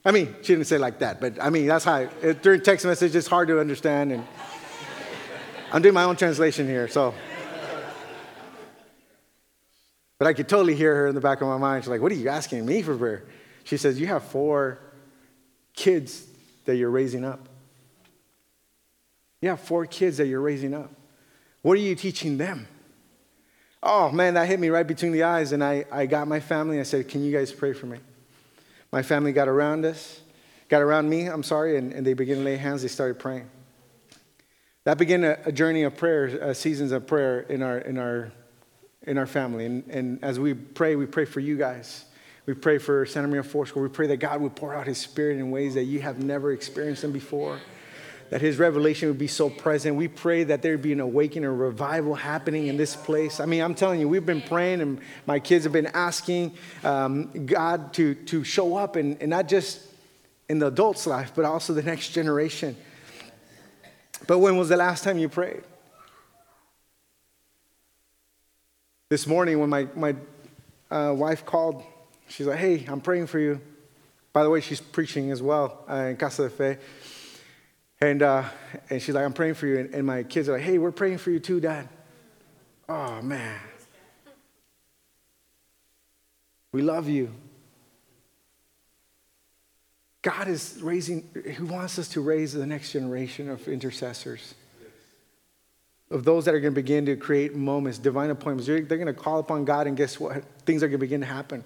I 0.06 0.12
mean, 0.12 0.36
she 0.42 0.54
didn't 0.54 0.68
say 0.68 0.78
like 0.78 1.00
that, 1.00 1.22
but 1.22 1.42
I 1.42 1.50
mean, 1.50 1.68
that's 1.68 1.86
how, 1.86 2.10
it, 2.22 2.42
during 2.42 2.62
text 2.62 2.86
message, 2.86 3.16
it's 3.16 3.28
hard 3.28 3.48
to 3.48 3.60
understand. 3.60 4.12
And 4.12 4.26
I'm 5.72 5.82
doing 5.82 5.94
my 5.94 6.04
own 6.04 6.16
translation 6.16 6.68
here, 6.68 6.88
so. 6.88 7.14
But 10.20 10.28
I 10.28 10.34
could 10.34 10.48
totally 10.48 10.76
hear 10.76 10.96
her 10.96 11.08
in 11.08 11.16
the 11.16 11.22
back 11.22 11.42
of 11.42 11.48
my 11.48 11.58
mind. 11.58 11.84
She's 11.84 11.90
like, 11.90 12.02
What 12.02 12.12
are 12.12 12.16
you 12.16 12.30
asking 12.30 12.66
me 12.66 12.82
for 12.82 12.98
prayer? 12.98 13.26
She 13.64 13.78
says, 13.78 14.00
You 14.00 14.08
have 14.08 14.24
four 14.24 14.80
kids 15.76 16.26
that 16.66 16.76
you're 16.76 16.90
raising 16.90 17.26
up. 17.26 17.50
You 19.42 19.50
have 19.50 19.60
four 19.60 19.86
kids 19.86 20.18
that 20.18 20.28
you're 20.28 20.40
raising 20.40 20.74
up. 20.74 20.92
What 21.62 21.74
are 21.74 21.82
you 21.82 21.96
teaching 21.96 22.38
them? 22.38 22.68
Oh 23.86 24.10
man, 24.12 24.36
that 24.36 24.48
hit 24.48 24.62
me 24.62 24.70
right 24.70 24.88
between 24.88 25.12
the 25.12 25.24
eyes. 25.24 25.52
And 25.52 25.62
I, 25.62 25.84
I 25.92 26.06
got 26.06 26.28
my 26.28 26.40
family. 26.40 26.80
I 26.80 26.84
said, 26.84 27.10
Can 27.10 27.22
you 27.22 27.38
guys 27.38 27.52
pray 27.52 27.74
for 27.74 27.86
me? 27.86 28.00
My 28.94 29.04
family 29.04 29.34
got 29.34 29.50
around 29.50 29.84
us, 29.84 30.22
got 30.70 30.82
around 30.82 31.10
me, 31.10 31.26
I'm 31.26 31.44
sorry, 31.44 31.78
and, 31.78 31.92
and 31.92 32.08
they 32.08 32.14
began 32.14 32.38
to 32.38 32.44
lay 32.44 32.56
hands. 32.56 32.82
They 32.82 32.88
started 32.88 33.20
praying. 33.20 33.50
That 34.86 34.98
began 34.98 35.24
a, 35.24 35.38
a 35.46 35.52
journey 35.52 35.84
of 35.84 35.98
prayer, 35.98 36.40
uh, 36.42 36.54
seasons 36.54 36.92
of 36.92 37.08
prayer 37.08 37.42
in 37.42 37.62
our, 37.62 37.80
in 37.80 37.98
our, 37.98 38.32
in 39.02 39.18
our 39.18 39.26
family. 39.26 39.66
And, 39.66 39.84
and 39.90 40.24
as 40.24 40.40
we 40.40 40.54
pray, 40.54 40.96
we 40.96 41.06
pray 41.06 41.26
for 41.26 41.40
you 41.42 41.58
guys. 41.58 42.06
We 42.46 42.54
pray 42.54 42.78
for 42.78 43.06
Santa 43.06 43.28
Maria 43.28 43.44
Foursquare. 43.44 43.84
We 43.84 43.90
pray 43.90 44.08
that 44.08 44.18
God 44.18 44.42
would 44.42 44.56
pour 44.56 44.74
out 44.74 44.88
His 44.88 44.98
Spirit 44.98 45.40
in 45.40 45.52
ways 45.52 45.74
that 45.74 45.86
you 45.86 46.02
have 46.02 46.24
never 46.24 46.52
experienced 46.52 47.02
them 47.02 47.12
before 47.12 47.60
that 48.30 48.42
his 48.42 48.58
revelation 48.58 49.08
would 49.10 49.18
be 49.18 49.28
so 49.28 49.50
present. 49.50 49.96
We 49.96 50.08
pray 50.08 50.44
that 50.46 50.62
there 50.62 50.74
would 50.74 50.82
be 50.82 50.94
an 50.94 51.00
awakening, 51.00 51.46
a 51.46 51.52
revival 51.52 52.16
happening 52.16 52.68
in 52.68 52.78
this 52.78 52.96
place. 52.96 53.40
I 53.40 53.46
mean, 53.46 53.62
I'm 53.62 53.76
telling 53.76 54.00
you, 54.00 54.08
we've 54.08 54.26
been 54.26 54.42
praying, 54.42 54.82
and 54.82 55.00
my 55.26 55.40
kids 55.40 55.64
have 55.66 55.74
been 55.74 55.88
asking 55.88 56.56
um, 56.84 57.46
God 57.46 57.94
to, 57.94 58.16
to 58.16 58.44
show 58.44 58.76
up, 58.76 58.96
and, 58.96 59.18
and 59.22 59.30
not 59.30 59.48
just 59.48 59.82
in 60.50 60.60
the 60.60 60.68
adult's 60.68 61.08
life, 61.08 61.32
but 61.36 61.46
also 61.46 61.74
the 61.74 61.84
next 61.84 62.10
generation. 62.10 62.76
But 64.28 64.40
when 64.40 64.58
was 64.58 64.70
the 64.70 64.78
last 64.78 65.04
time 65.04 65.18
you 65.18 65.30
prayed? 65.30 65.64
This 69.10 69.28
morning, 69.28 69.60
when 69.60 69.70
my, 69.70 69.88
my 69.96 70.16
uh, 70.90 71.14
wife 71.14 71.46
called, 71.46 71.84
she's 72.28 72.48
like, 72.48 72.58
Hey, 72.58 72.86
I'm 72.88 73.02
praying 73.02 73.28
for 73.28 73.40
you. 73.40 73.62
By 74.32 74.44
the 74.44 74.50
way, 74.50 74.62
she's 74.62 74.82
preaching 74.82 75.30
as 75.30 75.42
well 75.42 75.84
uh, 75.88 75.96
in 75.96 76.18
Casa 76.18 76.44
de 76.44 76.50
Fe. 76.50 76.78
And, 78.04 78.22
uh, 78.22 78.44
and 78.90 79.02
she's 79.02 79.16
like, 79.16 79.24
I'm 79.24 79.32
praying 79.32 79.54
for 79.54 79.66
you. 79.66 79.80
And, 79.80 79.96
and 79.96 80.06
my 80.06 80.24
kids 80.24 80.50
are 80.50 80.54
like, 80.54 80.62
hey, 80.62 80.78
we're 80.78 80.92
praying 80.92 81.20
for 81.20 81.32
you 81.32 81.40
too, 81.40 81.62
Dad. 81.62 81.88
Oh, 82.90 83.22
man. 83.22 83.58
We 86.74 86.82
love 86.82 87.08
you. 87.08 87.32
God 90.22 90.50
is 90.50 90.80
raising, 90.82 91.30
He 91.50 91.64
wants 91.64 91.98
us 91.98 92.10
to 92.10 92.20
raise 92.20 92.52
the 92.52 92.66
next 92.66 92.92
generation 92.92 93.50
of 93.50 93.66
intercessors. 93.70 94.54
of 96.12 96.26
those 96.26 96.44
that 96.44 96.54
are 96.54 96.60
going 96.60 96.74
to 96.74 96.82
begin 96.82 97.06
to 97.06 97.16
create 97.16 97.56
moments, 97.56 98.00
divine 98.00 98.32
appointments. 98.32 98.68
They're, 98.68 98.82
going 98.82 99.06
to 99.06 99.14
call 99.14 99.40
upon 99.40 99.64
God, 99.64 99.88
and 99.88 99.96
guess 99.96 100.20
what? 100.20 100.44
Things 100.66 100.84
are 100.84 100.88
going 100.88 101.00
to 101.00 101.06
begin 101.06 101.22
to 101.22 101.28
happen 101.28 101.64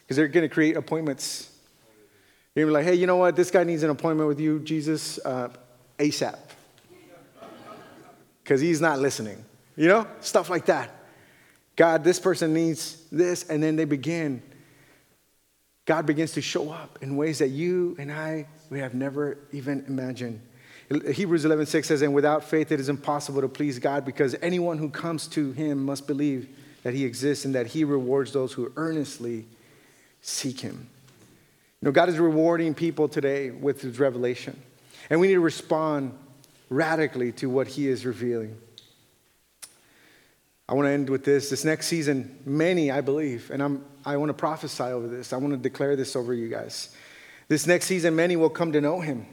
because 0.00 0.16
they're 0.16 0.28
going 0.28 0.48
to 0.48 0.54
create 0.54 0.74
appointments. 0.78 1.50
You're 2.54 2.64
going 2.64 2.72
to 2.72 2.78
be 2.78 2.84
like, 2.84 2.94
hey, 2.94 2.98
you 2.98 3.06
know 3.06 3.16
what? 3.16 3.36
This 3.36 3.50
guy 3.50 3.64
needs 3.64 3.82
an 3.82 3.90
appointment 3.90 4.26
with 4.26 4.40
you, 4.40 4.60
Jesus, 4.60 5.18
uh, 5.22 5.50
ASAP. 5.98 6.38
Because 8.42 8.60
he's 8.60 8.80
not 8.80 9.00
listening. 9.00 9.44
You 9.76 9.88
know? 9.88 10.06
Stuff 10.20 10.50
like 10.50 10.66
that. 10.66 10.90
God, 11.74 12.04
this 12.04 12.18
person 12.18 12.54
needs 12.54 13.02
this. 13.10 13.48
And 13.48 13.62
then 13.62 13.76
they 13.76 13.84
begin. 13.84 14.42
God 15.84 16.06
begins 16.06 16.32
to 16.32 16.42
show 16.42 16.70
up 16.70 16.98
in 17.00 17.16
ways 17.16 17.38
that 17.38 17.48
you 17.48 17.96
and 17.98 18.10
I, 18.10 18.46
we 18.70 18.80
have 18.80 18.94
never 18.94 19.38
even 19.52 19.84
imagined. 19.86 20.40
Hebrews 20.88 21.44
11, 21.44 21.66
6 21.66 21.88
says, 21.88 22.02
And 22.02 22.14
without 22.14 22.44
faith 22.44 22.70
it 22.70 22.80
is 22.80 22.88
impossible 22.88 23.40
to 23.40 23.48
please 23.48 23.78
God 23.78 24.04
because 24.04 24.36
anyone 24.40 24.78
who 24.78 24.88
comes 24.88 25.26
to 25.28 25.52
him 25.52 25.84
must 25.84 26.06
believe 26.06 26.48
that 26.82 26.94
he 26.94 27.04
exists 27.04 27.44
and 27.44 27.54
that 27.54 27.66
he 27.66 27.82
rewards 27.84 28.32
those 28.32 28.52
who 28.52 28.72
earnestly 28.76 29.44
seek 30.20 30.60
him. 30.60 30.88
You 31.80 31.86
know, 31.86 31.92
God 31.92 32.08
is 32.08 32.18
rewarding 32.18 32.74
people 32.74 33.08
today 33.08 33.50
with 33.50 33.80
his 33.80 33.98
revelation. 33.98 34.60
And 35.10 35.20
we 35.20 35.28
need 35.28 35.34
to 35.34 35.40
respond 35.40 36.16
radically 36.68 37.32
to 37.32 37.48
what 37.48 37.68
he 37.68 37.88
is 37.88 38.04
revealing. 38.04 38.56
I 40.68 40.74
want 40.74 40.86
to 40.86 40.90
end 40.90 41.08
with 41.08 41.24
this. 41.24 41.48
This 41.48 41.64
next 41.64 41.86
season, 41.86 42.38
many, 42.44 42.90
I 42.90 43.00
believe, 43.00 43.50
and 43.50 43.62
I'm, 43.62 43.84
I 44.04 44.16
want 44.16 44.30
to 44.30 44.34
prophesy 44.34 44.82
over 44.82 45.06
this. 45.06 45.32
I 45.32 45.36
want 45.36 45.52
to 45.52 45.58
declare 45.58 45.94
this 45.94 46.16
over 46.16 46.34
you 46.34 46.48
guys. 46.48 46.94
This 47.48 47.66
next 47.66 47.86
season, 47.86 48.16
many 48.16 48.34
will 48.34 48.50
come 48.50 48.72
to 48.72 48.80
know 48.80 49.00
him. 49.00 49.26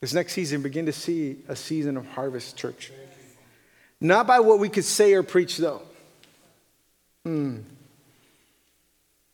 This 0.00 0.12
next 0.12 0.32
season, 0.32 0.62
begin 0.62 0.86
to 0.86 0.92
see 0.92 1.36
a 1.46 1.54
season 1.54 1.96
of 1.96 2.06
harvest, 2.06 2.56
church. 2.56 2.90
Not 4.00 4.26
by 4.26 4.40
what 4.40 4.58
we 4.58 4.68
could 4.68 4.84
say 4.84 5.12
or 5.12 5.22
preach, 5.22 5.58
though, 5.58 5.82
hmm. 7.22 7.58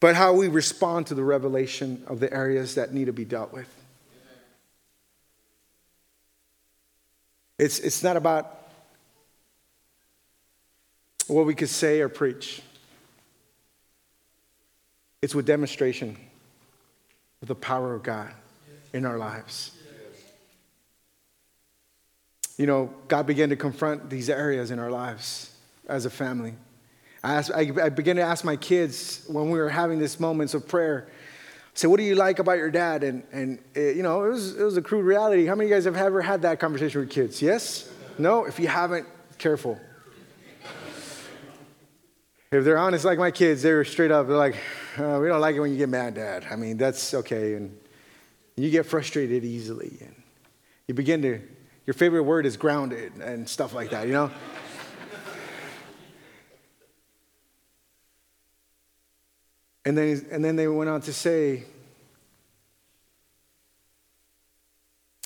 but 0.00 0.16
how 0.16 0.34
we 0.34 0.48
respond 0.48 1.07
to 1.07 1.14
the 1.14 1.22
revelation 1.22 2.02
of 2.09 2.18
the 2.18 2.30
areas 2.32 2.74
that 2.74 2.92
need 2.92 3.04
to 3.04 3.12
be 3.12 3.24
dealt 3.24 3.52
with. 3.52 3.72
It's, 7.59 7.78
it's 7.78 8.02
not 8.02 8.16
about 8.16 8.68
what 11.26 11.46
we 11.46 11.54
could 11.54 11.68
say 11.68 12.00
or 12.00 12.09
preach, 12.09 12.62
it's 15.22 15.34
with 15.34 15.46
demonstration 15.46 16.16
of 17.42 17.48
the 17.48 17.54
power 17.54 17.94
of 17.94 18.02
God 18.02 18.32
in 18.92 19.04
our 19.04 19.18
lives 19.18 19.72
you 22.57 22.66
know, 22.66 22.90
God 23.09 23.26
began 23.26 23.50
to 23.50 23.57
confront 23.57 24.09
these 24.09 24.30
areas 24.30 24.70
in 24.70 24.78
our 24.78 24.90
lives 24.90 25.50
as 25.88 26.07
a 26.07 26.11
family. 26.11 26.54
I, 27.22 27.34
asked, 27.34 27.50
I, 27.54 27.70
I 27.82 27.88
began 27.90 28.16
to 28.16 28.22
ask 28.22 28.44
my 28.44 28.57
kids 28.57 29.24
when 29.26 29.50
we 29.50 29.59
were 29.59 29.68
having 29.68 29.98
these 29.98 30.18
moments 30.18 30.54
of 30.54 30.66
prayer, 30.66 31.09
say, 31.76 31.88
what 31.88 31.98
do 31.98 32.02
you 32.02 32.14
like 32.14 32.38
about 32.38 32.58
your 32.58 32.70
dad? 32.70 33.04
And, 33.04 33.22
and 33.32 33.58
it, 33.74 33.96
you 33.96 34.02
know, 34.02 34.24
it 34.24 34.30
was, 34.30 34.58
it 34.58 34.64
was 34.64 34.76
a 34.76 34.82
crude 34.82 35.04
reality. 35.04 35.46
How 35.46 35.54
many 35.54 35.66
of 35.66 35.70
you 35.70 35.76
guys 35.76 35.84
have 35.84 35.96
ever 35.96 36.22
had 36.22 36.42
that 36.42 36.58
conversation 36.58 37.00
with 37.00 37.10
kids? 37.10 37.40
Yes? 37.40 37.90
No? 38.18 38.44
If 38.44 38.58
you 38.58 38.68
haven't, 38.68 39.06
careful. 39.38 39.78
If 42.50 42.64
they're 42.64 42.78
honest 42.78 43.04
like 43.04 43.18
my 43.18 43.30
kids, 43.30 43.62
they're 43.62 43.84
straight 43.84 44.10
up, 44.10 44.28
they're 44.28 44.36
like, 44.36 44.56
uh, 44.98 45.18
we 45.20 45.28
don't 45.28 45.40
like 45.40 45.56
it 45.56 45.60
when 45.60 45.72
you 45.72 45.76
get 45.76 45.88
mad, 45.88 46.14
Dad. 46.14 46.46
I 46.50 46.56
mean, 46.56 46.78
that's 46.78 47.12
okay. 47.12 47.54
And 47.54 47.76
you 48.56 48.70
get 48.70 48.86
frustrated 48.86 49.44
easily. 49.44 49.98
And 50.00 50.14
you 50.86 50.94
begin 50.94 51.20
to 51.22 51.40
your 51.86 51.94
favorite 51.94 52.22
word 52.22 52.46
is 52.46 52.56
grounded 52.56 53.12
and 53.16 53.48
stuff 53.48 53.72
like 53.74 53.90
that, 53.90 54.06
you 54.06 54.12
know? 54.12 54.30
And, 59.87 59.97
then, 59.97 60.26
and 60.32 60.45
then 60.45 60.57
they 60.57 60.66
went 60.66 60.91
on 60.91 61.01
to 61.03 61.12
say, 61.12 61.62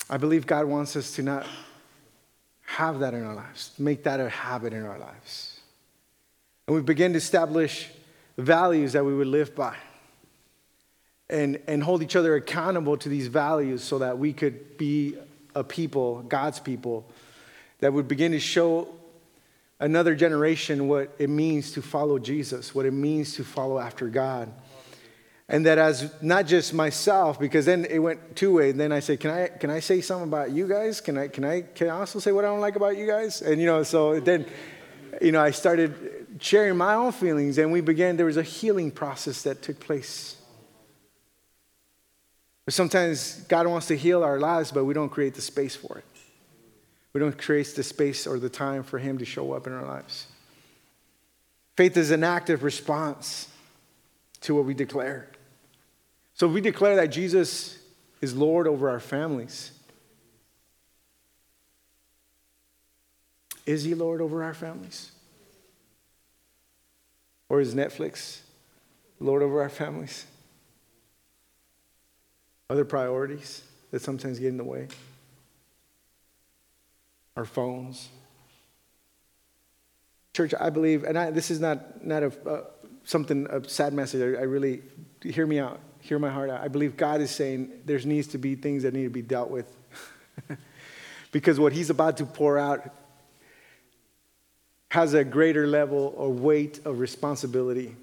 I 0.07 0.17
believe 0.17 0.45
God 0.45 0.65
wants 0.65 0.95
us 0.95 1.15
to 1.15 1.23
not 1.23 1.47
have 2.61 2.99
that 2.99 3.15
in 3.15 3.23
our 3.25 3.33
lives, 3.33 3.71
make 3.79 4.03
that 4.03 4.19
a 4.19 4.29
habit 4.29 4.71
in 4.71 4.85
our 4.85 4.99
lives. 4.99 5.59
And 6.67 6.75
we 6.75 6.83
begin 6.83 7.13
to 7.13 7.17
establish 7.17 7.89
values 8.37 8.93
that 8.93 9.03
we 9.03 9.15
would 9.15 9.27
live 9.27 9.55
by 9.55 9.75
and, 11.27 11.59
and 11.67 11.81
hold 11.81 12.03
each 12.03 12.15
other 12.15 12.35
accountable 12.35 12.97
to 12.97 13.09
these 13.09 13.27
values 13.27 13.83
so 13.83 13.97
that 13.97 14.19
we 14.19 14.31
could 14.31 14.77
be 14.77 15.15
a 15.55 15.63
people, 15.63 16.21
God's 16.21 16.59
people, 16.59 17.09
that 17.79 17.91
would 17.91 18.07
begin 18.07 18.31
to 18.33 18.39
show 18.39 18.87
another 19.81 20.15
generation 20.15 20.87
what 20.87 21.13
it 21.19 21.29
means 21.29 21.73
to 21.73 21.81
follow 21.81 22.17
Jesus, 22.19 22.73
what 22.73 22.85
it 22.85 22.93
means 22.93 23.35
to 23.35 23.43
follow 23.43 23.77
after 23.77 24.07
God. 24.07 24.53
And 25.49 25.65
that 25.65 25.77
as 25.77 26.13
not 26.21 26.47
just 26.47 26.73
myself, 26.73 27.37
because 27.37 27.65
then 27.65 27.83
it 27.83 27.99
went 27.99 28.37
two 28.37 28.53
ways. 28.53 28.75
Then 28.75 28.93
I 28.93 29.01
said, 29.01 29.19
Can 29.19 29.31
I 29.31 29.47
can 29.49 29.69
I 29.69 29.81
say 29.81 29.99
something 29.99 30.29
about 30.29 30.51
you 30.51 30.65
guys? 30.65 31.01
Can 31.01 31.17
I 31.17 31.27
can 31.27 31.43
I 31.43 31.61
can 31.61 31.87
I 31.89 31.99
also 31.99 32.19
say 32.19 32.31
what 32.31 32.45
I 32.45 32.47
don't 32.47 32.61
like 32.61 32.77
about 32.77 32.95
you 32.95 33.05
guys? 33.05 33.41
And 33.41 33.59
you 33.59 33.67
know, 33.67 33.83
so 33.83 34.21
then 34.21 34.45
you 35.21 35.33
know, 35.33 35.41
I 35.41 35.51
started 35.51 36.27
sharing 36.39 36.77
my 36.77 36.93
own 36.93 37.11
feelings 37.11 37.57
and 37.57 37.71
we 37.71 37.81
began, 37.81 38.15
there 38.15 38.25
was 38.25 38.37
a 38.37 38.43
healing 38.43 38.91
process 38.91 39.41
that 39.43 39.61
took 39.61 39.79
place. 39.79 40.37
But 42.65 42.73
sometimes 42.73 43.41
God 43.47 43.67
wants 43.67 43.87
to 43.87 43.97
heal 43.97 44.23
our 44.23 44.39
lives, 44.39 44.71
but 44.71 44.85
we 44.85 44.93
don't 44.93 45.09
create 45.09 45.33
the 45.33 45.41
space 45.41 45.75
for 45.75 45.97
it. 45.97 46.05
We 47.13 47.19
don't 47.19 47.37
create 47.37 47.75
the 47.75 47.83
space 47.83 48.25
or 48.25 48.39
the 48.39 48.49
time 48.49 48.83
for 48.83 48.99
Him 48.99 49.17
to 49.17 49.25
show 49.25 49.53
up 49.53 49.67
in 49.67 49.73
our 49.73 49.85
lives. 49.85 50.27
Faith 51.75 51.97
is 51.97 52.11
an 52.11 52.23
active 52.23 52.63
response 52.63 53.47
to 54.41 54.55
what 54.55 54.65
we 54.65 54.73
declare. 54.73 55.27
So 56.33 56.47
if 56.47 56.53
we 56.53 56.61
declare 56.61 56.95
that 56.95 57.07
Jesus 57.07 57.77
is 58.21 58.35
Lord 58.35 58.67
over 58.67 58.89
our 58.89 58.99
families, 58.99 59.71
is 63.65 63.83
He 63.83 63.93
Lord 63.93 64.21
over 64.21 64.43
our 64.43 64.53
families? 64.53 65.11
Or 67.49 67.59
is 67.59 67.75
Netflix 67.75 68.39
Lord 69.19 69.43
over 69.43 69.61
our 69.61 69.69
families? 69.69 70.25
other 72.71 72.85
priorities 72.85 73.63
that 73.91 74.01
sometimes 74.01 74.39
get 74.39 74.47
in 74.47 74.55
the 74.55 74.63
way, 74.63 74.87
our 77.35 77.45
phones. 77.45 78.09
Church, 80.33 80.53
I 80.59 80.69
believe, 80.69 81.03
and 81.03 81.17
I, 81.17 81.31
this 81.31 81.51
is 81.51 81.59
not, 81.59 82.05
not 82.05 82.23
a, 82.23 82.49
uh, 82.49 82.63
something, 83.03 83.47
a 83.49 83.67
sad 83.67 83.93
message. 83.93 84.21
I, 84.21 84.41
I 84.41 84.43
really, 84.43 84.81
hear 85.21 85.45
me 85.45 85.59
out, 85.59 85.79
hear 85.99 86.19
my 86.19 86.29
heart 86.29 86.49
out. 86.49 86.61
I 86.61 86.67
believe 86.67 86.97
God 86.97 87.21
is 87.21 87.31
saying 87.31 87.71
there 87.85 87.99
needs 87.99 88.27
to 88.27 88.37
be 88.37 88.55
things 88.55 88.83
that 88.83 88.93
need 88.93 89.03
to 89.03 89.09
be 89.09 89.21
dealt 89.21 89.49
with. 89.49 89.65
because 91.31 91.59
what 91.59 91.73
He's 91.73 91.89
about 91.89 92.17
to 92.17 92.25
pour 92.25 92.57
out 92.57 92.89
has 94.89 95.13
a 95.13 95.23
greater 95.23 95.67
level 95.67 96.13
or 96.17 96.29
weight 96.29 96.79
of 96.85 96.99
responsibility. 96.99 97.95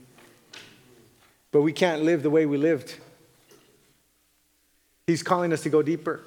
But 1.51 1.63
we 1.63 1.73
can't 1.73 2.03
live 2.03 2.23
the 2.23 2.31
way 2.31 2.47
we 2.47 2.57
lived. 2.57 2.95
He's 5.07 5.23
calling 5.23 5.53
us 5.53 5.63
to 5.63 5.71
go 5.71 5.83
deeper. 5.83 6.23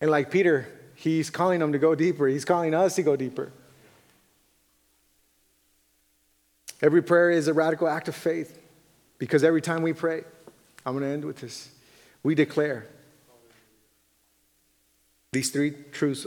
And 0.00 0.10
like 0.10 0.30
Peter, 0.30 0.68
he's 1.00 1.30
calling 1.30 1.60
them 1.60 1.72
to 1.72 1.78
go 1.78 1.94
deeper. 1.94 2.26
He's 2.26 2.44
calling 2.44 2.74
us 2.74 2.96
to 2.96 3.02
go 3.02 3.16
deeper. 3.16 3.50
Every 6.82 7.02
prayer 7.02 7.30
is 7.30 7.48
a 7.48 7.54
radical 7.54 7.88
act 7.88 8.08
of 8.08 8.14
faith 8.14 8.58
because 9.18 9.42
every 9.42 9.62
time 9.62 9.82
we 9.82 9.94
pray, 9.94 10.24
I'm 10.84 10.92
going 10.92 11.04
to 11.04 11.10
end 11.10 11.24
with 11.24 11.38
this, 11.40 11.70
we 12.22 12.34
declare 12.34 12.86
these 15.32 15.50
three 15.50 15.74
truths 15.92 16.26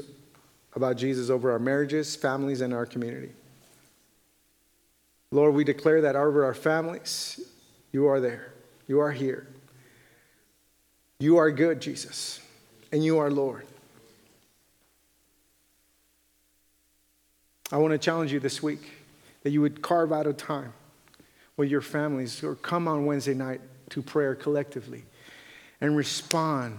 about 0.75 0.97
Jesus 0.97 1.29
over 1.29 1.51
our 1.51 1.59
marriages, 1.59 2.15
families, 2.15 2.61
and 2.61 2.73
our 2.73 2.87
community. 2.87 3.31
Lord, 5.29 5.53
we 5.53 5.63
declare 5.63 6.01
that 6.01 6.15
over 6.15 6.45
our 6.45 6.53
families, 6.55 7.39
you 7.91 8.07
are 8.07 8.19
there, 8.19 8.53
you 8.87 8.99
are 8.99 9.11
here. 9.11 9.47
You 11.19 11.37
are 11.37 11.51
good, 11.51 11.79
Jesus, 11.79 12.41
and 12.91 13.03
you 13.03 13.19
are 13.19 13.29
Lord. 13.29 13.65
I 17.73 17.77
want 17.77 17.91
to 17.91 17.97
challenge 17.97 18.31
you 18.31 18.39
this 18.39 18.61
week 18.61 18.91
that 19.41 19.49
you 19.49 19.59
would 19.61 19.81
carve 19.81 20.13
out 20.13 20.27
a 20.27 20.33
time 20.33 20.73
with 21.57 21.71
your 21.71 21.81
families 21.81 22.43
or 22.43 22.53
come 22.53 22.87
on 22.87 23.07
Wednesday 23.07 23.33
night 23.33 23.61
to 23.89 24.03
prayer 24.03 24.35
collectively 24.35 25.03
and 25.81 25.97
respond 25.97 26.77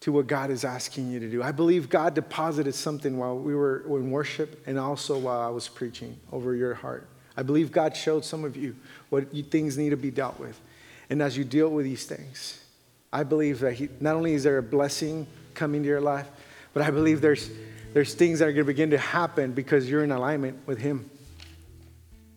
to 0.00 0.12
what 0.12 0.26
God 0.26 0.50
is 0.50 0.64
asking 0.64 1.12
you 1.12 1.20
to 1.20 1.30
do. 1.30 1.42
I 1.42 1.52
believe 1.52 1.90
God 1.90 2.14
deposited 2.14 2.74
something 2.74 3.18
while 3.18 3.36
we 3.36 3.54
were 3.54 3.82
in 3.86 4.10
worship 4.10 4.66
and 4.66 4.78
also 4.78 5.18
while 5.18 5.42
I 5.42 5.50
was 5.50 5.68
preaching 5.68 6.18
over 6.32 6.54
your 6.54 6.72
heart. 6.72 7.06
I 7.36 7.42
believe 7.42 7.70
God 7.70 7.94
showed 7.94 8.24
some 8.24 8.44
of 8.44 8.56
you 8.56 8.74
what 9.10 9.32
you, 9.34 9.42
things 9.42 9.76
need 9.76 9.90
to 9.90 9.96
be 9.98 10.10
dealt 10.10 10.40
with. 10.40 10.58
And 11.10 11.20
as 11.20 11.36
you 11.36 11.44
deal 11.44 11.68
with 11.68 11.84
these 11.84 12.06
things, 12.06 12.64
I 13.12 13.24
believe 13.24 13.60
that 13.60 13.74
he, 13.74 13.90
not 14.00 14.16
only 14.16 14.32
is 14.32 14.44
there 14.44 14.56
a 14.56 14.62
blessing 14.62 15.26
coming 15.52 15.82
to 15.82 15.88
your 15.88 16.00
life, 16.00 16.28
But 16.74 16.82
I 16.82 16.90
believe 16.90 17.20
there's, 17.20 17.48
there's 17.94 18.12
things 18.12 18.40
that 18.40 18.48
are 18.48 18.52
going 18.52 18.66
to 18.66 18.72
begin 18.72 18.90
to 18.90 18.98
happen 18.98 19.52
because 19.52 19.88
you're 19.88 20.02
in 20.02 20.10
alignment 20.10 20.66
with 20.66 20.78
Him. 20.78 21.08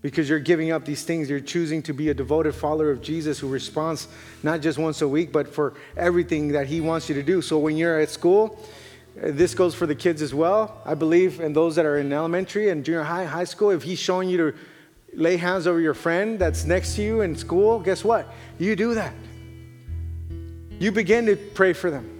Because 0.04 0.30
you're 0.30 0.40
giving 0.40 0.72
up 0.72 0.86
these 0.86 1.04
things. 1.04 1.30
You're 1.30 1.40
choosing 1.40 1.82
to 1.84 1.94
be 1.94 2.10
a 2.10 2.14
devoted 2.14 2.54
follower 2.54 2.92
of 2.92 3.02
Jesus 3.02 3.40
who 3.40 3.50
responds 3.50 4.08
not 4.44 4.62
just 4.62 4.78
once 4.78 5.02
a 5.02 5.08
week, 5.08 5.32
but 5.34 5.54
for 5.54 5.74
everything 5.98 6.50
that 6.50 6.68
He 6.68 6.80
wants 6.80 7.10
you 7.10 7.16
to 7.16 7.24
do. 7.24 7.42
So 7.42 7.58
when 7.58 7.76
you're 7.76 8.00
at 8.00 8.12
school, 8.12 8.64
this 9.16 9.56
goes 9.56 9.74
for 9.74 9.88
the 9.88 9.96
kids 9.96 10.22
as 10.22 10.32
well. 10.32 10.80
I 10.86 10.94
believe, 10.94 11.40
and 11.40 11.56
those 11.56 11.76
that 11.76 11.86
are 11.86 11.98
in 11.98 12.14
elementary 12.14 12.70
and 12.70 12.86
junior 12.86 13.02
high, 13.02 13.26
high 13.26 13.44
school, 13.44 13.72
if 13.72 13.82
He's 13.82 14.00
showing 14.00 14.30
you 14.30 14.38
to 14.38 14.54
lay 15.14 15.38
hands 15.38 15.66
over 15.66 15.82
your 15.82 15.96
friend 15.96 16.38
that's 16.38 16.66
next 16.66 16.96
to 16.98 17.02
you 17.02 17.22
in 17.22 17.36
school, 17.36 17.80
guess 17.80 18.04
what? 18.04 18.32
You 18.60 18.76
do 18.76 18.94
that. 18.94 19.16
You 20.80 20.92
begin 20.92 21.26
to 21.26 21.36
pray 21.36 21.74
for 21.74 21.90
them. 21.90 22.14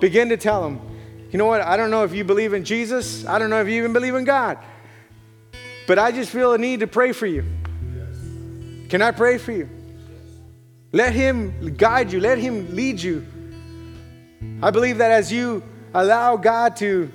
Begin 0.00 0.28
to 0.28 0.36
tell 0.36 0.62
them, 0.62 0.80
you 1.30 1.38
know 1.38 1.46
what? 1.46 1.60
I 1.60 1.76
don't 1.76 1.90
know 1.90 2.04
if 2.04 2.14
you 2.14 2.24
believe 2.24 2.54
in 2.54 2.64
Jesus. 2.64 3.26
I 3.26 3.38
don't 3.38 3.50
know 3.50 3.60
if 3.60 3.68
you 3.68 3.74
even 3.74 3.92
believe 3.92 4.14
in 4.14 4.24
God. 4.24 4.58
But 5.86 5.98
I 5.98 6.10
just 6.12 6.30
feel 6.30 6.52
a 6.54 6.58
need 6.58 6.80
to 6.80 6.86
pray 6.86 7.12
for 7.12 7.26
you. 7.26 7.44
Can 8.88 9.02
I 9.02 9.10
pray 9.10 9.36
for 9.36 9.52
you? 9.52 9.68
Let 10.92 11.12
Him 11.12 11.74
guide 11.76 12.12
you, 12.12 12.20
let 12.20 12.38
Him 12.38 12.74
lead 12.74 13.00
you. 13.00 13.26
I 14.62 14.70
believe 14.70 14.98
that 14.98 15.10
as 15.10 15.30
you 15.30 15.62
allow 15.92 16.36
God 16.36 16.76
to, 16.76 17.10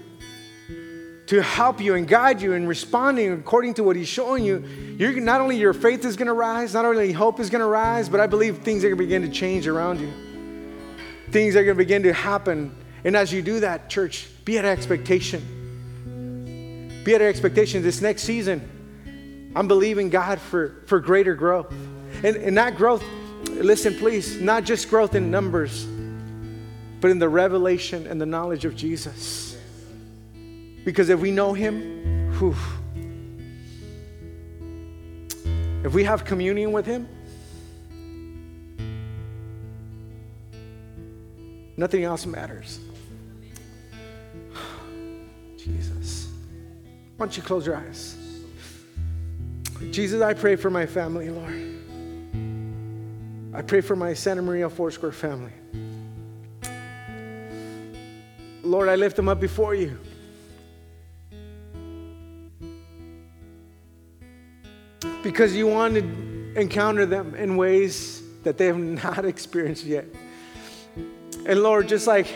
to 1.28 1.42
help 1.42 1.82
you 1.82 1.96
and 1.96 2.08
guide 2.08 2.42
you 2.42 2.54
in 2.54 2.68
responding 2.68 3.34
according 3.34 3.74
to 3.76 3.84
what 3.84 3.96
He's 3.96 4.08
showing 4.08 4.44
you, 4.44 4.60
you're, 4.98 5.20
not 5.20 5.42
only 5.42 5.58
your 5.58 5.74
faith 5.74 6.06
is 6.06 6.16
going 6.16 6.28
to 6.28 6.34
rise, 6.34 6.76
not 6.76 6.86
only 6.86 7.12
hope 7.12 7.40
is 7.40 7.50
going 7.50 7.62
to 7.62 7.68
rise, 7.68 8.10
but 8.10 8.20
I 8.20 8.28
believe 8.28 8.60
things 8.60 8.84
are 8.84 8.90
going 8.90 8.98
to 8.98 9.04
begin 9.04 9.22
to 9.24 9.30
change 9.30 9.68
around 9.68 10.00
you. 10.00 10.12
Things 11.32 11.56
are 11.56 11.64
going 11.64 11.76
to 11.76 11.84
begin 11.84 12.04
to 12.04 12.14
happen. 12.14 12.76
And 13.06 13.18
as 13.18 13.34
you 13.34 13.42
do 13.42 13.62
that, 13.62 13.90
church, 13.90 14.28
be 14.46 14.58
at 14.58 14.66
expectation. 14.66 17.02
Be 17.04 17.16
at 17.16 17.22
expectation 17.22 17.84
this 17.84 18.02
next 18.02 18.24
season. 18.24 19.52
I'm 19.56 19.68
believing 19.68 20.10
God 20.10 20.40
for, 20.40 20.84
for 20.88 21.00
greater 21.00 21.36
growth. 21.36 21.72
And, 22.24 22.38
and 22.38 22.58
that 22.58 22.78
growth, 22.78 23.04
listen, 23.50 23.96
please, 23.96 24.40
not 24.40 24.64
just 24.64 24.90
growth 24.90 25.16
in 25.16 25.30
numbers, 25.30 25.86
but 27.02 27.12
in 27.12 27.20
the 27.20 27.30
revelation 27.30 28.08
and 28.08 28.22
the 28.22 28.26
knowledge 28.26 28.66
of 28.66 28.76
Jesus. 28.76 29.58
Because 30.86 31.10
if 31.10 31.20
we 31.20 31.32
know 31.32 31.54
Him, 31.54 32.32
whew, 32.40 32.56
if 35.84 35.94
we 35.94 36.06
have 36.06 36.24
communion 36.24 36.72
with 36.72 36.86
Him, 36.86 37.08
nothing 41.76 42.06
else 42.06 42.26
matters. 42.26 42.80
Why 47.18 47.26
don't 47.26 47.38
you 47.38 47.44
close 47.44 47.66
your 47.66 47.76
eyes? 47.76 48.18
Jesus, 49.92 50.22
I 50.22 50.34
pray 50.34 50.56
for 50.56 50.70
my 50.70 50.86
family, 50.86 51.30
Lord. 51.30 51.74
I 53.54 53.62
pray 53.62 53.82
for 53.82 53.96
my 53.96 54.14
Santa 54.14 54.42
Maria 54.42 54.70
Foursquare 54.70 55.12
family. 55.12 55.52
Lord, 58.64 58.90
I 58.90 58.96
lift 58.96 59.16
them 59.16 59.30
up 59.30 59.40
before 59.40 59.76
you. 59.76 60.00
Because 65.22 65.56
you 65.56 65.68
want 65.68 65.96
to 65.96 66.54
encounter 66.56 67.06
them 67.06 67.36
in 67.36 67.58
ways 67.58 68.24
that 68.44 68.58
they 68.58 68.66
have 68.66 68.78
not 68.78 69.26
experienced 69.26 69.86
yet. 69.86 70.06
And 71.46 71.62
Lord, 71.62 71.88
just 71.88 72.08
like 72.08 72.28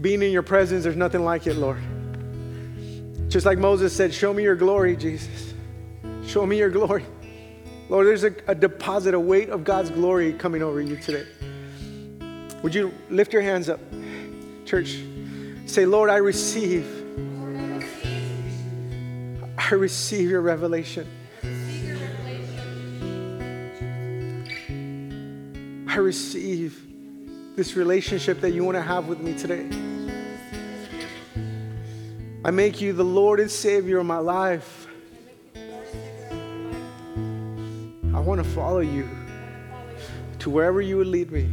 being 0.00 0.22
in 0.22 0.30
your 0.30 0.42
presence, 0.42 0.84
there's 0.84 0.96
nothing 0.96 1.24
like 1.24 1.46
it, 1.46 1.54
Lord. 1.54 1.82
Just 3.28 3.44
like 3.44 3.58
Moses 3.58 3.94
said, 3.94 4.12
Show 4.14 4.32
me 4.32 4.42
your 4.42 4.56
glory, 4.56 4.96
Jesus. 4.96 5.52
Show 6.26 6.46
me 6.46 6.58
your 6.58 6.70
glory. 6.70 7.04
Lord, 7.90 8.06
there's 8.06 8.24
a, 8.24 8.34
a, 8.46 8.54
deposit, 8.54 9.14
a 9.14 9.20
weight 9.20 9.48
of 9.50 9.64
God's 9.64 9.90
glory 9.90 10.32
coming 10.34 10.62
over 10.62 10.80
you 10.80 10.96
today. 10.96 11.26
Would 12.62 12.74
you 12.74 12.92
lift 13.08 13.32
your 13.32 13.42
hands 13.42 13.68
up, 13.68 13.80
church? 14.64 14.98
Say, 15.66 15.86
Lord, 15.86 16.10
I 16.10 16.16
receive. 16.16 16.86
I 19.56 19.74
receive 19.74 20.30
your 20.30 20.40
revelation. 20.40 21.06
I 25.86 25.96
receive 25.96 26.82
this 27.56 27.76
relationship 27.76 28.40
that 28.40 28.50
you 28.50 28.64
want 28.64 28.76
to 28.76 28.82
have 28.82 29.08
with 29.08 29.20
me 29.20 29.36
today. 29.36 29.68
I 32.48 32.50
make 32.50 32.80
you 32.80 32.94
the 32.94 33.04
Lord 33.04 33.40
and 33.40 33.50
Savior 33.50 33.98
of 33.98 34.06
my 34.06 34.16
life. 34.16 34.86
I 38.14 38.20
want 38.20 38.42
to 38.42 38.48
follow 38.54 38.78
you 38.78 39.06
to 40.38 40.48
wherever 40.48 40.80
you 40.80 40.96
would 40.96 41.08
lead 41.08 41.30
me. 41.30 41.50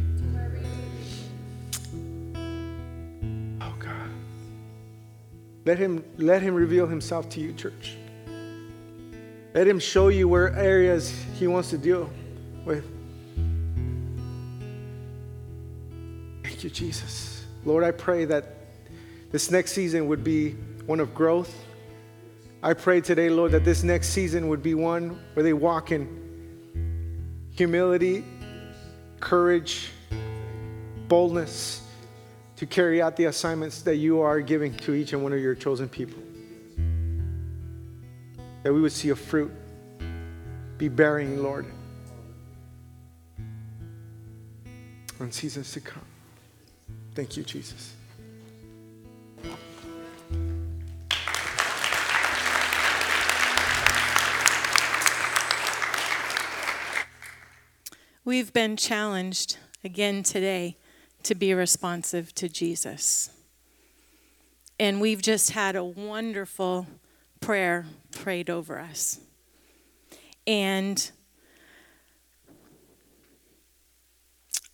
Oh 3.60 3.74
God. 3.78 4.08
Let 5.66 5.78
him, 5.78 6.02
let 6.16 6.40
him 6.40 6.54
reveal 6.54 6.86
himself 6.86 7.28
to 7.28 7.40
you, 7.40 7.52
church. 7.52 7.98
Let 9.52 9.68
him 9.68 9.78
show 9.78 10.08
you 10.08 10.28
where 10.28 10.56
areas 10.56 11.10
he 11.38 11.46
wants 11.46 11.68
to 11.68 11.76
deal 11.76 12.08
with. 12.64 12.86
Thank 16.42 16.64
you, 16.64 16.70
Jesus. 16.70 17.44
Lord, 17.66 17.84
I 17.84 17.90
pray 17.90 18.24
that 18.24 18.46
this 19.30 19.50
next 19.50 19.72
season 19.72 20.08
would 20.08 20.24
be 20.24 20.56
one 20.86 21.00
of 21.00 21.14
growth. 21.14 21.54
I 22.62 22.74
pray 22.74 23.00
today, 23.00 23.28
Lord, 23.28 23.52
that 23.52 23.64
this 23.64 23.82
next 23.82 24.08
season 24.08 24.48
would 24.48 24.62
be 24.62 24.74
one 24.74 25.20
where 25.34 25.42
they 25.42 25.52
walk 25.52 25.92
in 25.92 26.24
humility, 27.52 28.24
courage, 29.20 29.90
boldness 31.08 31.82
to 32.56 32.66
carry 32.66 33.02
out 33.02 33.16
the 33.16 33.24
assignments 33.24 33.82
that 33.82 33.96
you 33.96 34.20
are 34.20 34.40
giving 34.40 34.74
to 34.78 34.94
each 34.94 35.12
and 35.12 35.22
one 35.22 35.32
of 35.32 35.40
your 35.40 35.54
chosen 35.54 35.88
people. 35.88 36.22
That 38.62 38.72
we 38.72 38.80
would 38.80 38.92
see 38.92 39.10
a 39.10 39.16
fruit 39.16 39.52
be 40.78 40.88
bearing, 40.88 41.42
Lord, 41.42 41.66
on 45.20 45.32
seasons 45.32 45.72
to 45.72 45.80
come. 45.80 46.04
Thank 47.14 47.36
you, 47.36 47.42
Jesus. 47.42 47.95
We've 58.26 58.52
been 58.52 58.76
challenged 58.76 59.56
again 59.84 60.24
today 60.24 60.78
to 61.22 61.36
be 61.36 61.54
responsive 61.54 62.34
to 62.34 62.48
Jesus. 62.48 63.30
And 64.80 65.00
we've 65.00 65.22
just 65.22 65.52
had 65.52 65.76
a 65.76 65.84
wonderful 65.84 66.88
prayer 67.38 67.86
prayed 68.10 68.50
over 68.50 68.80
us. 68.80 69.20
And 70.44 71.08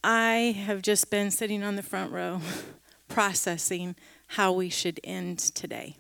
I 0.03 0.57
have 0.65 0.81
just 0.81 1.11
been 1.11 1.31
sitting 1.31 1.63
on 1.63 1.77
the 1.77 1.83
front 1.83 2.11
row 2.11 2.41
processing 3.09 3.97
how 4.29 4.53
we 4.53 4.71
should 4.71 4.99
end 5.05 5.39
today. 5.39 5.99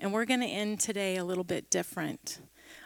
And 0.00 0.12
we're 0.12 0.24
going 0.24 0.40
to 0.40 0.46
end 0.46 0.80
today 0.80 1.16
a 1.16 1.24
little 1.24 1.44
bit 1.44 1.70
different. 1.70 2.40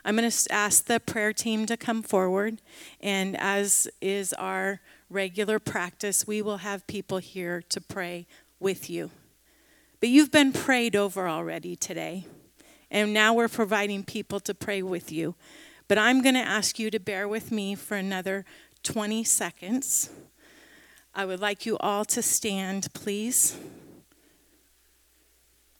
I'm 0.05 0.17
going 0.17 0.31
to 0.31 0.53
ask 0.53 0.85
the 0.87 1.01
prayer 1.01 1.33
team 1.33 1.67
to 1.67 1.77
come 1.77 2.03
forward, 2.03 2.63
and 3.01 3.37
as 3.39 3.89
is 4.01 4.33
our 4.35 4.81
regular 5.11 5.59
practice, 5.59 6.27
we 6.27 6.41
will 6.41 6.59
have 6.59 6.87
people 6.87 7.19
here 7.19 7.63
to 7.69 7.81
pray 7.81 8.27
with 8.59 8.89
you. 8.89 9.11
But 10.01 10.09
you've 10.09 10.31
been 10.31 10.53
prayed 10.53 10.97
over 10.97 11.29
already 11.29 11.77
today, 11.77 12.25
and 12.91 13.13
now 13.13 13.35
we're 13.35 13.49
providing 13.49 14.05
people 14.05 14.41
to 14.41 14.55
pray 14.55 14.83
with 14.83 15.13
you. 15.13 15.35
But 15.89 15.99
I'm 15.99 16.23
going 16.23 16.37
to 16.37 16.41
ask 16.41 16.79
you 16.79 16.91
to 16.91 17.01
bear 17.01 17.29
with 17.29 17.53
me 17.53 17.75
for 17.75 17.97
another 17.97 18.45
20 18.83 19.25
seconds. 19.25 20.09
I 21.15 21.27
would 21.27 21.41
like 21.41 21.67
you 21.67 21.77
all 21.79 22.05
to 22.07 22.23
stand, 22.23 22.95
please. 22.95 23.59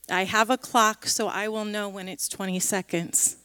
I 0.09 0.25
have 0.25 0.49
a 0.49 0.57
clock, 0.57 1.07
so 1.07 1.27
I 1.27 1.47
will 1.47 1.65
know 1.65 1.87
when 1.87 2.09
it's 2.09 2.27
20 2.27 2.59
seconds. 2.59 3.37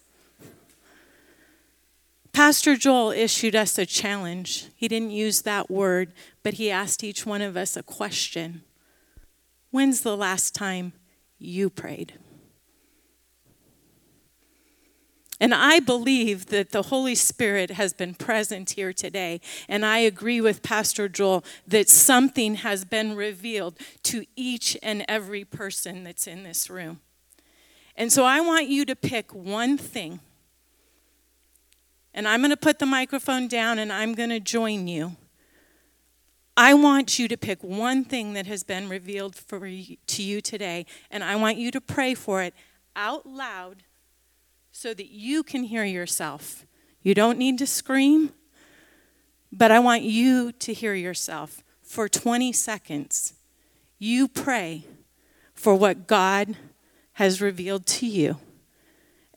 Pastor 2.47 2.77
Joel 2.77 3.11
issued 3.11 3.57
us 3.57 3.77
a 3.77 3.85
challenge. 3.85 4.69
He 4.77 4.87
didn't 4.87 5.11
use 5.11 5.43
that 5.43 5.69
word, 5.69 6.13
but 6.45 6.55
he 6.55 6.71
asked 6.71 7.03
each 7.03 7.27
one 7.27 7.43
of 7.43 7.57
us 7.57 7.77
a 7.77 7.83
question 7.83 8.63
When's 9.73 10.03
the 10.03 10.17
last 10.17 10.55
time 10.55 10.93
you 11.41 11.69
prayed? 11.69 12.13
And 15.41 15.53
I 15.53 15.81
believe 15.81 16.47
that 16.47 16.71
the 16.71 16.83
Holy 16.83 17.17
Spirit 17.17 17.73
has 17.73 17.93
been 17.93 18.15
present 18.15 18.71
here 18.71 18.93
today. 18.93 19.41
And 19.69 19.85
I 19.85 19.99
agree 19.99 20.41
with 20.41 20.63
Pastor 20.63 21.09
Joel 21.09 21.43
that 21.67 21.89
something 21.89 22.55
has 22.55 22.85
been 22.85 23.17
revealed 23.17 23.77
to 24.05 24.25
each 24.37 24.79
and 24.85 25.05
every 25.09 25.45
person 25.45 26.05
that's 26.05 26.29
in 26.29 26.45
this 26.45 26.71
room. 26.71 27.01
And 27.97 28.13
so 28.13 28.25
I 28.25 28.41
want 28.41 28.69
you 28.69 28.85
to 28.85 28.95
pick 28.95 29.35
one 29.35 29.77
thing. 29.77 30.21
And 32.17 32.27
I'm 32.27 32.41
going 32.41 32.51
to 32.51 32.57
put 32.57 32.79
the 32.79 32.87
microphone 32.87 33.47
down 33.47 33.79
and 33.79 33.93
I'm 33.93 34.15
going 34.15 34.31
to 34.31 34.41
join 34.41 34.89
you. 34.89 35.17
I 36.57 36.73
want 36.73 37.19
you 37.19 37.29
to 37.29 37.37
pick 37.37 37.63
one 37.63 38.03
thing 38.03 38.33
that 38.33 38.47
has 38.47 38.63
been 38.63 38.89
revealed 38.89 39.37
for 39.37 39.67
you, 39.67 39.99
to 40.07 40.23
you 40.23 40.41
today, 40.41 40.87
and 41.11 41.23
I 41.23 41.37
want 41.37 41.59
you 41.59 41.71
to 41.71 41.81
pray 41.83 42.15
for 42.15 42.43
it 42.43 42.55
out 42.97 43.27
loud 43.27 43.83
so 44.73 44.95
that 44.95 45.11
you 45.11 45.43
can 45.43 45.65
hear 45.65 45.85
yourself. 45.85 46.65
You 47.03 47.13
don't 47.15 47.37
need 47.37 47.59
to 47.59 47.67
scream, 47.67 48.33
but 49.53 49.71
I 49.71 49.79
want 49.79 50.03
you 50.03 50.53
to 50.53 50.73
hear 50.73 50.95
yourself 50.95 51.63
for 51.83 52.09
20 52.09 52.51
seconds. 52.53 53.35
You 53.99 54.27
pray 54.27 54.87
for 55.53 55.75
what 55.75 56.07
God 56.07 56.57
has 57.13 57.43
revealed 57.43 57.85
to 57.87 58.07
you, 58.07 58.39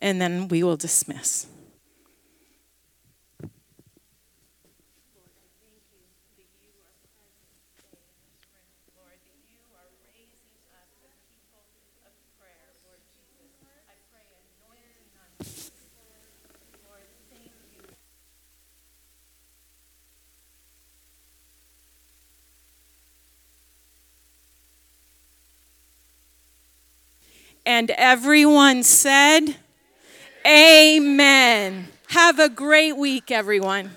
and 0.02 0.22
then 0.22 0.48
we 0.48 0.64
will 0.64 0.78
dismiss. 0.78 1.48
And 27.66 27.92
everyone 27.92 28.84
said, 28.84 29.56
Amen. 30.46 31.88
Have 32.10 32.40
a 32.40 32.50
great 32.50 32.98
week, 32.98 33.30
everyone. 33.32 33.92